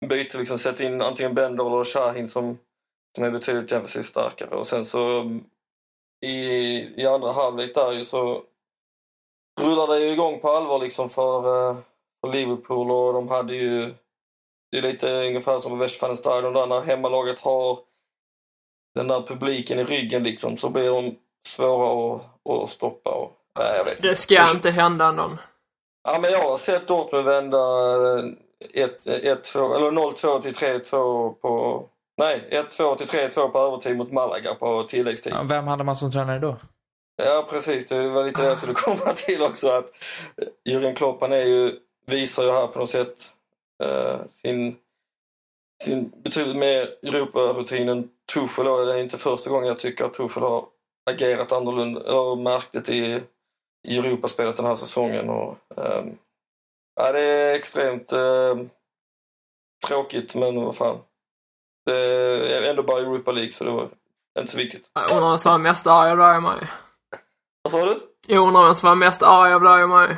byte, 0.09 0.37
liksom, 0.37 0.57
sätta 0.57 0.83
in 0.83 1.01
antingen 1.01 1.33
Bender 1.33 1.65
eller 1.65 1.83
Shahin 1.83 2.27
som, 2.27 2.59
som 3.15 3.25
är 3.25 3.31
betydligt 3.31 3.69
defensivt 3.69 4.05
starkare. 4.05 4.55
Och 4.55 4.67
sen 4.67 4.85
så 4.85 5.19
mm, 5.19 5.43
i, 6.25 6.35
i 7.01 7.07
andra 7.07 7.31
halvlek 7.31 7.75
där 7.75 7.91
ju 7.91 8.05
så 8.05 8.43
rullar 9.71 9.87
det 9.87 9.99
ju 9.99 10.11
igång 10.11 10.39
på 10.39 10.49
allvar 10.49 10.79
liksom 10.79 11.09
för, 11.09 11.69
eh, 11.69 11.77
för 12.21 12.33
Liverpool 12.33 12.91
och 12.91 13.13
de 13.13 13.29
hade 13.29 13.55
ju 13.55 13.93
det 14.71 14.77
är 14.77 14.81
lite 14.81 15.27
ungefär 15.27 15.59
som 15.59 15.71
på 15.71 15.75
Westfalenstadion 15.75 16.53
där 16.53 16.67
när 16.67 16.81
hemmalaget 16.81 17.39
har 17.39 17.79
den 18.95 19.07
där 19.07 19.21
publiken 19.21 19.79
i 19.79 19.83
ryggen 19.83 20.23
liksom 20.23 20.57
så 20.57 20.69
blir 20.69 20.89
de 20.89 21.15
svåra 21.47 22.15
att, 22.15 22.21
att 22.49 22.69
stoppa 22.69 23.09
och 23.09 23.31
nej, 23.59 23.77
jag 23.77 23.83
vet 23.83 23.95
inte. 23.95 24.07
Det 24.07 24.15
ska 24.15 24.51
inte 24.51 24.71
hända 24.71 25.11
någon. 25.11 25.37
Ja, 26.03 26.19
men 26.21 26.31
jag 26.31 26.49
har 26.49 26.57
sett 26.57 26.87
Dortmund 26.87 27.25
vända 27.25 27.57
eh, 28.17 28.25
1-2 28.73 29.75
eller 29.75 29.91
0-2 29.91 30.41
till 30.41 30.53
3-2 30.53 31.33
på 31.33 31.83
nej 32.17 32.47
1-2 32.51 32.95
till 32.95 33.07
3-2 33.07 33.49
på 33.49 33.59
övertid 33.59 33.97
mot 33.97 34.11
Malaga 34.11 34.55
på 34.55 34.83
tilläggstid. 34.83 35.33
Ja, 35.33 35.43
Vem 35.43 35.67
hade 35.67 35.83
man 35.83 35.95
som 35.95 36.11
tränare 36.11 36.39
då? 36.39 36.55
Ja, 37.15 37.47
precis. 37.49 37.87
Det 37.87 38.09
var 38.09 38.25
lite 38.25 38.41
det 38.41 38.47
jag 38.47 38.57
skulle 38.57 38.73
komma 38.73 39.13
till 39.15 39.41
också. 39.41 39.69
Att 39.69 39.89
eh, 40.37 40.47
Jürgen 40.73 40.95
Klopp 40.95 41.21
han 41.21 41.31
är 41.31 41.45
ju, 41.45 41.79
visar 42.05 42.43
ju 42.43 42.51
här 42.51 42.67
på 42.67 42.79
något 42.79 42.89
sätt 42.89 43.35
eh, 43.83 44.19
sin, 44.27 44.77
sin 45.83 46.11
betydligt 46.23 46.57
mer 46.57 46.95
Europa-rutin 47.03 47.89
än 47.89 48.09
Tuchel. 48.33 48.65
Det 48.65 48.93
är 48.93 48.97
inte 48.97 49.17
första 49.17 49.49
gången 49.49 49.67
jag 49.67 49.79
tycker 49.79 50.05
att 50.05 50.13
Tuchel 50.13 50.43
har 50.43 50.65
agerat 51.09 51.51
annorlunda, 51.51 52.01
eller 52.01 52.35
märkligt 52.35 52.89
i, 52.89 53.21
i 53.87 53.97
Europaspelet 53.97 54.57
den 54.57 54.65
här 54.65 54.75
säsongen. 54.75 55.29
Och, 55.29 55.57
eh, 55.77 56.05
ja, 56.95 57.11
det 57.11 57.19
är 57.19 57.55
extremt 57.55 58.13
eh, 58.13 58.55
tråkigt, 59.87 60.35
men 60.35 60.61
vad 60.61 60.75
fan. 60.75 60.97
Det 61.85 61.97
är 62.57 62.61
ändå 62.61 62.83
bara 62.83 62.99
Europa 62.99 63.31
League, 63.31 63.51
så 63.51 63.63
det 63.63 63.71
var 63.71 63.87
inte 64.39 64.51
så 64.51 64.57
viktigt. 64.57 64.89
Jag 64.93 65.11
undrar 65.11 65.29
vem 65.29 65.37
som 65.37 65.51
var 65.51 65.59
mest 65.59 65.87
arg 65.87 66.11
av 66.11 66.17
dig 66.17 66.35
och 66.35 66.43
mig. 66.43 66.59
Vad 67.61 67.71
sa 67.71 67.85
du? 67.85 68.01
Jag 68.27 68.47
undrar 68.47 68.63
vem 68.65 68.75
som 68.75 68.89
var 68.89 68.95
mest 68.95 69.23
arg 69.23 69.53
av 69.53 69.61
dig 69.61 69.83
och 69.83 69.89
mig. 69.89 70.17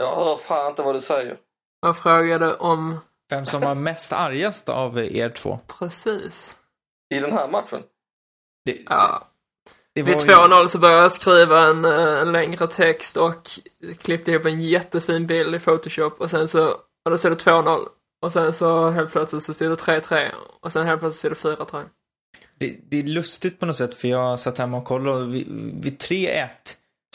Jag 0.00 0.14
hör 0.16 0.36
fan 0.36 0.70
inte 0.70 0.82
vad 0.82 0.94
du 0.94 1.00
säger. 1.00 1.38
Jag 1.82 1.96
frågade 1.98 2.54
om 2.54 2.98
Vem 3.30 3.46
som 3.46 3.60
var 3.60 3.74
mest 3.74 4.12
argast 4.12 4.68
av 4.68 4.98
er 4.98 5.28
två? 5.30 5.58
precis. 5.78 6.56
I 7.14 7.18
den 7.18 7.32
här 7.32 7.48
matchen? 7.48 7.82
Det, 8.64 8.78
Ja. 8.88 9.22
det 9.94 10.02
Vid 10.02 10.14
var 10.14 10.22
ju- 10.22 10.28
2-0 10.28 10.68
så 10.68 10.78
började 10.78 11.02
jag 11.02 11.12
skriva 11.12 11.60
en, 11.60 11.84
eh, 11.84 12.20
en 12.20 12.32
längre 12.32 12.66
text 12.66 13.16
och 13.16 13.50
klippte 13.98 14.30
ihop 14.30 14.44
en 14.46 14.60
jättefin 14.62 15.26
bild 15.26 15.54
i 15.54 15.60
Photoshop 15.60 16.20
och 16.20 16.30
sen 16.30 16.48
så, 16.48 16.68
och 17.04 17.10
då 17.10 17.18
stod 17.18 17.32
det 17.32 17.36
2-0. 17.36 17.88
Och 18.22 18.32
sen 18.32 18.54
så 18.54 18.88
helt 18.90 19.12
plötsligt 19.12 19.42
så 19.42 19.54
stod 19.54 19.70
det 19.70 19.76
3-3 19.76 20.32
och 20.60 20.72
sen 20.72 20.86
helt 20.86 21.00
plötsligt 21.00 21.38
stod 21.38 21.56
det 21.56 21.64
4-3. 21.64 21.84
Det, 22.62 22.76
det 22.88 22.98
är 22.98 23.02
lustigt 23.02 23.60
på 23.60 23.66
något 23.66 23.76
sätt 23.76 23.94
för 23.94 24.08
jag 24.08 24.40
satt 24.40 24.58
hemma 24.58 24.76
och 24.76 24.84
kollade 24.84 25.18
och 25.18 25.34
vid, 25.34 25.46
vid 25.84 25.98
3-1 25.98 26.48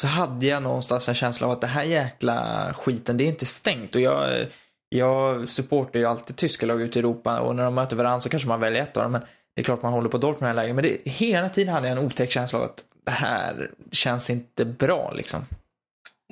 så 0.02 0.08
hade 0.08 0.46
jag 0.46 0.64
någonstans 0.64 1.10
en 1.10 1.16
känsla 1.16 1.48
av 1.48 1.54
att 1.54 1.62
det 1.62 1.68
här 1.68 1.84
jäkla 1.84 2.74
skiten, 2.74 3.18
det 3.18 3.24
är 3.24 3.28
inte 3.28 3.46
stängt. 3.46 3.96
Och 3.96 4.02
jag, 4.02 4.46
jag 4.90 5.50
supportar 5.50 6.00
ju 6.00 6.06
alltid 6.06 6.36
tyska 6.36 6.66
lag 6.66 6.82
ute 6.82 7.00
i 7.00 7.02
Europa 7.02 7.40
och 7.40 7.56
när 7.56 7.64
de 7.64 7.76
möter 7.76 7.96
varandra 7.96 8.20
så 8.20 8.30
kanske 8.30 8.48
man 8.48 8.60
väljer 8.60 8.84
ett 8.84 8.98
av 8.98 9.04
dem. 9.04 9.12
Men 9.12 9.22
det 9.56 9.62
är 9.62 9.64
klart 9.64 9.82
man 9.82 9.94
håller 9.94 10.10
på 10.10 10.18
Dortmund 10.18 10.52
i 10.52 10.54
det 10.54 10.62
här 10.62 10.68
läget. 10.68 10.76
Men 10.76 10.84
det, 10.84 11.12
hela 11.12 11.50
tiden 11.50 11.74
hade 11.74 11.88
jag 11.88 11.98
en 11.98 12.06
otäck 12.06 12.32
känsla 12.32 12.60
av 12.60 12.66
att 12.66 12.84
det 13.06 13.12
här 13.12 13.72
känns 13.92 14.30
inte 14.30 14.66
bra 14.66 15.14
liksom. 15.16 15.46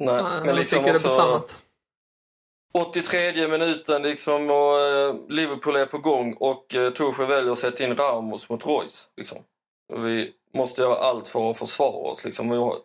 Nej, 0.01 0.23
men 0.23 0.45
jag 0.45 0.55
liksom 0.55 0.79
tycker 0.79 0.93
det 0.93 0.95
också 0.95 1.07
besannat. 1.07 1.61
83 2.77 3.47
minuten 3.47 4.01
liksom 4.01 4.49
och 4.49 4.79
eh, 4.79 5.15
Liverpool 5.29 5.75
är 5.75 5.85
på 5.85 5.97
gång 5.97 6.33
och 6.33 6.75
eh, 6.75 6.93
Torsjö 6.93 7.25
väljer 7.25 7.51
att 7.51 7.59
sätta 7.59 7.83
in 7.83 7.95
Ramos 7.95 8.49
mot 8.49 8.65
Royce. 8.65 9.09
Liksom. 9.17 9.37
Vi 9.93 10.33
måste 10.53 10.81
göra 10.81 10.95
allt 10.95 11.27
för 11.27 11.49
att 11.49 11.57
försvara 11.57 12.11
oss. 12.11 12.25
Liksom. 12.25 12.49
Vi 12.49 12.57
har 12.57 12.77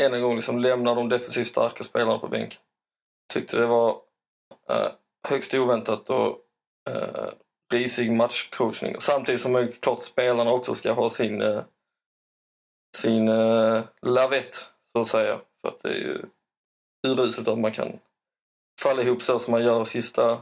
än 0.00 0.14
en 0.14 0.22
gång 0.22 0.36
liksom 0.36 0.58
lämnar 0.58 0.94
de 0.94 1.08
defensivt 1.08 1.46
starka 1.46 1.84
spelarna 1.84 2.18
på 2.18 2.28
bänken. 2.28 2.60
Tyckte 3.32 3.56
det 3.56 3.66
var 3.66 3.90
eh, 4.70 4.92
högst 5.28 5.54
oväntat 5.54 6.10
och 6.10 6.38
eh, 6.90 7.30
risig 7.72 8.12
matchcoachning. 8.12 8.96
Samtidigt 8.98 9.40
som 9.40 9.68
klart 9.80 10.02
spelarna 10.02 10.52
också 10.52 10.74
ska 10.74 10.92
ha 10.92 11.10
sin, 11.10 11.42
eh, 11.42 11.62
sin 12.96 13.28
eh, 13.28 13.82
lavett, 14.02 14.54
så 14.92 15.00
att 15.00 15.06
säga. 15.06 15.40
För 15.60 15.68
att 15.68 15.82
det 15.82 15.88
är 15.88 15.98
ju 15.98 16.22
uruset 17.06 17.48
att 17.48 17.58
man 17.58 17.72
kan 17.72 17.98
falla 18.82 19.02
ihop 19.02 19.22
så 19.22 19.38
som 19.38 19.52
man 19.52 19.62
gör 19.62 19.74
de 19.74 19.86
sista 19.86 20.38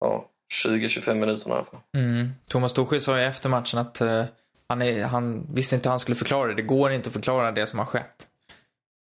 ja, 0.00 0.30
20-25 0.66 1.14
minuterna 1.14 1.54
i 1.54 1.56
alla 1.56 1.64
fall. 1.64 1.80
Mm. 1.96 2.28
Thomas 2.48 2.72
Tuchel 2.72 3.00
sa 3.00 3.18
ju 3.18 3.24
efter 3.24 3.48
matchen 3.48 3.78
att 3.78 4.00
eh, 4.00 4.24
han, 4.68 4.82
är, 4.82 5.04
han 5.04 5.54
visste 5.54 5.76
inte 5.76 5.88
hur 5.88 5.92
han 5.92 6.00
skulle 6.00 6.14
förklara 6.14 6.48
det. 6.48 6.54
Det 6.54 6.62
går 6.62 6.92
inte 6.92 7.06
att 7.08 7.12
förklara 7.12 7.52
det 7.52 7.66
som 7.66 7.78
har 7.78 7.86
skett. 7.86 8.28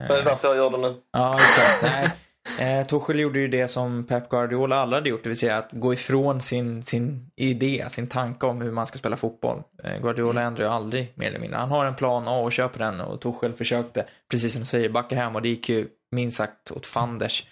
Det 0.09 0.15
är 0.15 0.25
därför 0.25 0.49
jag 0.49 0.57
gör 0.57 0.71
det 0.71 0.79
nu. 0.79 0.97
Ja, 1.13 1.35
exakt. 1.35 1.83
Nej. 1.83 2.11
Eh, 2.61 2.87
Tuchel 2.87 3.19
gjorde 3.19 3.39
ju 3.39 3.49
det 3.49 3.69
som 3.69 4.05
Pep 4.05 4.29
Guardiola 4.29 4.77
aldrig 4.77 4.97
hade 4.97 5.11
gjort, 5.11 5.23
det 5.23 5.29
vill 5.29 5.39
säga 5.39 5.59
att 5.59 5.73
gå 5.73 5.93
ifrån 5.93 6.41
sin, 6.41 6.83
sin 6.83 7.31
idé, 7.37 7.85
sin 7.89 8.07
tanke 8.07 8.47
om 8.47 8.61
hur 8.61 8.73
man 8.73 8.87
ska 8.87 8.99
spela 8.99 9.17
fotboll. 9.17 9.63
Eh, 9.85 10.03
Guardiola 10.03 10.43
ändrar 10.43 10.65
ju 10.65 10.71
aldrig 10.71 11.13
mer 11.15 11.29
eller 11.29 11.39
mindre. 11.39 11.59
Han 11.59 11.69
har 11.69 11.87
en 11.87 11.95
plan 11.95 12.29
A 12.29 12.39
och 12.41 12.53
köper 12.53 12.79
den 12.79 13.01
och 13.01 13.21
Tuchel 13.21 13.53
försökte, 13.53 14.07
precis 14.31 14.53
som 14.53 14.61
du 14.63 14.67
säger, 14.67 14.89
backa 14.89 15.17
hem 15.17 15.37
och 15.37 15.43
det 15.43 15.49
gick 15.49 15.69
ju 15.69 15.89
minst 16.13 16.37
sagt 16.37 16.71
åt 16.71 16.87
fanders. 16.87 17.47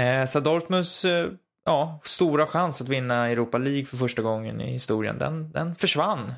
Eh, 0.00 0.24
så 0.26 0.40
Dortmunds 0.40 1.04
eh, 1.04 1.28
ja, 1.64 2.00
stora 2.04 2.46
chans 2.46 2.80
att 2.80 2.88
vinna 2.88 3.28
Europa 3.28 3.58
League 3.58 3.84
för 3.84 3.96
första 3.96 4.22
gången 4.22 4.60
i 4.60 4.72
historien, 4.72 5.18
den, 5.18 5.52
den 5.52 5.74
försvann. 5.74 6.34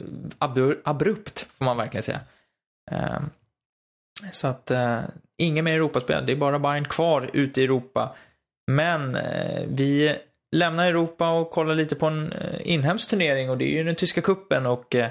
Eh, 0.00 0.06
Abur, 0.38 0.80
abrupt, 0.84 1.46
får 1.58 1.64
man 1.64 1.76
verkligen 1.76 2.02
säga. 2.02 2.20
Eh, 2.90 3.20
så 4.30 4.48
att 4.48 4.70
eh, 4.70 5.00
inget 5.38 5.64
mer 5.64 5.74
Europaspel, 5.74 6.26
det 6.26 6.32
är 6.32 6.36
bara 6.36 6.58
Bayern 6.58 6.84
kvar 6.84 7.30
ute 7.32 7.60
i 7.60 7.64
Europa. 7.64 8.14
Men 8.70 9.14
eh, 9.14 9.62
vi 9.68 10.16
lämnar 10.56 10.86
Europa 10.86 11.30
och 11.30 11.50
kollar 11.50 11.74
lite 11.74 11.96
på 11.96 12.06
en 12.06 12.32
eh, 12.32 12.60
inhemsk 12.62 13.10
turnering 13.10 13.50
och 13.50 13.58
det 13.58 13.64
är 13.64 13.78
ju 13.78 13.84
den 13.84 13.94
tyska 13.94 14.20
kuppen 14.20 14.66
och 14.66 14.94
eh, 14.94 15.10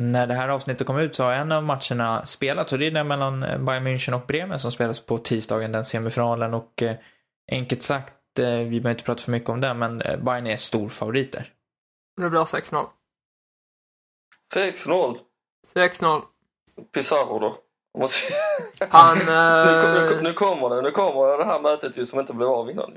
när 0.00 0.26
det 0.26 0.34
här 0.34 0.48
avsnittet 0.48 0.86
kom 0.86 0.98
ut 0.98 1.14
så 1.14 1.24
har 1.24 1.32
en 1.32 1.52
av 1.52 1.64
matcherna 1.64 2.26
spelats 2.26 2.72
och 2.72 2.78
det 2.78 2.86
är 2.86 2.90
den 2.90 3.08
mellan 3.08 3.42
eh, 3.42 3.58
Bayern 3.58 3.86
München 3.86 4.12
och 4.12 4.26
Bremen 4.26 4.58
som 4.58 4.72
spelas 4.72 5.00
på 5.00 5.18
tisdagen, 5.18 5.72
den 5.72 5.84
semifinalen 5.84 6.54
och 6.54 6.82
eh, 6.82 6.96
enkelt 7.48 7.82
sagt, 7.82 8.38
eh, 8.38 8.46
vi 8.46 8.80
behöver 8.80 8.90
inte 8.90 9.04
prata 9.04 9.22
för 9.22 9.30
mycket 9.30 9.48
om 9.48 9.60
det, 9.60 9.74
men 9.74 10.02
eh, 10.02 10.16
Bayern 10.16 10.46
är 10.46 10.56
storfavoriter. 10.56 11.52
Det 12.16 12.30
blir 12.30 12.40
6-0. 12.40 12.86
6-0. 14.54 15.18
6-0. 15.74 16.22
Pizarro 16.94 17.38
då. 17.38 17.58
Måste... 17.98 18.34
Han, 18.88 19.18
nu, 19.18 19.24
nu, 19.24 20.14
eh, 20.14 20.22
nu 20.22 20.32
kommer 20.32 20.76
det. 20.76 20.82
Nu 20.82 20.90
kommer 20.90 21.38
det 21.38 21.44
här 21.44 21.60
mötet 21.60 21.98
ju 21.98 22.06
som 22.06 22.20
inte 22.20 22.32
blev 22.32 22.48
av 22.48 22.70
innan. 22.70 22.92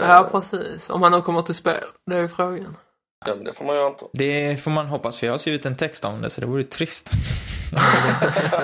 Ja, 0.00 0.28
precis. 0.32 0.90
Om 0.90 1.02
han 1.02 1.12
nu 1.12 1.22
kommer 1.22 1.42
till 1.42 1.54
spel. 1.54 1.84
Det 2.06 2.16
är 2.16 2.20
ju 2.20 2.28
frågan. 2.28 2.76
Ja, 3.26 3.34
men 3.34 3.44
det 3.44 3.52
får 3.52 3.64
man 3.64 3.76
ju 3.76 3.82
anta. 3.82 4.06
Det 4.12 4.62
får 4.62 4.70
man 4.70 4.86
hoppas, 4.86 5.16
för 5.16 5.26
jag 5.26 5.32
har 5.32 5.38
skrivit 5.38 5.66
en 5.66 5.76
text 5.76 6.04
om 6.04 6.22
det, 6.22 6.30
så 6.30 6.40
det 6.40 6.46
vore 6.46 6.64
trist. 6.64 7.10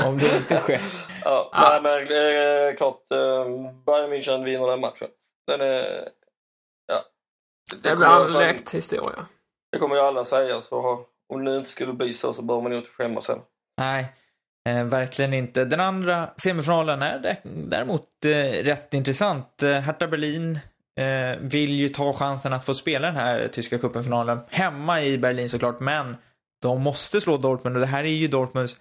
Om 0.06 0.18
det 0.18 0.36
inte 0.36 0.56
sker. 0.60 0.80
Ja, 1.24 1.50
Ah. 1.52 1.70
Nej, 1.70 1.80
men 1.82 2.08
det 2.08 2.16
är 2.18 2.76
klart. 2.76 3.10
eh, 3.12 3.44
Bayern 3.86 4.12
München 4.12 4.44
vinner 4.44 4.66
den 4.66 4.80
matchen. 4.80 5.08
Den 5.46 5.60
är... 5.60 6.08
Ja. 6.92 7.02
Det 7.82 7.88
kommer 7.96 8.24
blir 8.26 8.36
en 8.36 8.46
lekt 8.48 8.74
historia. 8.74 9.26
Det 9.72 9.78
kommer 9.78 9.94
ju 9.96 10.00
alla 10.02 10.24
säga, 10.24 10.60
så 10.60 11.04
om 11.34 11.44
det 11.44 11.56
inte 11.56 11.70
skulle 11.70 11.92
bli 11.92 12.12
så 12.12 12.32
så 12.32 12.42
bör 12.42 12.60
man 12.60 12.72
ju 12.72 12.78
inte 12.78 12.90
skämmas 12.90 13.24
sen. 13.24 13.38
Nej, 13.80 14.12
eh, 14.68 14.84
verkligen 14.84 15.34
inte. 15.34 15.64
Den 15.64 15.80
andra 15.80 16.28
semifinalen 16.36 17.02
är 17.02 17.18
dä- 17.18 17.40
däremot 17.68 18.08
eh, 18.24 18.64
rätt 18.64 18.94
intressant. 18.94 19.62
Eh, 19.62 19.70
Hertha 19.72 20.06
Berlin 20.06 20.58
eh, 21.00 21.38
vill 21.40 21.70
ju 21.74 21.88
ta 21.88 22.12
chansen 22.12 22.52
att 22.52 22.64
få 22.64 22.74
spela 22.74 23.06
den 23.06 23.16
här 23.16 23.48
tyska 23.48 23.78
cupen-finalen 23.78 24.40
hemma 24.48 25.02
i 25.02 25.18
Berlin 25.18 25.48
såklart, 25.50 25.80
men 25.80 26.16
de 26.62 26.82
måste 26.82 27.20
slå 27.20 27.36
Dortmund 27.36 27.76
och 27.76 27.80
det 27.80 27.86
här 27.86 28.04
är 28.04 28.08
ju 28.08 28.28
Dortmunds 28.28 28.72
eh, 28.74 28.78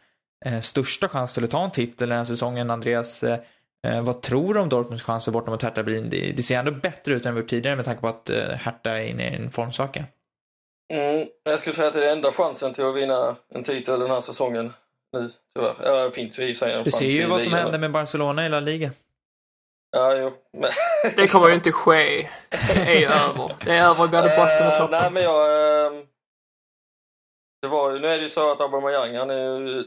största 0.62 1.10
chans 1.10 1.34
till 1.34 1.44
att 1.44 1.52
ta 1.52 1.64
en 1.64 1.72
titel 1.72 2.10
den 2.10 2.18
här 2.18 2.26
säsongen. 2.26 2.70
Andreas, 2.70 3.24
eh, 3.24 3.40
eh, 3.88 4.02
vad 4.02 4.22
tror 4.22 4.54
du 4.54 4.60
om 4.60 4.70
Dortmunds 4.70 5.04
chanser 5.04 5.32
borta 5.32 5.52
mot 5.52 5.62
Hertha 5.62 5.84
Berlin? 5.84 6.10
Det, 6.10 6.32
det 6.32 6.44
ser 6.44 6.60
ändå 6.60 6.72
bättre 6.72 7.14
ut 7.14 7.26
än 7.26 7.34
vi 7.36 7.42
gjort 7.42 7.50
tidigare 7.50 7.76
med 7.76 7.86
tanke 7.86 8.02
på 8.02 8.08
att 8.08 8.30
eh, 8.30 8.50
Hertha 8.50 8.90
är 8.90 9.06
inne 9.06 9.30
i 9.30 9.36
en 9.36 9.52
formsvacka. 9.52 10.04
Mm, 10.94 11.28
jag 11.44 11.60
skulle 11.60 11.74
säga 11.74 11.88
att 11.88 11.94
det 11.94 12.08
är 12.08 12.12
enda 12.12 12.32
chansen 12.32 12.74
till 12.74 12.86
att 12.86 12.96
vinna 12.96 13.36
en 13.50 13.64
titel 13.64 14.00
den 14.00 14.10
här 14.10 14.22
säsongen 14.22 14.74
nu, 15.14 15.32
tyvärr. 15.56 15.76
Ja, 15.84 16.04
det 16.04 16.12
finns 16.12 16.40
ju 16.40 16.50
i 16.50 16.56
sig 16.56 16.74
en 16.74 16.84
Du 16.84 16.92
ser 16.92 17.06
ju 17.06 17.28
vad 17.28 17.42
som 17.42 17.54
händer 17.54 17.80
med 17.80 17.92
Barcelona 17.92 18.46
i 18.46 18.50
La 18.50 18.60
Liga. 18.60 18.92
Ja, 19.92 20.16
jo. 20.16 20.34
Men... 20.58 20.72
Det 21.16 21.32
kommer 21.32 21.48
ju 21.48 21.54
inte 21.54 21.72
ske. 21.72 22.30
Det 22.50 22.96
är 22.96 23.00
ju 23.00 23.06
över. 23.06 23.56
Det 23.66 23.72
är 23.72 23.90
över 23.90 24.06
i 24.06 24.08
både 24.08 24.30
botten 24.38 24.68
och 24.68 24.74
Eh, 24.74 24.80
toppen. 24.80 25.00
Nej, 25.02 25.12
men 25.12 25.24
jag... 25.24 25.42
ehm, 25.88 26.06
Det 27.62 27.68
var 27.68 28.00
nu 28.00 28.08
är 28.08 28.18
det 28.18 28.24
ju 28.24 28.30
så 28.30 28.52
att 28.52 28.62
Aubameyang, 28.62 29.16
han 29.16 29.30
är 29.30 29.36
ju 29.60 29.84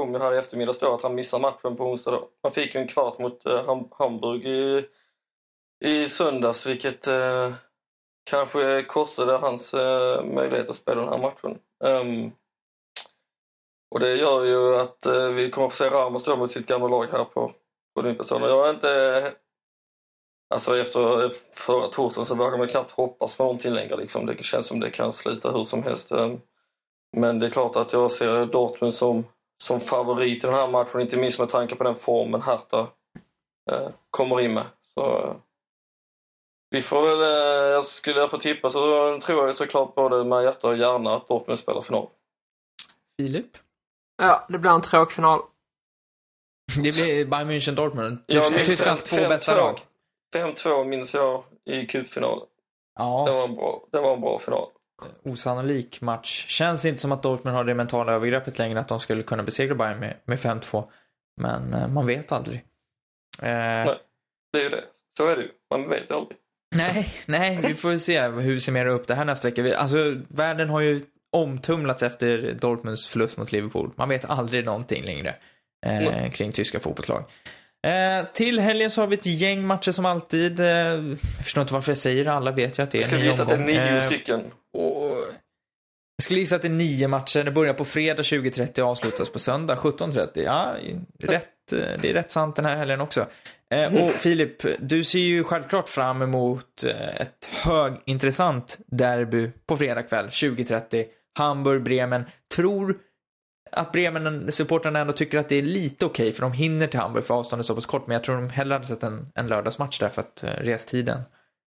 kom 0.00 0.14
ju 0.14 0.20
här 0.20 0.34
i 0.34 0.38
eftermiddags 0.38 0.78
då 0.78 0.94
att 0.94 1.02
han 1.02 1.14
missar 1.14 1.38
matchen 1.38 1.76
på 1.76 1.84
onsdag 1.84 2.10
då. 2.10 2.28
Han 2.42 2.52
fick 2.52 2.74
ju 2.74 2.80
en 2.80 2.88
kvart 2.88 3.18
mot 3.18 3.46
eh, 3.46 3.84
Hamburg 3.98 4.46
i, 4.46 4.86
i 5.84 6.08
söndags, 6.08 6.66
vilket 6.66 7.06
eh, 7.06 7.52
kanske 8.30 8.82
kostade 8.82 9.32
hans 9.32 9.74
eh, 9.74 10.24
möjlighet 10.24 10.70
att 10.70 10.76
spela 10.76 11.00
den 11.00 11.10
här 11.10 11.18
matchen. 11.18 11.58
Um, 11.84 12.32
och 13.90 14.00
det 14.00 14.16
gör 14.16 14.44
ju 14.44 14.76
att 14.76 15.06
eh, 15.06 15.28
vi 15.28 15.50
kommer 15.50 15.68
få 15.68 15.76
se 15.76 15.88
Ramos 15.88 16.24
då 16.24 16.36
mot 16.36 16.52
sitt 16.52 16.66
gamla 16.66 16.88
lag 16.88 17.06
här 17.12 17.24
på, 17.24 17.52
på 17.94 18.00
Olympiastadion. 18.00 18.48
Jag 18.48 18.68
är 18.68 18.74
inte... 18.74 19.32
Alltså 20.54 20.76
efter 20.76 21.24
eh, 21.24 21.30
förra 21.52 21.88
torsdagen 21.88 22.26
så 22.26 22.34
vågar 22.34 22.58
man 22.58 22.68
knappt 22.68 22.90
hoppas 22.90 23.36
på 23.36 23.42
någonting 23.42 23.72
längre. 23.72 23.96
Liksom. 23.96 24.26
Det 24.26 24.44
känns 24.44 24.66
som 24.66 24.80
det 24.80 24.90
kan 24.90 25.12
sluta 25.12 25.52
hur 25.52 25.64
som 25.64 25.82
helst. 25.82 26.12
Ehm, 26.12 26.40
men 27.16 27.38
det 27.38 27.46
är 27.46 27.50
klart 27.50 27.76
att 27.76 27.92
jag 27.92 28.10
ser 28.10 28.46
Dortmund 28.46 28.94
som, 28.94 29.24
som 29.62 29.80
favorit 29.80 30.44
i 30.44 30.46
den 30.46 30.56
här 30.56 30.68
matchen, 30.68 31.00
inte 31.00 31.16
minst 31.16 31.38
med 31.38 31.48
tanke 31.48 31.74
på 31.76 31.84
den 31.84 31.94
formen 31.94 32.42
Hertha 32.42 32.80
eh, 33.70 33.88
kommer 34.10 34.40
in 34.40 34.54
med. 34.54 34.66
Så, 34.94 35.18
eh, 35.26 35.34
vi 36.70 36.82
får 36.82 37.02
väl, 37.02 37.20
eh, 37.20 37.68
jag 37.72 37.84
skulle 37.84 38.20
jag 38.20 38.30
få 38.30 38.38
tippa 38.38 38.70
så 38.70 38.78
tror 39.22 39.46
jag 39.46 39.56
såklart 39.56 39.94
både 39.94 40.24
med 40.24 40.44
hjärta 40.44 40.68
och 40.68 40.76
hjärna 40.76 41.16
att 41.16 41.28
Dortmund 41.28 41.58
spelar 41.58 41.80
final. 41.80 42.08
Filip? 43.20 43.50
Ja, 44.22 44.46
det 44.48 44.58
blir 44.58 44.70
en 44.70 44.80
tråkig 44.82 45.14
final. 45.14 45.40
Det 46.74 46.94
blir 46.94 47.26
Bayern 47.26 47.50
München 47.50 47.74
Dortmund. 47.74 48.18
Ja, 48.26 48.40
Tysk, 48.40 48.52
men 48.52 48.64
Tysklands 48.64 49.02
två 49.02 49.16
fem- 49.16 49.28
bästa 49.28 49.52
två. 49.52 49.58
lag. 49.60 49.78
5-2 50.34 50.84
minns 50.84 51.14
jag 51.14 51.44
i 51.64 51.86
cupfinalen. 51.86 52.38
Det 52.96 53.02
Ja, 53.02 53.24
var 53.34 53.44
en 53.44 53.54
bra, 53.54 53.84
det 53.92 54.00
var 54.00 54.12
en 54.14 54.20
bra 54.20 54.38
final. 54.38 54.68
Osannolik 55.24 56.00
match. 56.00 56.44
Känns 56.48 56.84
inte 56.84 57.00
som 57.00 57.12
att 57.12 57.22
Dortmund 57.22 57.56
har 57.56 57.64
det 57.64 57.74
mentala 57.74 58.12
övergreppet 58.12 58.58
längre 58.58 58.80
att 58.80 58.88
de 58.88 59.00
skulle 59.00 59.22
kunna 59.22 59.42
besegra 59.42 59.74
Bayern 59.74 59.98
med, 59.98 60.16
med 60.24 60.38
5-2. 60.38 60.84
Men 61.40 61.74
eh, 61.74 61.88
man 61.88 62.06
vet 62.06 62.32
aldrig. 62.32 62.58
Eh, 63.42 63.48
nej. 63.48 63.98
Det 64.52 64.58
är 64.58 64.62
ju 64.62 64.68
det. 64.68 64.84
Så 65.16 65.26
är 65.28 65.36
det 65.36 65.42
ju. 65.42 65.48
Man 65.70 65.88
vet 65.88 66.10
aldrig. 66.10 66.38
nej, 67.26 67.58
vi 67.62 67.74
får 67.74 67.96
se 67.98 68.20
hur 68.28 68.52
vi 68.52 68.60
summerar 68.60 68.88
upp 68.88 69.06
det 69.06 69.14
här 69.14 69.24
nästa 69.24 69.48
vecka. 69.50 69.76
Alltså, 69.76 70.14
världen 70.28 70.68
har 70.68 70.80
ju 70.80 71.00
omtumlats 71.36 72.02
efter 72.02 72.52
Dortmunds 72.60 73.06
förlust 73.06 73.36
mot 73.36 73.52
Liverpool. 73.52 73.90
Man 73.96 74.08
vet 74.08 74.24
aldrig 74.24 74.64
någonting 74.64 75.04
längre 75.04 75.28
eh, 75.86 75.92
Nej. 75.92 76.30
kring 76.34 76.52
tyska 76.52 76.80
fotbollslag. 76.80 77.24
Eh, 77.86 78.26
till 78.32 78.60
helgen 78.60 78.90
så 78.90 79.00
har 79.00 79.06
vi 79.08 79.16
ett 79.16 79.26
gäng 79.26 79.66
matcher 79.66 79.92
som 79.92 80.06
alltid. 80.06 80.60
Eh, 80.60 80.66
jag 80.66 81.18
förstår 81.44 81.60
inte 81.62 81.74
varför 81.74 81.90
jag 81.90 81.98
säger 81.98 82.24
det, 82.24 82.32
alla 82.32 82.50
vet 82.52 82.78
ju 82.78 82.82
att 82.82 82.90
det 82.90 82.98
är 82.98 83.00
Jag 83.00 83.06
skulle 83.06 83.20
en 83.20 83.24
ny 83.26 83.30
gissa 83.30 83.42
att 83.42 83.48
det 83.48 83.54
är 83.54 83.58
omgång. 83.58 83.74
nio 83.74 83.96
Eh, 83.96 84.06
stycken. 84.06 84.42
Och 84.78 85.24
jag 86.16 86.24
skulle 86.24 86.40
gissa 86.40 86.56
att 86.56 86.62
det 86.62 86.68
är 86.68 86.72
nio 86.72 87.08
matcher. 87.08 87.44
Det 87.44 87.50
börjar 87.50 87.74
på 87.74 87.84
fredag 87.84 88.22
20.30 88.22 88.80
och 88.80 88.88
avslutas 88.88 89.30
på 89.30 89.38
söndag 89.38 89.74
17.30. 89.74 90.28
Ja, 90.34 90.74
rätt, 91.18 91.46
det 91.70 92.04
är 92.10 92.12
rätt 92.12 92.30
sant 92.30 92.56
den 92.56 92.64
här 92.64 92.76
helgen 92.76 93.00
också. 93.00 93.26
Eh, 93.74 93.94
Och 93.94 94.10
Filip, 94.10 94.56
du 94.80 95.04
ser 95.04 95.18
ju 95.18 95.44
självklart 95.44 95.88
fram 95.88 96.22
emot 96.22 96.84
eh, 96.84 97.16
ett 97.16 97.50
högintressant 97.64 98.78
derby 98.86 99.50
på 99.66 99.76
fredag 99.76 100.02
kväll 100.02 100.26
20.30. 100.26 101.04
Hamburg-Bremen. 101.38 102.24
Tror 102.56 102.98
att 103.72 103.92
Bremen-supportrarna 103.92 104.98
ändå 105.00 105.12
tycker 105.12 105.38
att 105.38 105.48
det 105.48 105.56
är 105.56 105.62
lite 105.62 106.06
okej 106.06 106.32
för 106.32 106.42
de 106.42 106.52
hinner 106.52 106.86
till 106.86 107.00
Hamburg 107.00 107.24
för 107.24 107.34
avståndet 107.34 107.64
är 107.64 107.66
så 107.66 107.74
pass 107.74 107.86
kort. 107.86 108.06
Men 108.06 108.14
jag 108.14 108.24
tror 108.24 108.36
de 108.36 108.50
hellre 108.50 108.74
hade 108.74 108.86
sett 108.86 109.02
en, 109.02 109.28
en 109.34 109.46
lördagsmatch 109.46 109.98
där 109.98 110.08
för 110.08 110.20
att 110.22 110.42
eh, 110.44 110.48
restiden. 110.50 111.20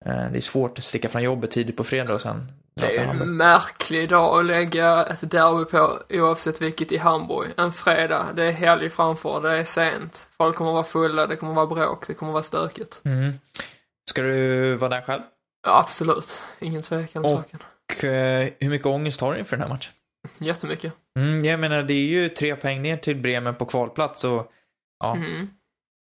Det 0.06 0.38
är 0.38 0.42
svårt 0.42 0.78
att 0.78 0.84
sticka 0.84 1.10
från 1.10 1.24
jobbet 1.24 1.52
tidigt 1.52 1.78
på 1.78 1.84
fredag 1.84 2.14
och 2.14 2.22
sen 2.22 2.52
Det 2.82 2.98
är 2.98 3.08
en 3.08 3.38
märklig 3.38 4.10
dag 4.10 4.40
att 4.40 4.46
lägga 4.46 5.04
ett 5.06 5.32
derby 5.32 5.66
på 5.66 6.00
oavsett 6.10 6.62
vilket 6.62 6.92
i 6.92 6.98
Hamburg. 6.98 7.50
En 7.58 7.72
fredag, 7.74 8.28
det 8.36 8.44
är 8.46 8.52
helg 8.52 8.90
framför, 8.90 9.42
det 9.42 9.58
är 9.60 9.64
sent. 9.64 10.30
Folk 10.38 10.56
kommer 10.56 10.72
vara 10.72 10.84
fulla, 10.84 11.28
det 11.28 11.36
kommer 11.36 11.54
vara 11.54 11.68
bråk, 11.68 12.08
det 12.08 12.14
kommer 12.14 12.32
vara 12.32 12.44
stökigt. 12.44 13.02
Mm. 13.06 13.34
Ska 14.10 14.22
du 14.22 14.76
vara 14.76 14.90
där 14.90 15.02
själv? 15.02 15.22
Ja, 15.68 15.80
absolut, 15.80 16.44
ingen 16.60 16.82
tvekan 16.82 17.26
om 17.26 17.32
Och- 17.32 17.38
saken. 17.40 17.60
Och 17.98 18.04
eh, 18.04 18.50
hur 18.60 18.70
mycket 18.70 18.88
ångest 18.88 19.22
har 19.22 19.34
du 19.34 19.40
inför 19.40 19.58
den 19.58 19.62
här 19.64 19.70
matchen? 19.76 19.94
Jättemycket. 20.38 20.94
Mm, 21.20 21.40
jag 21.46 21.60
menar, 21.60 21.84
det 21.84 21.94
är 21.94 22.06
ju 22.06 22.30
tre 22.30 22.56
poäng 22.56 22.82
ner 22.82 22.98
till 22.98 23.16
Bremen 23.22 23.56
på 23.56 23.66
kvalplats 23.66 24.24
och 24.24 24.52
ja, 25.00 25.16
Mm. 25.16 25.50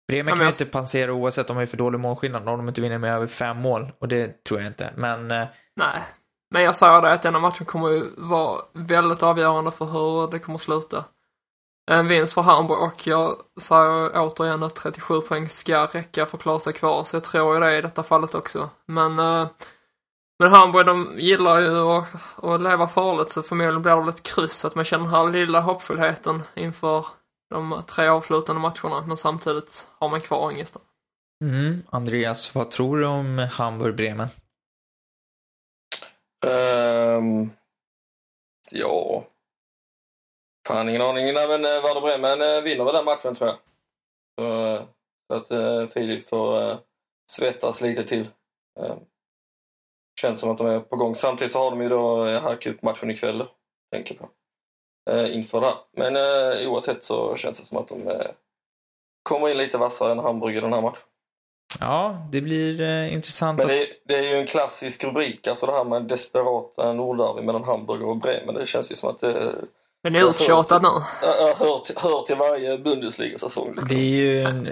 Bremen 0.08 0.32
Ja, 0.32 0.36
kan 0.36 0.46
ju 0.46 0.52
inte 0.52 0.66
passera 0.66 1.14
oavsett, 1.14 1.48
de 1.48 1.56
har 1.58 1.62
ju 1.64 1.68
för 1.68 1.78
dålig 1.78 2.00
målskillnad 2.00 2.50
om 2.50 2.58
de 2.58 2.68
inte 2.68 2.82
vinner 2.82 2.98
med 2.98 3.14
över 3.16 3.28
fem 3.28 3.58
mål 3.58 3.92
och 4.00 4.08
det 4.08 4.44
tror 4.44 4.60
jag 4.60 4.68
inte. 4.70 4.94
Men 4.96 5.32
eh, 5.32 5.48
Nej. 5.76 6.02
Men 6.52 6.64
jag 6.64 6.76
sa 6.76 7.02
det 7.02 7.12
att 7.12 7.22
denna 7.22 7.40
matchen 7.40 7.66
kommer 7.66 7.90
ju 7.90 8.10
vara 8.18 8.62
väldigt 8.74 9.24
avgörande 9.24 9.72
för 9.72 9.86
hur 9.86 10.32
det 10.32 10.40
kommer 10.40 10.58
sluta. 10.58 11.06
En 11.92 12.08
vinst 12.08 12.34
för 12.34 12.42
Hamburg 12.42 12.80
och 12.80 13.08
jag 13.08 13.36
säger 13.62 14.12
återigen 14.16 14.64
att 14.64 14.76
37 14.76 15.22
poäng 15.22 15.50
ska 15.50 15.86
räcka 15.86 16.26
för 16.26 16.38
att 16.38 16.42
klara 16.42 16.60
sig 16.60 16.74
kvar, 16.74 17.04
så 17.04 17.16
jag 17.16 17.24
tror 17.24 17.54
ju 17.54 17.60
det 17.60 17.78
i 17.78 17.82
detta 17.82 18.04
fallet 18.04 18.36
också. 18.36 18.70
Men, 18.86 19.20
eh, 19.20 19.48
men 20.40 20.52
Hamburg 20.52 20.86
de 20.86 21.14
gillar 21.18 21.60
ju 21.60 21.80
att, 21.80 22.06
att 22.44 22.62
leva 22.62 22.88
farligt 22.88 23.30
så 23.30 23.44
förmodligen 23.44 23.82
blir 23.82 23.96
det 23.96 24.00
väl 24.00 24.10
ett 24.10 24.24
kryss, 24.24 24.66
att 24.66 24.76
man 24.76 24.86
känner 24.86 25.04
den 25.04 25.14
här 25.14 25.30
lilla 25.30 25.60
hoppfullheten 25.60 26.44
inför 26.56 27.06
de 27.50 27.82
tre 27.88 28.08
avslutande 28.08 28.62
matcherna, 28.62 29.06
men 29.08 29.18
samtidigt 29.18 29.88
har 30.00 30.10
man 30.10 30.22
kvar 30.22 30.46
ångesten. 30.46 30.82
mm, 31.44 31.84
Andreas, 31.90 32.56
vad 32.56 32.72
tror 32.72 32.98
du 32.98 33.06
om 33.06 33.48
Hamburg-Bremen? 33.52 34.28
Um, 36.46 37.52
ja... 38.72 39.24
Fan, 40.68 40.90
ingen 40.90 41.02
aning. 41.02 41.34
Nej, 41.34 41.48
men 41.48 41.66
eh, 41.66 41.82
Werder 41.84 42.02
Bremen 42.02 42.42
eh, 42.42 42.62
vinner 42.62 42.84
väl 42.86 42.94
den 42.94 43.06
matchen, 43.06 43.36
tror 43.36 43.50
jag. 43.50 43.58
Så, 44.40 44.88
så 45.28 45.34
att 45.34 45.52
uh, 45.52 45.86
Filip 45.86 46.30
får 46.30 46.72
uh, 46.72 46.80
svettas 47.32 47.82
lite 47.82 48.04
till. 48.04 48.28
Uh, 48.80 48.98
känns 50.22 50.40
som 50.40 50.52
att 50.52 50.58
de 50.58 50.68
är 50.68 50.80
på 50.80 50.96
gång. 50.96 51.16
Samtidigt 51.16 51.54
så 51.54 51.60
har 51.60 51.72
de 51.72 51.82
ju 51.82 51.90
då 51.90 52.24
här 52.24 52.56
cupmatchen 52.56 53.12
ikväll, 53.12 53.48
tänker 53.92 54.16
på. 54.16 54.30
Uh, 55.12 55.36
inför 55.36 55.62
det 55.62 55.68
här. 55.68 55.78
Men 55.92 56.16
uh, 56.16 56.72
oavsett 56.72 57.04
så 57.04 57.36
känns 57.36 57.60
det 57.60 57.66
som 57.66 57.78
att 57.78 57.88
de 57.88 58.08
uh, 58.08 58.32
kommer 59.24 59.50
in 59.50 59.58
lite 59.58 59.78
vassare 59.78 60.12
än 60.12 60.20
Hamburg 60.20 60.58
i 60.58 60.60
den 60.60 60.74
här 60.74 60.82
matchen. 60.82 61.08
Ja, 61.80 62.28
det 62.32 62.42
blir 62.42 62.82
eh, 62.82 63.14
intressant 63.14 63.58
Men 63.58 63.68
det 63.68 63.82
är, 63.82 63.88
det 64.08 64.16
är 64.16 64.24
ju 64.24 64.36
en 64.36 64.48
klassisk 64.48 65.04
rubrik, 65.04 65.48
alltså 65.48 65.66
det 65.66 65.72
här 65.72 65.84
med 65.84 66.04
desperata 66.04 66.94
nordderby 66.94 67.42
mellan 67.42 67.64
Hamburg 67.64 68.02
och 68.02 68.18
Bremen. 68.18 68.56
Det 68.56 68.66
känns 68.66 68.92
ju 68.92 68.96
som 68.96 69.10
att 69.10 69.20
det 69.20 69.56
Den 70.04 70.16
är 70.16 70.30
uttjatad 70.30 70.82
nu. 70.82 70.88
äh, 70.88 71.58
hör, 71.60 71.80
till, 71.86 71.96
hör 71.98 72.22
till 72.22 72.36
varje 72.36 72.78
Bundesliga-säsong. 72.78 73.68
Liksom. 73.68 73.88
Det 73.88 73.96
är 73.96 74.10
ju 74.10 74.42
en 74.42 74.70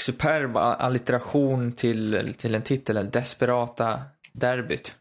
superb 0.00 0.56
allitteration 0.56 1.72
till, 1.72 2.34
till 2.38 2.54
en 2.54 2.62
titel, 2.62 3.10
Desperata 3.10 4.00
derbyt. 4.32 4.94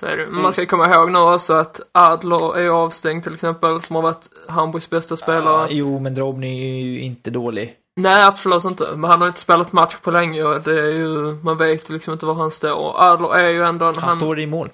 Så 0.00 0.06
är 0.06 0.16
det. 0.16 0.26
Men 0.26 0.42
man 0.42 0.52
ska 0.52 0.66
komma 0.66 0.94
ihåg 0.94 1.12
nu 1.12 1.18
också 1.18 1.52
att 1.52 1.80
Adler 1.92 2.58
är 2.58 2.68
avstängd 2.68 3.22
till 3.22 3.34
exempel, 3.34 3.82
som 3.82 3.96
har 3.96 4.02
varit 4.02 4.28
Hamburgs 4.48 4.90
bästa 4.90 5.16
spelare. 5.16 5.64
Ah, 5.64 5.68
jo, 5.70 5.98
men 5.98 6.14
Drobny 6.14 6.80
är 6.80 6.84
ju 6.84 7.00
inte 7.00 7.30
dålig. 7.30 7.76
Nej, 7.96 8.24
absolut 8.24 8.64
inte. 8.64 8.96
Men 8.96 9.10
han 9.10 9.20
har 9.20 9.28
inte 9.28 9.40
spelat 9.40 9.72
match 9.72 9.96
på 10.02 10.10
länge 10.10 10.42
och 10.42 10.62
det 10.62 10.80
är 10.80 10.90
ju, 10.90 11.34
man 11.42 11.56
vet 11.56 11.90
ju 11.90 11.94
liksom 11.94 12.12
inte 12.12 12.26
var 12.26 12.34
han 12.34 12.50
står. 12.50 12.74
Och 12.74 13.02
Adler 13.02 13.34
är 13.34 13.48
ju 13.48 13.64
ändå 13.64 13.86
en... 13.86 13.98
Han, 13.98 14.12
står 14.12 14.40
i 14.40 14.46
mål. 14.46 14.70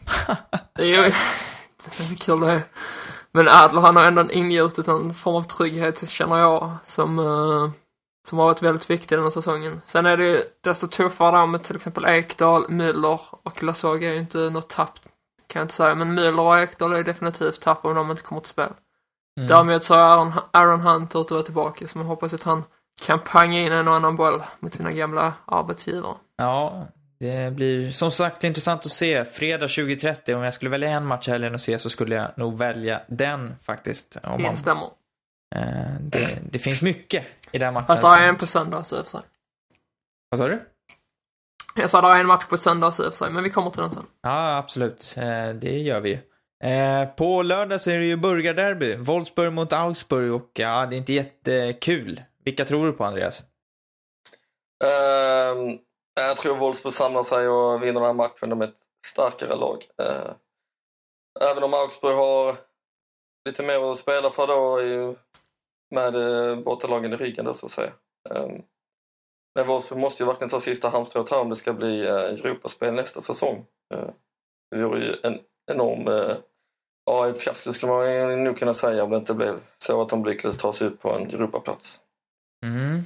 Det 0.75 0.83
är 0.83 0.87
ju... 0.87 1.13
det 1.99 2.01
är 2.01 2.17
kul 2.17 2.41
det 2.41 2.51
är. 2.51 2.63
Men 3.33 3.49
Adler 3.49 3.81
han 3.81 3.97
har 3.97 4.05
ändå 4.05 4.31
ingjutit 4.31 4.89
en 4.89 5.15
form 5.15 5.37
av 5.37 5.43
trygghet 5.43 6.09
känner 6.09 6.39
jag 6.39 6.77
som, 6.87 7.19
eh, 7.19 7.71
som 8.29 8.39
har 8.39 8.47
varit 8.47 8.63
väldigt 8.63 8.91
viktig 8.91 9.19
den 9.19 9.23
här 9.23 9.31
säsongen. 9.31 9.81
Sen 9.87 10.07
är 10.07 10.17
det 10.17 10.25
ju 10.25 10.43
desto 10.65 10.89
tuffare 10.89 11.37
där 11.37 11.47
med 11.47 11.63
till 11.63 11.77
exempel 11.77 12.05
Ekdal, 12.05 12.67
Müller 12.69 13.21
och 13.45 13.63
Lasog 13.63 14.05
är 14.05 14.13
ju 14.13 14.19
inte 14.19 14.39
något 14.39 14.69
tapp 14.69 14.99
kan 15.47 15.61
jag 15.61 15.65
inte 15.65 15.75
säga. 15.75 15.95
Men 15.95 16.19
Müller 16.19 16.47
och 16.47 16.59
Ekdal 16.59 16.93
är 16.93 17.05
definitivt 17.05 17.61
tapp 17.61 17.85
om 17.85 17.95
de 17.95 18.11
inte 18.11 18.23
kommer 18.23 18.41
till 18.41 18.51
spel. 18.51 18.73
Mm. 19.37 19.49
Däremot 19.49 19.85
så 19.85 19.95
är 19.95 19.99
Aaron, 19.99 20.33
Aaron 20.51 20.81
Hunt 20.81 21.17
ute 21.17 21.35
och 21.35 21.45
tillbaka 21.45 21.89
så 21.89 21.99
jag 21.99 22.05
hoppas 22.05 22.35
att 22.35 22.43
han 22.43 22.65
kan 23.01 23.21
panga 23.21 23.61
in 23.61 23.73
en 23.73 23.89
och 23.89 23.95
annan 23.95 24.17
boll 24.17 24.43
mot 24.61 24.75
sina 24.75 24.93
gamla 24.93 25.35
arbetsgivare. 25.47 26.15
Ja, 26.37 26.87
det 27.21 27.53
blir 27.55 27.91
som 27.91 28.11
sagt 28.11 28.45
intressant 28.45 28.85
att 28.85 28.91
se. 28.91 29.25
Fredag 29.25 29.67
20.30, 29.67 30.35
om 30.35 30.43
jag 30.43 30.55
skulle 30.55 30.71
välja 30.71 30.91
en 30.91 31.07
match 31.07 31.29
i 31.29 31.31
helgen 31.31 31.55
att 31.55 31.61
se 31.61 31.79
så 31.79 31.91
skulle 31.91 32.15
jag 32.17 32.31
nog 32.37 32.59
välja 32.59 33.01
den 33.07 33.55
faktiskt. 33.63 34.17
Om 34.23 34.43
man, 34.43 34.51
Instämmer. 34.51 34.85
eh, 35.55 35.63
det, 36.01 36.39
det 36.51 36.59
finns 36.59 36.83
mycket 36.83 37.25
i 37.53 37.59
den 37.59 37.75
matchen. 37.75 37.87
Fast 37.87 38.03
det 38.03 38.09
är 38.25 38.29
en 38.29 38.37
på 38.37 38.47
söndag 38.47 38.79
i 38.79 38.81
och 38.81 38.87
för 38.87 39.05
sig. 39.05 39.21
Vad 40.31 40.39
sa 40.39 40.49
du? 40.49 40.61
Jag 41.77 41.91
sa 41.91 42.01
det 42.01 42.09
är 42.09 42.21
en 42.21 42.27
match 42.27 42.45
på 42.49 42.57
söndag 42.57 42.87
i 42.87 42.91
och 42.91 42.95
för 42.95 43.11
sig, 43.11 43.31
men 43.31 43.45
vi 43.45 43.51
kommer 43.51 43.71
till 43.71 43.81
den 43.81 43.91
sen. 43.91 44.07
Ja, 44.23 44.57
absolut. 44.57 45.15
Eh, 45.17 45.49
det 45.49 45.79
gör 45.79 46.01
vi 46.01 46.11
ju. 46.11 46.19
Eh, 46.71 47.09
på 47.09 47.43
lördag 47.43 47.81
så 47.81 47.91
är 47.91 47.99
det 47.99 48.05
ju 48.07 48.17
burgarderby. 48.17 48.97
Wolfsburg 48.97 49.53
mot 49.53 49.73
Augsburg 49.73 50.33
och 50.33 50.51
ja, 50.55 50.87
det 50.87 50.97
är 50.97 50.99
inte 50.99 51.13
jättekul. 51.13 52.23
Vilka 52.49 52.65
tror 52.65 52.87
du 52.87 52.93
på, 52.93 53.05
Andreas? 53.05 53.43
Uh, 54.85 55.75
jag 56.15 56.37
tror 56.37 56.57
Wolfsburg 56.57 56.95
samlar 56.95 57.23
sig 57.23 57.49
och 57.49 57.83
vinner 57.83 58.01
den 58.01 58.03
här 58.03 58.13
matchen. 58.13 58.51
De 58.51 58.61
är 58.63 58.69
ett 58.69 58.81
starkare 59.07 59.57
lag. 59.57 59.85
Uh, 60.03 60.33
även 61.51 61.63
om 61.63 61.75
Augsburg 61.75 62.17
har 62.17 62.57
lite 63.49 63.63
mer 63.63 63.91
att 63.91 63.99
spela 63.99 64.31
för 64.31 64.47
då 64.47 64.79
med 65.95 66.17
uh, 66.17 66.65
bortalagen 66.65 67.13
i 67.13 67.17
ryggen 67.17 67.45
då 67.45 67.55
så 67.55 67.67
att 67.67 67.73
säga. 67.73 67.93
Ehm, 68.31 68.63
men 69.55 69.67
Wolfsburg 69.67 70.01
måste 70.01 70.23
ju 70.23 70.27
verkligen 70.27 70.51
ta 70.51 70.61
sista 70.61 70.89
halmstrået 70.89 71.31
här 71.31 71.41
om 71.41 71.49
det 71.49 71.57
ska 71.57 71.73
bli 71.73 72.03
uh, 72.03 72.15
Europaspel 72.15 72.95
nästa 72.95 73.21
säsong. 73.21 73.67
Uh, 73.95 74.11
det 74.71 74.85
vore 74.85 75.01
ju 75.01 75.17
en 75.23 75.41
enorm 75.71 76.09
Uh, 76.09 76.37
Ja, 77.09 77.29
ett 77.29 77.39
fiasko 77.39 77.73
skulle 77.73 77.93
man 77.93 78.45
nog 78.45 78.57
kunna 78.59 78.75
säga 78.75 79.05
om 79.05 79.11
det 79.11 79.17
inte 79.17 79.35
blev 79.35 79.61
så 79.79 80.03
att 80.03 80.09
de 80.09 80.25
lyckades 80.25 80.57
ta 80.57 80.73
sig 80.73 80.87
ut 80.87 81.01
på 81.01 81.11
en 81.11 81.31
Europaplats. 81.31 82.01
Mm. 82.67 83.05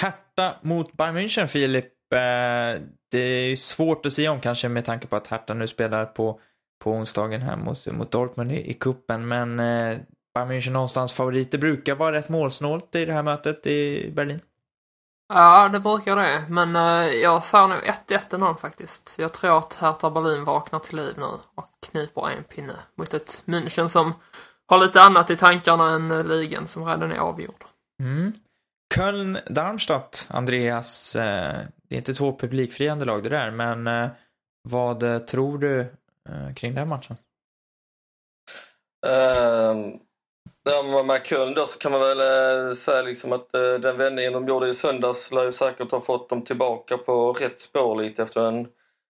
Hertha 0.00 0.56
mot 0.62 0.92
Bayern 0.92 1.16
München, 1.16 1.46
Filip. 1.46 1.84
Eh, 2.12 2.82
det 3.10 3.18
är 3.18 3.48
ju 3.48 3.56
svårt 3.56 4.06
att 4.06 4.12
säga 4.12 4.32
om 4.32 4.40
kanske 4.40 4.68
med 4.68 4.84
tanke 4.84 5.06
på 5.06 5.16
att 5.16 5.26
Hertha 5.26 5.54
nu 5.54 5.68
spelar 5.68 6.04
på, 6.04 6.40
på 6.84 6.90
onsdagen 6.90 7.42
här 7.42 7.56
mot, 7.56 7.86
mot 7.86 8.10
Dortmund 8.10 8.52
i, 8.52 8.70
i 8.70 8.74
kuppen. 8.74 9.28
Men 9.28 9.60
eh, 9.60 9.98
Bayern 10.34 10.50
München 10.50 10.70
någonstans 10.70 11.12
favoriter 11.12 11.58
brukar 11.58 11.94
vara 11.94 12.12
rätt 12.12 12.28
målsnålt 12.28 12.94
i 12.94 13.04
det 13.04 13.12
här 13.12 13.22
mötet 13.22 13.66
i 13.66 14.10
Berlin. 14.10 14.40
Ja, 15.34 15.68
det 15.68 15.80
brukar 15.80 16.16
det. 16.16 16.44
Men 16.48 16.76
eh, 16.76 17.06
jag 17.06 17.44
säger 17.44 17.68
nog 17.68 17.78
1-1 17.78 18.38
någon 18.38 18.56
faktiskt. 18.56 19.14
Jag 19.18 19.32
tror 19.32 19.58
att 19.58 19.74
Hertha 19.74 20.10
Berlin 20.10 20.44
vaknar 20.44 20.78
till 20.78 20.96
liv 20.96 21.14
nu 21.16 21.24
och 21.54 21.68
kniper 21.90 22.30
en 22.30 22.44
pinne 22.44 22.74
mot 22.94 23.14
ett 23.14 23.42
München 23.46 23.88
som 23.88 24.14
har 24.66 24.78
lite 24.78 25.02
annat 25.02 25.30
i 25.30 25.36
tankarna 25.36 25.90
än 25.90 26.10
eh, 26.10 26.24
ligan 26.24 26.66
som 26.68 26.84
redan 26.84 27.12
är 27.12 27.18
avgjord. 27.18 27.64
Mm. 28.02 28.32
Köln-Darmstadt, 28.94 30.26
Andreas. 30.28 31.16
Eh, 31.16 31.56
det 31.88 31.96
är 31.96 31.98
inte 31.98 32.14
två 32.14 32.38
publikfriande 32.38 33.04
lag 33.04 33.22
det 33.22 33.28
där, 33.28 33.50
men 33.50 33.86
eh, 33.86 34.10
vad 34.68 35.02
eh, 35.02 35.18
tror 35.18 35.58
du 35.58 35.80
eh, 36.28 36.54
kring 36.54 36.74
den 36.74 36.88
matchen? 36.88 37.16
Ehm, 39.06 39.98
Ja, 40.64 41.02
med 41.02 41.26
Köln 41.26 41.54
då 41.54 41.66
så 41.66 41.78
kan 41.78 41.92
man 41.92 42.00
väl 42.00 42.20
eh, 42.20 42.72
säga 42.72 43.02
liksom 43.02 43.32
att 43.32 43.54
eh, 43.54 43.74
den 43.74 43.96
vändningen 43.96 44.32
de 44.32 44.48
gjorde 44.48 44.68
i 44.68 44.74
söndags 44.74 45.32
lär 45.32 45.44
ju 45.44 45.52
säkert 45.52 45.90
ha 45.90 46.00
fått 46.00 46.28
dem 46.28 46.44
tillbaka 46.44 46.98
på 46.98 47.32
rätt 47.32 47.58
spår 47.58 48.02
lite 48.02 48.22
efter 48.22 48.40
en 48.40 48.68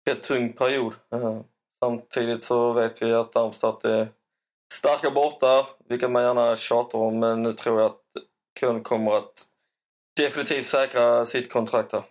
rätt 0.10 0.24
tung 0.24 0.54
period. 0.54 0.94
Uh, 1.16 1.42
samtidigt 1.84 2.44
så 2.44 2.74
vet 2.74 3.02
vi 3.02 3.14
att 3.14 3.34
Darmstadt 3.34 3.86
är 3.86 4.08
starka 4.74 5.12
borta, 5.12 5.68
vilket 5.90 6.12
man 6.12 6.24
gärna 6.24 6.56
tjatar 6.56 7.00
om, 7.00 7.20
men 7.20 7.44
nu 7.44 7.54
tror 7.54 7.82
jag 7.82 7.92
att 7.92 8.02
Köln 8.60 8.84
kommer 8.84 9.18
att 9.18 9.48
definitivt 10.16 10.66
säkra 10.66 11.26
sitt 11.26 11.52
kontrakt 11.52 11.92
här. 11.92 12.04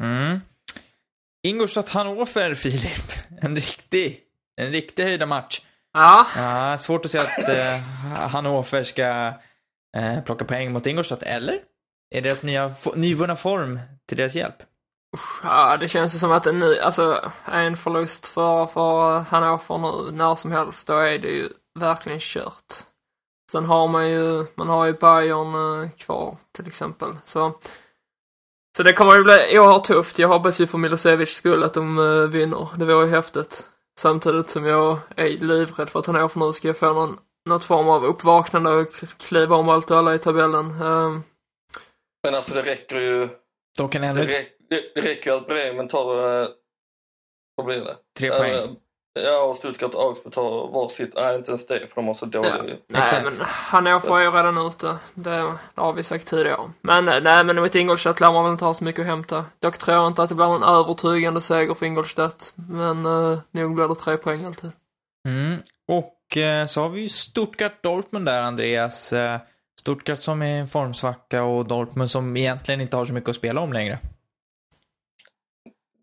Mm. 0.00 0.40
Ingolstadt-Hannover, 1.46 2.54
Filip. 2.54 3.12
En 3.40 3.54
riktig, 3.54 4.20
en 4.56 4.70
riktig 4.70 5.02
höjda 5.02 5.26
match. 5.26 5.60
Ja, 5.92 6.26
Ja, 6.36 6.78
svårt 6.78 7.04
att 7.04 7.10
säga 7.10 7.24
att 7.24 7.48
eh, 7.48 7.82
Hannover 8.28 8.84
ska 8.84 9.32
eh, 9.96 10.20
plocka 10.24 10.44
poäng 10.44 10.72
mot 10.72 10.86
Ingolstadt, 10.86 11.22
eller? 11.22 11.60
Är 12.14 12.22
deras 12.22 12.42
nya, 12.42 12.74
nyvunna 12.94 13.36
form 13.36 13.80
till 14.08 14.16
deras 14.16 14.34
hjälp? 14.34 14.62
ja 15.42 15.76
det 15.80 15.88
känns 15.88 16.14
ju 16.14 16.18
som 16.18 16.32
att 16.32 16.46
en 16.46 16.58
ny, 16.58 16.78
alltså 16.78 17.32
en 17.44 17.76
förlust 17.76 18.28
för, 18.28 18.66
för 18.66 19.18
Hannover 19.18 19.78
nu 19.78 20.12
när 20.12 20.34
som 20.34 20.52
helst, 20.52 20.86
då 20.86 20.98
är 20.98 21.18
det 21.18 21.28
ju 21.28 21.48
verkligen 21.78 22.18
kört. 22.20 22.74
Sen 23.52 23.64
har 23.64 23.88
man 23.88 24.10
ju, 24.10 24.44
man 24.54 24.68
har 24.68 24.86
ju 24.86 24.92
Bayern 24.92 25.82
eh, 25.82 25.90
kvar 25.90 26.36
till 26.56 26.66
exempel. 26.66 27.08
Så, 27.24 27.52
så 28.76 28.82
det 28.82 28.92
kommer 28.92 29.16
ju 29.16 29.22
bli 29.22 29.58
oerhört 29.58 29.84
tufft. 29.84 30.18
Jag 30.18 30.28
hoppas 30.28 30.60
ju 30.60 30.66
för 30.66 30.78
Milosevic 30.78 31.30
skull 31.30 31.62
att 31.62 31.74
de 31.74 31.98
eh, 31.98 32.28
vinner. 32.28 32.68
Det 32.78 32.84
vore 32.84 33.06
ju 33.06 33.10
häftigt. 33.10 33.64
Samtidigt 33.98 34.50
som 34.50 34.66
jag 34.66 34.98
är 35.16 35.28
livrädd 35.28 35.88
för 35.88 36.00
att 36.00 36.06
Hannover 36.06 36.46
nu 36.46 36.52
ska 36.52 36.74
få 36.74 36.92
någon, 36.92 37.18
något 37.48 37.64
form 37.64 37.88
av 37.88 38.04
uppvaknande 38.04 38.70
och 38.70 38.92
kliva 39.18 39.56
om 39.56 39.68
allt 39.68 39.90
och 39.90 39.98
alla 39.98 40.14
i 40.14 40.18
tabellen. 40.18 40.70
Ehm, 40.82 41.22
Men 42.22 42.34
alltså 42.34 42.54
det 42.54 42.62
räcker 42.62 43.00
ju 43.00 43.28
De 43.78 43.88
kan 43.88 44.02
det, 44.02 44.08
ändå 44.08 44.22
räcker 44.94 45.30
ju 45.30 45.36
att 45.36 45.46
Bremen 45.46 45.88
tar, 45.88 46.42
eh, 46.42 46.48
vad 47.54 47.66
blir 47.66 47.84
det? 47.84 47.96
tre 48.18 48.30
poäng. 48.30 48.76
Ja, 49.24 49.42
och 49.42 49.56
Stuttgart 49.56 49.94
och 49.94 50.02
Augsburg 50.02 50.32
tar 50.32 50.72
varsitt. 50.72 51.12
Nej, 51.14 51.36
inte 51.36 51.50
ens 51.50 51.66
det, 51.66 51.86
för 51.86 51.94
de 51.94 52.06
har 52.06 52.14
så 52.14 52.26
dålig... 52.26 52.50
Ja. 52.50 52.98
Nej, 53.12 53.22
men 53.24 53.32
Hannover 53.40 54.18
är 54.18 54.22
ju 54.22 54.30
redan 54.30 54.66
ute. 54.66 54.98
Det, 55.14 55.30
det 55.74 55.80
har 55.80 55.92
vi 55.92 56.04
sagt 56.04 56.28
tidigare. 56.28 56.60
Men 56.80 57.08
eh, 57.08 57.22
nej, 57.22 57.44
men 57.44 57.56
mot 57.56 57.74
Ingolstadt 57.74 58.20
lär 58.20 58.32
man 58.32 58.44
väl 58.44 58.52
inte 58.52 58.64
ha 58.64 58.74
så 58.74 58.84
mycket 58.84 59.00
att 59.00 59.06
hämta. 59.06 59.44
Dock 59.58 59.78
tror 59.78 59.96
jag 59.96 60.06
inte 60.06 60.22
att 60.22 60.28
det 60.28 60.34
blir 60.34 60.46
någon 60.46 60.62
övertygande 60.62 61.40
seger 61.40 61.74
för 61.74 61.86
Ingolstadt. 61.86 62.52
Men 62.54 63.06
eh, 63.06 63.38
nog 63.50 63.74
blir 63.74 63.88
det 63.88 63.94
tre 63.94 64.16
poäng 64.16 64.44
alltid. 64.44 64.70
Mm. 65.28 65.58
Och 65.88 66.36
eh, 66.36 66.66
så 66.66 66.80
har 66.80 66.88
vi 66.88 67.00
ju 67.00 67.08
Stuttgart-Dortmund 67.08 68.26
där, 68.26 68.42
Andreas. 68.42 69.12
Eh, 69.12 69.38
Stuttgart 69.80 70.22
som 70.22 70.42
är 70.42 70.56
i 70.56 70.58
en 70.58 70.68
formsvacka 70.68 71.42
och 71.42 71.66
Dortmund 71.66 72.10
som 72.10 72.36
egentligen 72.36 72.80
inte 72.80 72.96
har 72.96 73.06
så 73.06 73.12
mycket 73.12 73.30
att 73.30 73.36
spela 73.36 73.60
om 73.60 73.72
längre. 73.72 73.98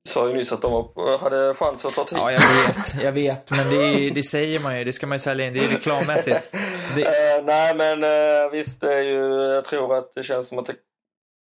Sa 0.08 0.28
ju 0.28 0.34
nyss 0.34 0.52
att 0.52 0.62
de 0.62 0.72
var, 0.72 1.18
hade 1.18 1.54
chans 1.54 1.86
att 1.86 1.94
ta 1.94 2.04
tid. 2.04 2.18
Ja, 2.18 2.32
jag 2.32 2.40
vet, 2.40 3.04
jag 3.04 3.12
vet, 3.12 3.52
men 3.52 3.70
det, 3.70 4.10
det 4.10 4.24
säger 4.24 4.60
man 4.60 4.78
ju. 4.78 4.84
Det 4.84 4.94
ska 4.94 5.08
man 5.08 5.16
ju 5.16 5.20
sälja 5.20 5.48
in. 5.48 5.54
Det 5.54 5.60
är 5.60 5.68
reklammässigt. 5.68 6.52
Det, 6.96 7.06
Eh, 7.36 7.44
nej, 7.44 7.76
men 7.76 8.04
eh, 8.04 8.50
visst, 8.52 8.82
det 8.82 8.94
är 8.94 9.02
ju, 9.02 9.34
jag 9.34 9.66
tror 9.66 9.98
att 9.98 10.16
det 10.16 10.24
känns 10.24 10.48
som 10.48 10.60
att 10.60 10.66
det... 10.66 10.76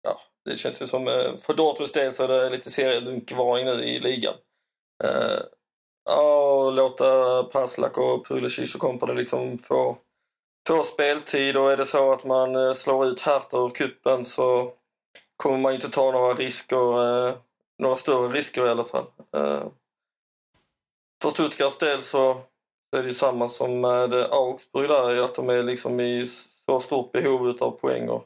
Ja, 0.03 0.19
det 0.45 0.57
känns 0.57 0.81
ju 0.81 0.87
som... 0.87 1.07
eh, 1.07 1.35
för 1.35 1.53
Dortmunds 1.53 1.91
del 1.91 2.11
så 2.11 2.23
är 2.23 2.27
det 2.27 2.49
lite 2.49 2.69
serielunkvarning 2.69 3.65
nu 3.65 3.83
i 3.83 3.99
ligan. 3.99 4.33
Eh, 5.03 5.39
ja, 6.05 6.69
låta 6.69 7.43
Paslak 7.43 7.97
och 7.97 8.27
Pulisic 8.27 8.75
och 8.75 8.81
kompani 8.81 9.13
liksom 9.13 9.57
få, 9.57 9.97
få 10.67 10.83
speltid 10.83 11.57
och 11.57 11.71
är 11.71 11.77
det 11.77 11.85
så 11.85 12.13
att 12.13 12.25
man 12.25 12.75
slår 12.75 13.05
ut 13.07 13.21
Hertha 13.21 13.57
ur 13.57 13.69
kuppen 13.69 14.25
så 14.25 14.71
kommer 15.37 15.57
man 15.57 15.71
ju 15.71 15.75
inte 15.75 15.89
ta 15.89 16.11
några 16.11 16.33
risker, 16.33 17.37
några 17.77 17.95
större 17.95 18.27
risker 18.27 18.67
i 18.67 18.69
alla 18.69 18.83
fall. 18.83 19.05
Eh, 19.31 19.67
för 21.21 21.29
Stuttgarts 21.29 21.77
del 21.77 22.01
så 22.01 22.31
är 22.97 23.01
det 23.01 23.07
ju 23.07 23.13
samma 23.13 23.49
som 23.49 23.81
med 23.81 24.13
eh, 24.13 24.31
Augsburg 24.31 24.89
där, 24.89 25.17
att 25.17 25.35
de 25.35 25.49
är 25.49 25.63
liksom 25.63 25.99
i 25.99 26.25
så 26.65 26.79
stort 26.79 27.11
behov 27.11 27.57
av 27.59 27.71
poäng. 27.71 28.09
Och 28.09 28.25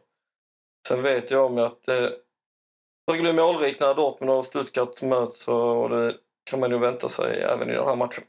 sen 0.88 1.02
vet 1.02 1.32
jag 1.32 1.46
om 1.46 1.58
att 1.58 1.88
eh, 1.88 1.96
det 1.96 2.18
brukar 3.08 3.24
bli 3.24 3.34
målrikt 3.34 3.80
när 3.80 3.96
Dortmund 3.96 4.32
och 4.32 4.46
Stuttgart 4.46 5.02
möts 5.02 5.48
och 5.48 5.90
det 5.90 6.18
kan 6.44 6.60
man 6.60 6.72
ju 6.72 6.78
vänta 6.78 7.10
sig 7.10 7.42
även 7.42 7.70
i 7.70 7.74
den 7.74 7.86
här 7.86 7.96
matchen. 7.96 8.24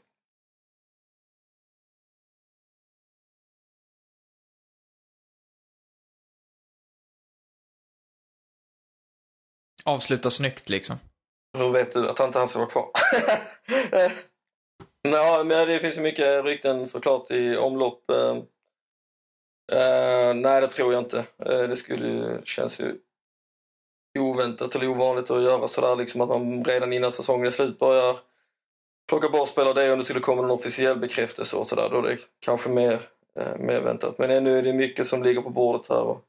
avsluta 9.83 10.29
snyggt 10.29 10.69
liksom. 10.69 10.97
Hur 11.57 11.69
vet 11.69 11.93
du 11.93 12.09
att 12.09 12.19
han 12.19 12.27
inte 12.27 12.39
han 12.39 12.47
ska 12.47 12.59
vara 12.59 12.69
kvar? 12.69 12.89
Ja, 15.09 15.43
men 15.43 15.67
det 15.67 15.79
finns 15.79 15.97
ju 15.97 16.01
mycket 16.01 16.45
rykten 16.45 16.87
såklart 16.87 17.31
i 17.31 17.57
omlopp. 17.57 18.03
Uh, 19.71 20.33
nej, 20.35 20.61
det 20.61 20.67
tror 20.67 20.93
jag 20.93 21.03
inte. 21.03 21.17
Uh, 21.17 21.67
det 21.69 21.75
skulle 21.75 22.07
ju, 22.07 22.41
känns 22.43 22.79
ju 22.79 22.95
oväntat 24.19 24.75
eller 24.75 24.87
ovanligt 24.87 25.31
att 25.31 25.41
göra 25.41 25.67
sådär 25.67 25.95
liksom 25.95 26.21
att 26.21 26.29
man 26.29 26.63
redan 26.63 26.93
innan 26.93 27.11
säsongen 27.11 27.45
är 27.45 27.51
slut 27.51 27.79
börjar 27.79 28.17
plocka 29.09 29.29
bort 29.29 29.49
spelare 29.49 29.73
det 29.73 29.91
om 29.91 29.99
det 29.99 30.05
skulle 30.05 30.19
komma 30.19 30.41
någon 30.41 30.51
officiell 30.51 30.97
bekräftelse 30.97 31.57
och 31.57 31.67
sådär. 31.67 31.89
Då 31.89 31.97
är 31.97 32.01
det 32.01 32.17
kanske 32.39 32.69
mer, 32.69 32.93
uh, 33.39 33.57
mer 33.57 33.81
väntat. 33.81 34.17
Men 34.17 34.31
ännu 34.31 34.57
är 34.57 34.63
det 34.63 34.73
mycket 34.73 35.07
som 35.07 35.23
ligger 35.23 35.41
på 35.41 35.49
bordet 35.49 35.89
här. 35.89 36.01
Och, 36.01 36.25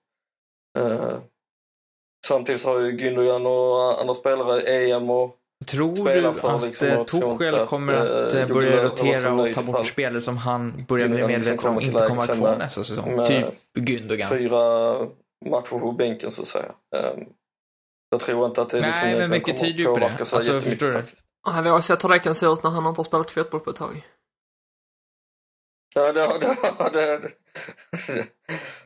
samtidigt 2.25 2.65
har 2.65 2.81
ju 2.81 2.97
Gündogan 2.97 3.47
och 3.47 4.01
andra 4.01 4.15
spelare 4.15 4.61
EM 4.61 5.11
och 5.11 5.37
Tror 5.67 5.97
Spelar 5.97 6.33
du 6.33 6.39
för 6.39 6.57
att 6.57 6.63
liksom, 6.63 6.89
eh, 6.89 7.01
att, 7.01 7.69
kommer 7.69 7.95
eh, 7.95 8.27
att 8.27 8.35
eh, 8.35 8.41
Jogi 8.41 8.53
börja 8.53 8.85
rotera 8.85 9.33
och 9.33 9.53
ta 9.53 9.63
bort 9.63 9.87
spelare 9.87 10.21
som 10.21 10.37
han 10.37 10.85
börjar 10.89 11.09
bli 11.09 11.27
medveten 11.27 11.71
om 11.71 11.81
inte 11.81 11.99
till 11.99 12.09
kommer 12.09 12.23
att 12.23 12.39
få 12.39 12.47
fem 12.47 12.59
nästa 12.59 12.85
säsong? 12.85 13.25
Typ 13.25 13.47
Gündogan. 13.75 14.29
fyra 14.29 14.95
matcher 15.51 15.79
på 15.79 15.93
bänken 15.93 16.31
så 16.31 16.43
att 16.43 16.49
säga. 16.49 16.73
Um, 16.97 17.25
jag 18.11 18.21
tror 18.21 18.47
inte 18.47 18.63
att 18.63 18.69
det 18.69 18.81
Nej, 18.81 18.91
liksom 18.91 19.09
men 19.09 19.17
egentligen 19.17 19.31
mycket 19.31 19.61
tyder 19.61 19.79
ju 19.79 19.85
på 19.85 19.99
det. 19.99 20.11
Alltså, 20.19 20.61
förstår 20.61 20.87
du? 20.87 21.03
Nej, 21.47 21.63
vi 21.63 21.69
har 21.69 21.81
sett 21.81 22.05
hur 22.05 22.09
det 22.09 22.19
kan 22.19 22.35
se 22.35 22.47
ut 22.47 22.63
när 22.63 22.71
han 22.71 22.87
inte 22.87 22.99
har 22.99 23.05
spelat 23.05 23.31
fotboll 23.31 23.61
på 23.61 23.71
ett 23.71 23.77
tag. 23.77 24.05
Ja, 25.95 26.13
det, 26.13 26.39
det, 26.41 26.57
det, 26.93 27.19
det, 27.19 27.33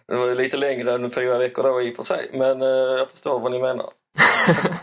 det 0.07 0.17
var 0.17 0.27
ju 0.27 0.35
lite 0.35 0.57
längre 0.57 0.95
än 0.95 1.11
fyra 1.11 1.39
veckor 1.39 1.63
då 1.63 1.83
i 1.83 1.93
och 1.93 1.97
för 1.97 2.03
sig, 2.03 2.31
men 2.33 2.63
eh, 2.63 2.69
jag 2.69 3.11
förstår 3.11 3.41
vad 3.41 3.53
ni 3.53 3.59
menar. 3.61 3.91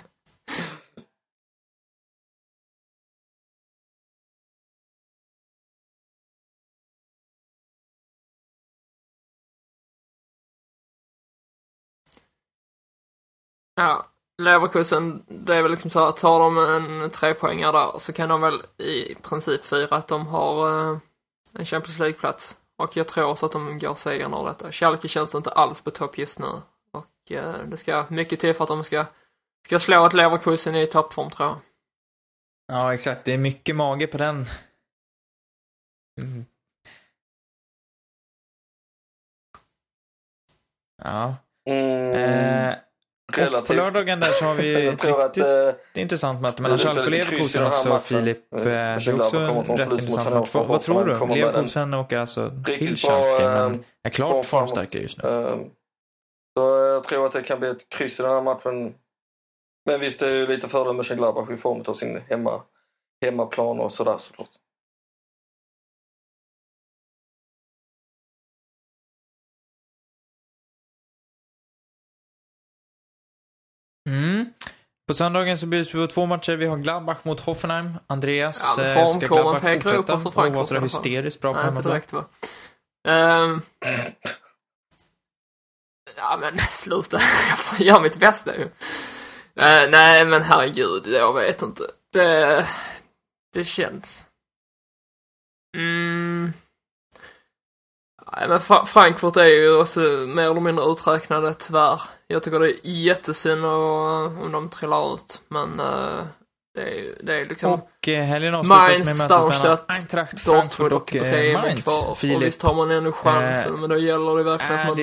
Ja, 13.76 14.06
Leverkusen, 14.42 15.24
det 15.28 15.56
är 15.56 15.62
väl 15.62 15.72
liksom 15.72 15.90
så 15.90 16.00
att 16.00 16.18
tar 16.18 16.40
de 16.40 16.58
en 16.58 17.10
trepoängare 17.12 17.72
där 17.72 18.00
så 18.00 18.14
kan 18.14 18.30
de 18.30 18.42
väl 18.42 18.64
i 18.78 19.16
princip 19.16 19.66
fira 19.66 19.96
att 19.96 20.08
de 20.08 20.28
har 20.28 20.70
eh, 20.94 20.98
en 21.60 21.66
Champions 21.66 22.00
League-plats. 22.00 22.58
Och 22.78 22.98
jag 22.98 23.08
tror 23.08 23.26
också 23.26 23.46
att 23.46 23.52
de 23.52 23.80
går 23.80 23.96
segern 23.96 24.34
ur 24.34 24.46
detta. 24.46 24.72
Schalke 24.72 25.08
känns 25.08 25.36
inte 25.36 25.50
alls 25.50 25.82
på 25.82 25.92
topp 25.92 26.18
just 26.18 26.40
nu. 26.40 26.62
Och 26.92 27.32
eh, 27.32 27.66
det 27.68 27.78
ska 27.78 28.06
mycket 28.10 28.40
till 28.40 28.54
för 28.54 28.64
att 28.64 28.68
de 28.68 28.84
ska, 28.84 29.06
ska 29.66 29.80
slå 29.80 30.06
ett 30.06 30.14
Leverkusen 30.14 30.76
i 30.76 30.88
toppform 30.88 31.30
tror 31.30 31.48
jag. 31.50 31.58
Ja, 32.68 32.94
exakt. 32.94 33.26
Det 33.26 33.34
är 33.34 33.38
mycket 33.38 33.76
mage 33.76 34.08
på 34.08 34.18
den. 34.18 34.46
Mm. 36.22 36.46
Ja. 41.04 41.36
Mm, 41.70 42.14
Eh, 42.14 42.76
och 43.28 43.34
på 43.34 43.42
relativt. 43.42 43.78
lördagen 43.78 44.20
där 44.20 44.28
så 44.32 44.46
har 44.46 44.56
vi 44.56 44.88
ett 44.88 45.06
att 45.06 45.38
riktigt 45.38 45.44
eh, 45.96 46.02
intressant 46.02 46.42
möte 46.42 46.62
mellan 46.62 46.78
är 46.78 46.84
Schalke 46.84 47.02
och 47.02 47.08
i 47.08 47.12
Leverkusen 47.12 47.66
också, 47.68 47.90
matchen. 47.90 48.02
Filip. 48.02 48.54
Eh, 48.54 48.60
Eh, 48.60 48.66
Det 48.66 48.72
är 48.72 49.20
också 49.20 49.38
en 49.38 49.78
rätt 49.78 49.92
intressant 49.92 50.30
match. 50.36 50.50
Vad, 50.54 50.68
vad 50.68 50.82
tror 50.82 51.06
du? 51.06 51.36
Leverkusen 51.36 51.94
åker 51.94 52.18
alltså 52.18 52.52
till 52.66 52.98
Schalke, 52.98 53.44
eh, 53.44 53.50
men 53.52 53.72
är 54.04 54.10
bra 54.10 54.10
klart 54.10 54.46
formstarkare 54.46 55.02
just 55.02 55.24
nu. 55.24 55.30
eh, 55.30 55.58
så 56.58 56.62
jag 56.78 57.04
tror 57.04 57.26
att 57.26 57.34
det 57.34 57.42
kan 57.44 57.60
bli 57.60 57.70
ett 57.70 57.90
kryss 57.90 58.20
i 58.20 58.24
den 58.24 58.32
här 58.32 58.42
matchen. 58.42 58.94
Men 59.90 60.00
visst, 60.00 60.20
det 60.20 60.28
är 60.28 60.32
ju 60.32 60.48
lite 60.48 60.68
fördel 60.68 60.88
med 60.88 60.96
Mönchengladbach 60.96 61.50
i 61.50 61.56
form 61.58 61.84
av 61.88 61.94
sin 61.94 62.22
hemma, 62.30 62.62
hemmaplan 63.26 63.80
och 63.80 63.92
sådär 63.92 64.18
såklart. 64.18 64.50
På 75.08 75.14
söndagen 75.14 75.58
så 75.58 75.66
bjuds 75.68 75.94
vi 75.96 76.08
på 76.08 76.14
två 76.14 76.26
matcher. 76.26 76.52
Vi 76.56 76.66
har 76.66 76.78
Gladbach 76.78 77.18
mot 77.24 77.40
Hoffenheim. 77.40 77.98
Andreas, 78.08 78.76
Ja, 78.78 78.84
eh, 78.84 79.08
ska 79.08 79.28
Gladbach 79.28 79.62
fortsätta 79.62 80.20
för 80.20 80.28
och 80.28 80.34
Frankfurt 80.34 80.72
vara 80.72 80.80
hysteriskt 80.82 81.42
bra 81.42 81.54
på 81.54 81.60
Nej, 81.60 81.70
inte 81.70 81.82
direkt 81.82 82.14
va. 82.14 82.26
Ehm, 83.08 83.62
ja 86.18 86.38
men 86.42 86.58
sluta, 86.70 87.18
jag 87.50 87.58
får 87.60 87.86
göra 87.86 88.00
mitt 88.02 88.18
bästa 88.20 88.56
ju. 88.58 88.64
Eh, 89.56 89.90
nej 89.90 90.26
men 90.26 90.42
herregud, 90.42 91.08
jag 91.08 91.34
vet 91.34 91.62
inte. 91.62 91.84
Det, 92.14 92.68
det 93.54 93.64
känns. 93.64 94.24
Mm. 95.78 96.54
Nej 98.32 98.48
men 98.50 98.60
Fra- 98.60 98.86
Frankfurt 98.86 99.36
är 99.38 99.46
ju 99.46 99.76
också 99.82 100.00
mer 100.28 100.44
eller 100.44 100.62
mindre 100.62 100.86
uträknade 100.86 101.54
tyvärr. 101.54 102.02
Jag 102.28 102.44
tycker 102.44 102.60
det 102.60 102.70
är 102.72 102.80
jättesynd 102.84 103.66
och- 103.66 104.26
om 104.44 104.52
de 104.52 104.70
trillar 104.70 105.14
ut. 105.14 105.42
Men 105.48 105.80
eh, 105.80 106.24
det 106.74 106.82
är 107.00 107.16
det 107.24 107.40
är 107.42 107.46
liksom 107.46 107.72
Och 107.74 108.08
eh, 108.08 108.24
helgen 108.24 108.56
avslutas 108.56 108.88
med 109.06 109.06
mötet 109.18 109.30
mellan 109.30 109.78
Eintracht 109.88 110.46
Dortmund 110.46 110.94
och 110.94 111.02
och 111.02 111.16
eh, 111.16 111.22
Bremen 111.22 111.62
Mainz. 111.62 111.84
kvar. 111.84 112.08
Och 112.10 112.18
Filip, 112.18 112.42
visst 112.42 112.62
har 112.62 112.74
man 112.74 112.92
ännu 112.92 113.12
chansen, 113.12 113.74
eh, 113.74 113.80
men 113.80 113.90
då 113.90 113.98
gäller 113.98 114.36
det 114.38 114.44
verkligen 114.44 114.74
att 114.80 114.88
man, 114.88 114.98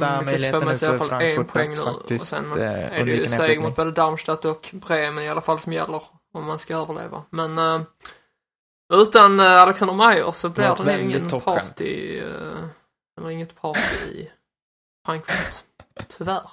det 0.00 0.06
att 0.06 0.24
man 0.24 0.26
lyckas 0.34 0.50
få 0.50 0.60
med 0.64 0.78
sig 0.78 0.88
i 0.88 0.90
alla 0.90 0.98
fall 0.98 1.22
en 1.22 1.44
poäng 1.44 1.70
nu. 1.74 1.80
Och 2.14 2.20
sen 2.20 2.52
eh, 2.52 3.00
är 3.00 3.04
det 3.04 3.12
ju 3.12 3.28
seger 3.28 3.60
mot 3.60 3.76
både 3.76 3.90
Darmstadt 3.90 4.44
och 4.44 4.70
Bremen 4.72 5.24
i 5.24 5.28
alla 5.28 5.40
fall 5.40 5.60
som 5.60 5.72
gäller 5.72 6.02
om 6.34 6.44
man 6.44 6.58
ska 6.58 6.76
överleva. 6.76 7.22
Men 7.30 7.58
eh, 7.58 7.80
utan 8.94 9.40
eh, 9.40 9.62
Alexander 9.62 9.94
Meyer 9.94 10.32
så 10.32 10.48
blir 10.48 10.64
det 10.64 10.84
väldigt 10.84 11.16
ingen 11.16 11.40
party, 11.40 12.18
eh, 12.18 12.64
eller 13.18 13.30
inget 13.30 13.60
party 13.60 13.80
i 14.08 14.30
Frankfurt. 15.06 15.54
Tyvärr. 16.18 16.50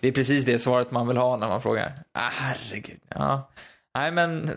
Det 0.00 0.08
är 0.08 0.12
precis 0.12 0.44
det 0.44 0.58
svaret 0.58 0.90
man 0.90 1.08
vill 1.08 1.16
ha 1.16 1.36
när 1.36 1.48
man 1.48 1.62
frågar. 1.62 1.94
Ah, 2.12 2.28
herregud. 2.32 3.00
Ja. 3.08 3.50
Nej, 3.94 4.12
men... 4.12 4.50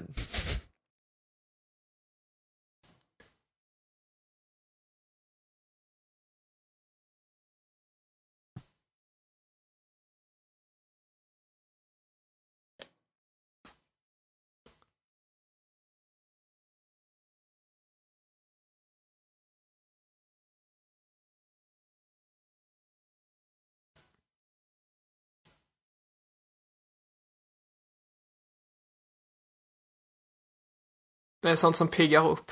Det 31.42 31.50
är 31.50 31.56
sånt 31.56 31.76
som 31.76 31.88
piggar 31.88 32.30
upp. 32.30 32.52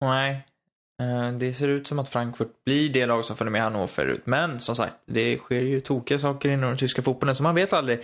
Nej. 0.00 0.46
Eh, 1.02 1.32
Det 1.32 1.54
ser 1.54 1.68
ut 1.68 1.86
som 1.86 1.98
att 1.98 2.08
Frankfurt 2.08 2.64
blir 2.64 2.88
det 2.88 3.06
lag 3.06 3.24
som 3.24 3.36
följer 3.36 3.50
med 3.52 3.62
Hannover 3.62 4.06
ut. 4.06 4.26
Men 4.26 4.60
som 4.60 4.76
sagt, 4.76 4.94
det 5.06 5.38
sker 5.38 5.60
ju 5.60 5.80
tokiga 5.80 6.18
saker 6.18 6.48
inom 6.48 6.68
den 6.68 6.78
tyska 6.78 7.02
fotbollen, 7.02 7.36
så 7.36 7.42
man 7.42 7.54
vet 7.54 7.72
aldrig. 7.72 7.98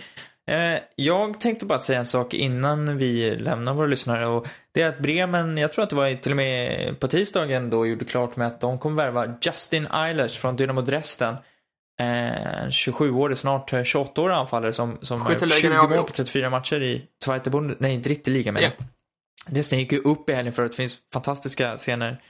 Eh, 0.51 0.79
Jag 0.95 1.39
tänkte 1.41 1.65
bara 1.65 1.79
säga 1.79 1.99
en 1.99 2.05
sak 2.05 2.33
innan 2.33 2.97
vi 2.97 3.35
lämnar 3.35 3.73
våra 3.73 3.87
lyssnare 3.87 4.25
och 4.25 4.47
det 4.71 4.81
är 4.81 4.87
att 4.87 4.99
Bremen, 4.99 5.57
jag 5.57 5.73
tror 5.73 5.83
att 5.83 5.89
det 5.89 5.95
var 5.95 6.15
till 6.15 6.31
och 6.31 6.35
med 6.37 6.99
på 6.99 7.07
tisdagen 7.07 7.69
då, 7.69 7.85
gjorde 7.85 8.05
klart 8.05 8.35
med 8.35 8.47
att 8.47 8.61
de 8.61 8.79
kommer 8.79 8.95
värva 9.03 9.35
Justin 9.41 9.87
Eilers 9.93 10.37
från 10.37 10.55
Dynamo 10.55 10.81
Dresden. 10.81 11.33
Eh, 11.99 12.63
En 12.63 12.69
27-årig, 12.71 13.37
snart 13.37 13.71
28-årig 13.73 14.33
anfallare 14.35 14.73
som, 14.73 14.97
som 15.01 15.21
har 15.21 15.31
gjort 15.31 15.39
Skytteligan 15.41 15.71
är 15.71 15.81
20 15.87 15.95
mål 15.95 16.03
på 16.07 16.13
34 16.13 16.49
matcher 16.49 16.81
i 16.81 17.05
Zweite 17.23 17.49
Bund, 17.49 17.75
nej, 17.79 17.97
Dritte 17.97 18.29
Liga 18.29 18.51
menar 18.51 18.67
Ja. 18.79 18.85
Dresden 19.49 19.79
gick 19.79 19.91
ju 19.91 19.99
upp 19.99 20.29
i 20.29 20.33
helgen 20.33 20.53
för 20.53 20.65
att 20.65 20.71
det 20.71 20.75
finns 20.75 20.97
fantastiska 21.13 21.77
scener 21.77 22.21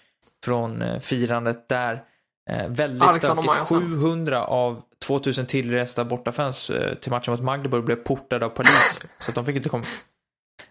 från 0.46 0.82
eh, 0.82 1.00
firandet 1.00 1.70
där. 1.70 2.04
Eh, 2.50 2.68
väldigt 2.68 3.04
Alexander 3.04 3.44
stökigt. 3.44 3.72
Meyer 3.72 3.82
senast. 3.82 4.02
700 4.02 4.44
av 4.44 4.82
2000 5.06 5.46
tillresta 5.46 6.06
bortafans 6.06 6.70
eh, 6.70 6.94
till 6.94 7.12
matchen 7.12 7.32
mot 7.32 7.44
Magdeburg 7.44 7.84
blev 7.86 7.96
portade 7.96 8.46
av 8.46 8.50
polis. 8.50 9.02
så 9.18 9.32
att 9.32 9.36
de 9.36 9.46
fick 9.46 9.56
inte 9.56 9.70
komma... 9.70 9.84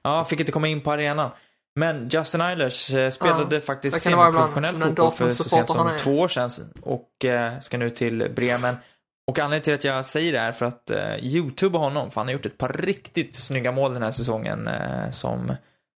Ja, 0.03 0.25
fick 0.25 0.41
inte 0.41 0.53
komma 0.53 0.69
in 0.69 0.81
på 0.81 0.93
arenan. 0.93 1.31
Men 1.77 2.09
Justin 2.09 2.41
Eilers 2.41 2.95
eh, 2.95 3.11
spelade 3.11 3.55
Ja, 3.55 3.61
faktiskt 3.61 4.01
semiprofessionell 4.01 4.77
fotboll 4.77 5.13
för 5.13 5.31
så 5.31 5.45
sent 5.45 5.69
som 5.69 5.97
två 5.99 6.19
år 6.19 6.29
sedan 6.29 6.51
och 6.83 7.25
eh, 7.25 7.59
ska 7.61 7.79
nu 7.79 7.91
till 7.91 8.33
Bremen. 8.37 8.77
Och 9.27 9.39
anledningen 9.39 9.63
till 9.63 9.75
att 9.75 9.85
jag 9.85 10.05
säger 10.05 10.33
det 10.33 10.39
är 10.39 10.53
för 10.53 10.67
att 10.67 10.91
eh, 10.91 11.17
YouTube 11.25 11.79
honom, 11.79 12.11
för 12.11 12.21
han 12.21 12.29
har 12.29 12.33
gjort 12.33 12.47
ett 12.47 12.59
par 12.59 12.69
riktigt 12.69 13.37
snygga 13.37 13.73
mål 13.73 13.95
den 13.95 14.03
här 14.03 14.11
säsongen 14.11 14.71
som, 15.11 15.53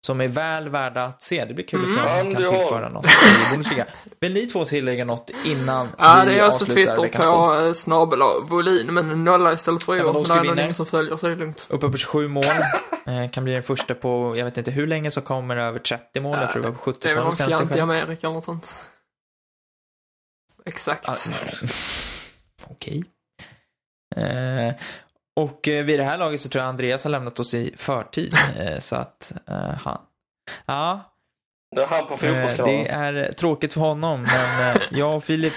som 0.06 0.20
är 0.20 0.28
väl 0.28 0.68
värda 0.68 1.04
att 1.04 1.22
se. 1.22 1.44
Det 1.44 1.54
blir 1.54 1.66
kul 1.66 1.84
att 1.84 1.90
se 1.90 2.00
om 2.00 2.06
Mm. 2.06 2.16
han 2.16 2.32
kan 2.34 2.42
Ja, 2.42 2.50
tillföra 2.50 2.88
något. 2.88 3.06
Vill 4.20 4.34
ni 4.34 4.46
två 4.46 4.64
tillägga 4.64 5.04
något 5.04 5.30
innan 5.44 5.88
Ja, 5.98 6.22
vi 6.26 6.32
det 6.32 6.38
är 6.38 6.42
alltså 6.44 6.64
avslutar 6.64 6.74
Twitter 6.94 7.02
veckans 7.02 7.24
på 7.24 7.54
eh, 7.66 7.72
snabel 7.72 8.18
volym, 8.48 8.94
men 8.94 9.10
en 9.10 9.24
nolla 9.24 9.52
istället 9.52 9.82
för 9.82 9.94
i 9.94 9.98
Ja, 9.98 10.04
men 10.04 10.16
år. 10.16 10.26
Men 10.28 10.36
det 10.42 10.48
är 10.48 10.54
nog 10.54 10.58
ingen 10.58 10.74
som 10.74 10.86
följer, 10.86 11.16
så 11.16 11.26
det 11.26 11.32
är 11.32 11.36
lugnt. 11.36 11.66
Uppe 11.70 11.88
på 11.88 11.96
27 11.96 12.28
mål. 12.28 12.44
Eh, 13.06 13.30
kan 13.30 13.44
bli 13.44 13.52
den 13.52 13.62
första 13.62 13.94
på, 13.94 14.34
jag 14.36 14.44
vet 14.44 14.56
inte 14.58 14.70
hur 14.70 14.86
länge 14.86 15.10
som 15.10 15.22
kommer 15.22 15.56
över 15.56 15.78
30 15.78 16.20
mål. 16.20 16.38
Jag 16.40 16.52
tror 16.52 16.62
det 16.62 16.68
var 16.70 16.76
på 16.76 16.92
Det 17.00 17.10
är 17.10 17.14
väl 17.14 17.24
70-talet 17.24 17.48
någon 17.50 17.58
fjant 17.68 17.76
i. 17.76 17.80
Amerika 17.80 18.26
eller 18.26 18.34
något 18.34 18.44
sånt. 18.44 18.76
Exakt. 20.66 21.08
Ah, 21.08 21.16
Okej. 22.70 23.04
Eh, 24.16 24.74
och 25.38 25.68
eh, 25.68 25.84
vid 25.84 25.98
det 25.98 26.04
här 26.04 26.18
laget 26.18 26.40
så 26.40 26.48
tror 26.48 26.62
jag 26.62 26.68
Andreas 26.68 27.04
har 27.04 27.10
lämnat 27.10 27.40
oss 27.40 27.54
i 27.54 27.74
förtid. 27.76 28.34
Eh, 28.58 28.78
så 28.78 28.96
att 28.96 29.32
eh, 29.46 29.56
han... 29.56 30.00
Ja, 30.66 31.14
Det 31.76 31.82
är 31.82 31.86
han 31.86 32.06
på 32.06 32.16
fotbollskanalen. 32.16 32.84
det 32.84 32.88
är 32.88 33.32
tråkigt 33.32 33.72
för 33.72 33.80
honom. 33.80 34.20
Men 34.22 34.82
jag 34.98 35.16
och 35.16 35.24
Filip 35.24 35.52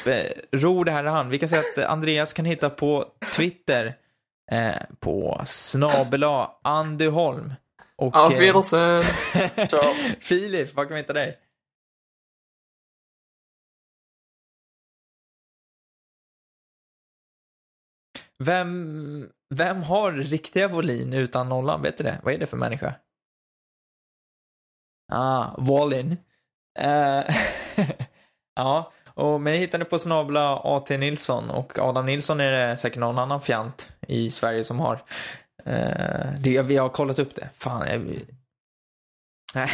ror 0.52 0.86
det 0.86 0.92
här 0.92 1.04
i 1.04 1.08
hand. 1.08 1.30
Vi 1.30 1.40
kan 1.40 1.50
säga 1.50 1.62
att 1.62 1.86
Andreas 1.86 2.34
kan 2.34 2.46
hitta 2.46 2.70
på 2.70 3.06
Twitter 3.36 3.96
eh, 4.52 4.76
på 5.00 5.42
snabela 5.46 6.52
Andyholm. 6.64 7.54
Och 7.96 8.16
Auf 8.16 8.40
Wiedersehen. 8.40 9.04
Filip, 10.20 10.76
var 10.76 10.86
kan 10.86 10.94
vi 10.94 11.00
hitta 11.00 11.14
dig? 11.14 11.38
Vem, 18.40 19.30
vem 19.52 19.84
har 19.84 20.12
riktiga 20.12 20.68
volin 20.68 21.14
utan 21.14 21.50
nollan? 21.50 21.82
Vet 21.82 21.98
du 21.98 22.04
det? 22.04 22.20
Vad 22.24 22.34
är 22.34 22.38
det 22.38 22.48
för 22.48 22.58
människa? 22.58 22.96
Ah, 25.12 25.56
Wallin. 25.58 26.12
Uh, 26.80 26.86
ja, 28.56 28.94
och 29.06 29.42
mig 29.42 29.58
hittar 29.58 29.80
ni 29.80 29.86
på 29.86 30.00
snabla 30.00 30.58
AT 30.58 30.90
Nilsson 30.90 31.50
och 31.50 31.80
Adam 31.80 32.06
Nilsson 32.06 32.40
är 32.40 32.52
det 32.52 32.78
säkert 32.78 33.00
någon 33.00 33.20
annan 33.20 33.42
fjant 33.42 33.90
i 34.08 34.30
Sverige 34.30 34.64
som 34.64 34.80
har. 34.80 34.96
Uh, 35.68 36.34
det, 36.38 36.62
vi 36.62 36.78
har 36.78 36.90
kollat 36.90 37.20
upp 37.20 37.36
det. 37.36 37.50
Fan, 37.54 37.88
jag, 37.88 38.20
Nej. 39.56 39.70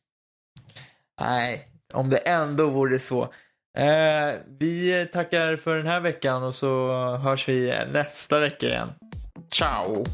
Nej, 1.20 1.68
om 1.94 2.10
det 2.10 2.16
ändå 2.16 2.70
vore 2.70 2.98
så. 2.98 3.34
Eh, 3.78 4.34
vi 4.58 5.06
tackar 5.12 5.56
för 5.56 5.76
den 5.76 5.86
här 5.86 6.00
veckan 6.00 6.42
och 6.42 6.54
så 6.54 6.92
hörs 7.16 7.48
vi 7.48 7.74
nästa 7.92 8.38
vecka 8.38 8.66
igen. 8.66 8.88
Ciao! 9.50 10.04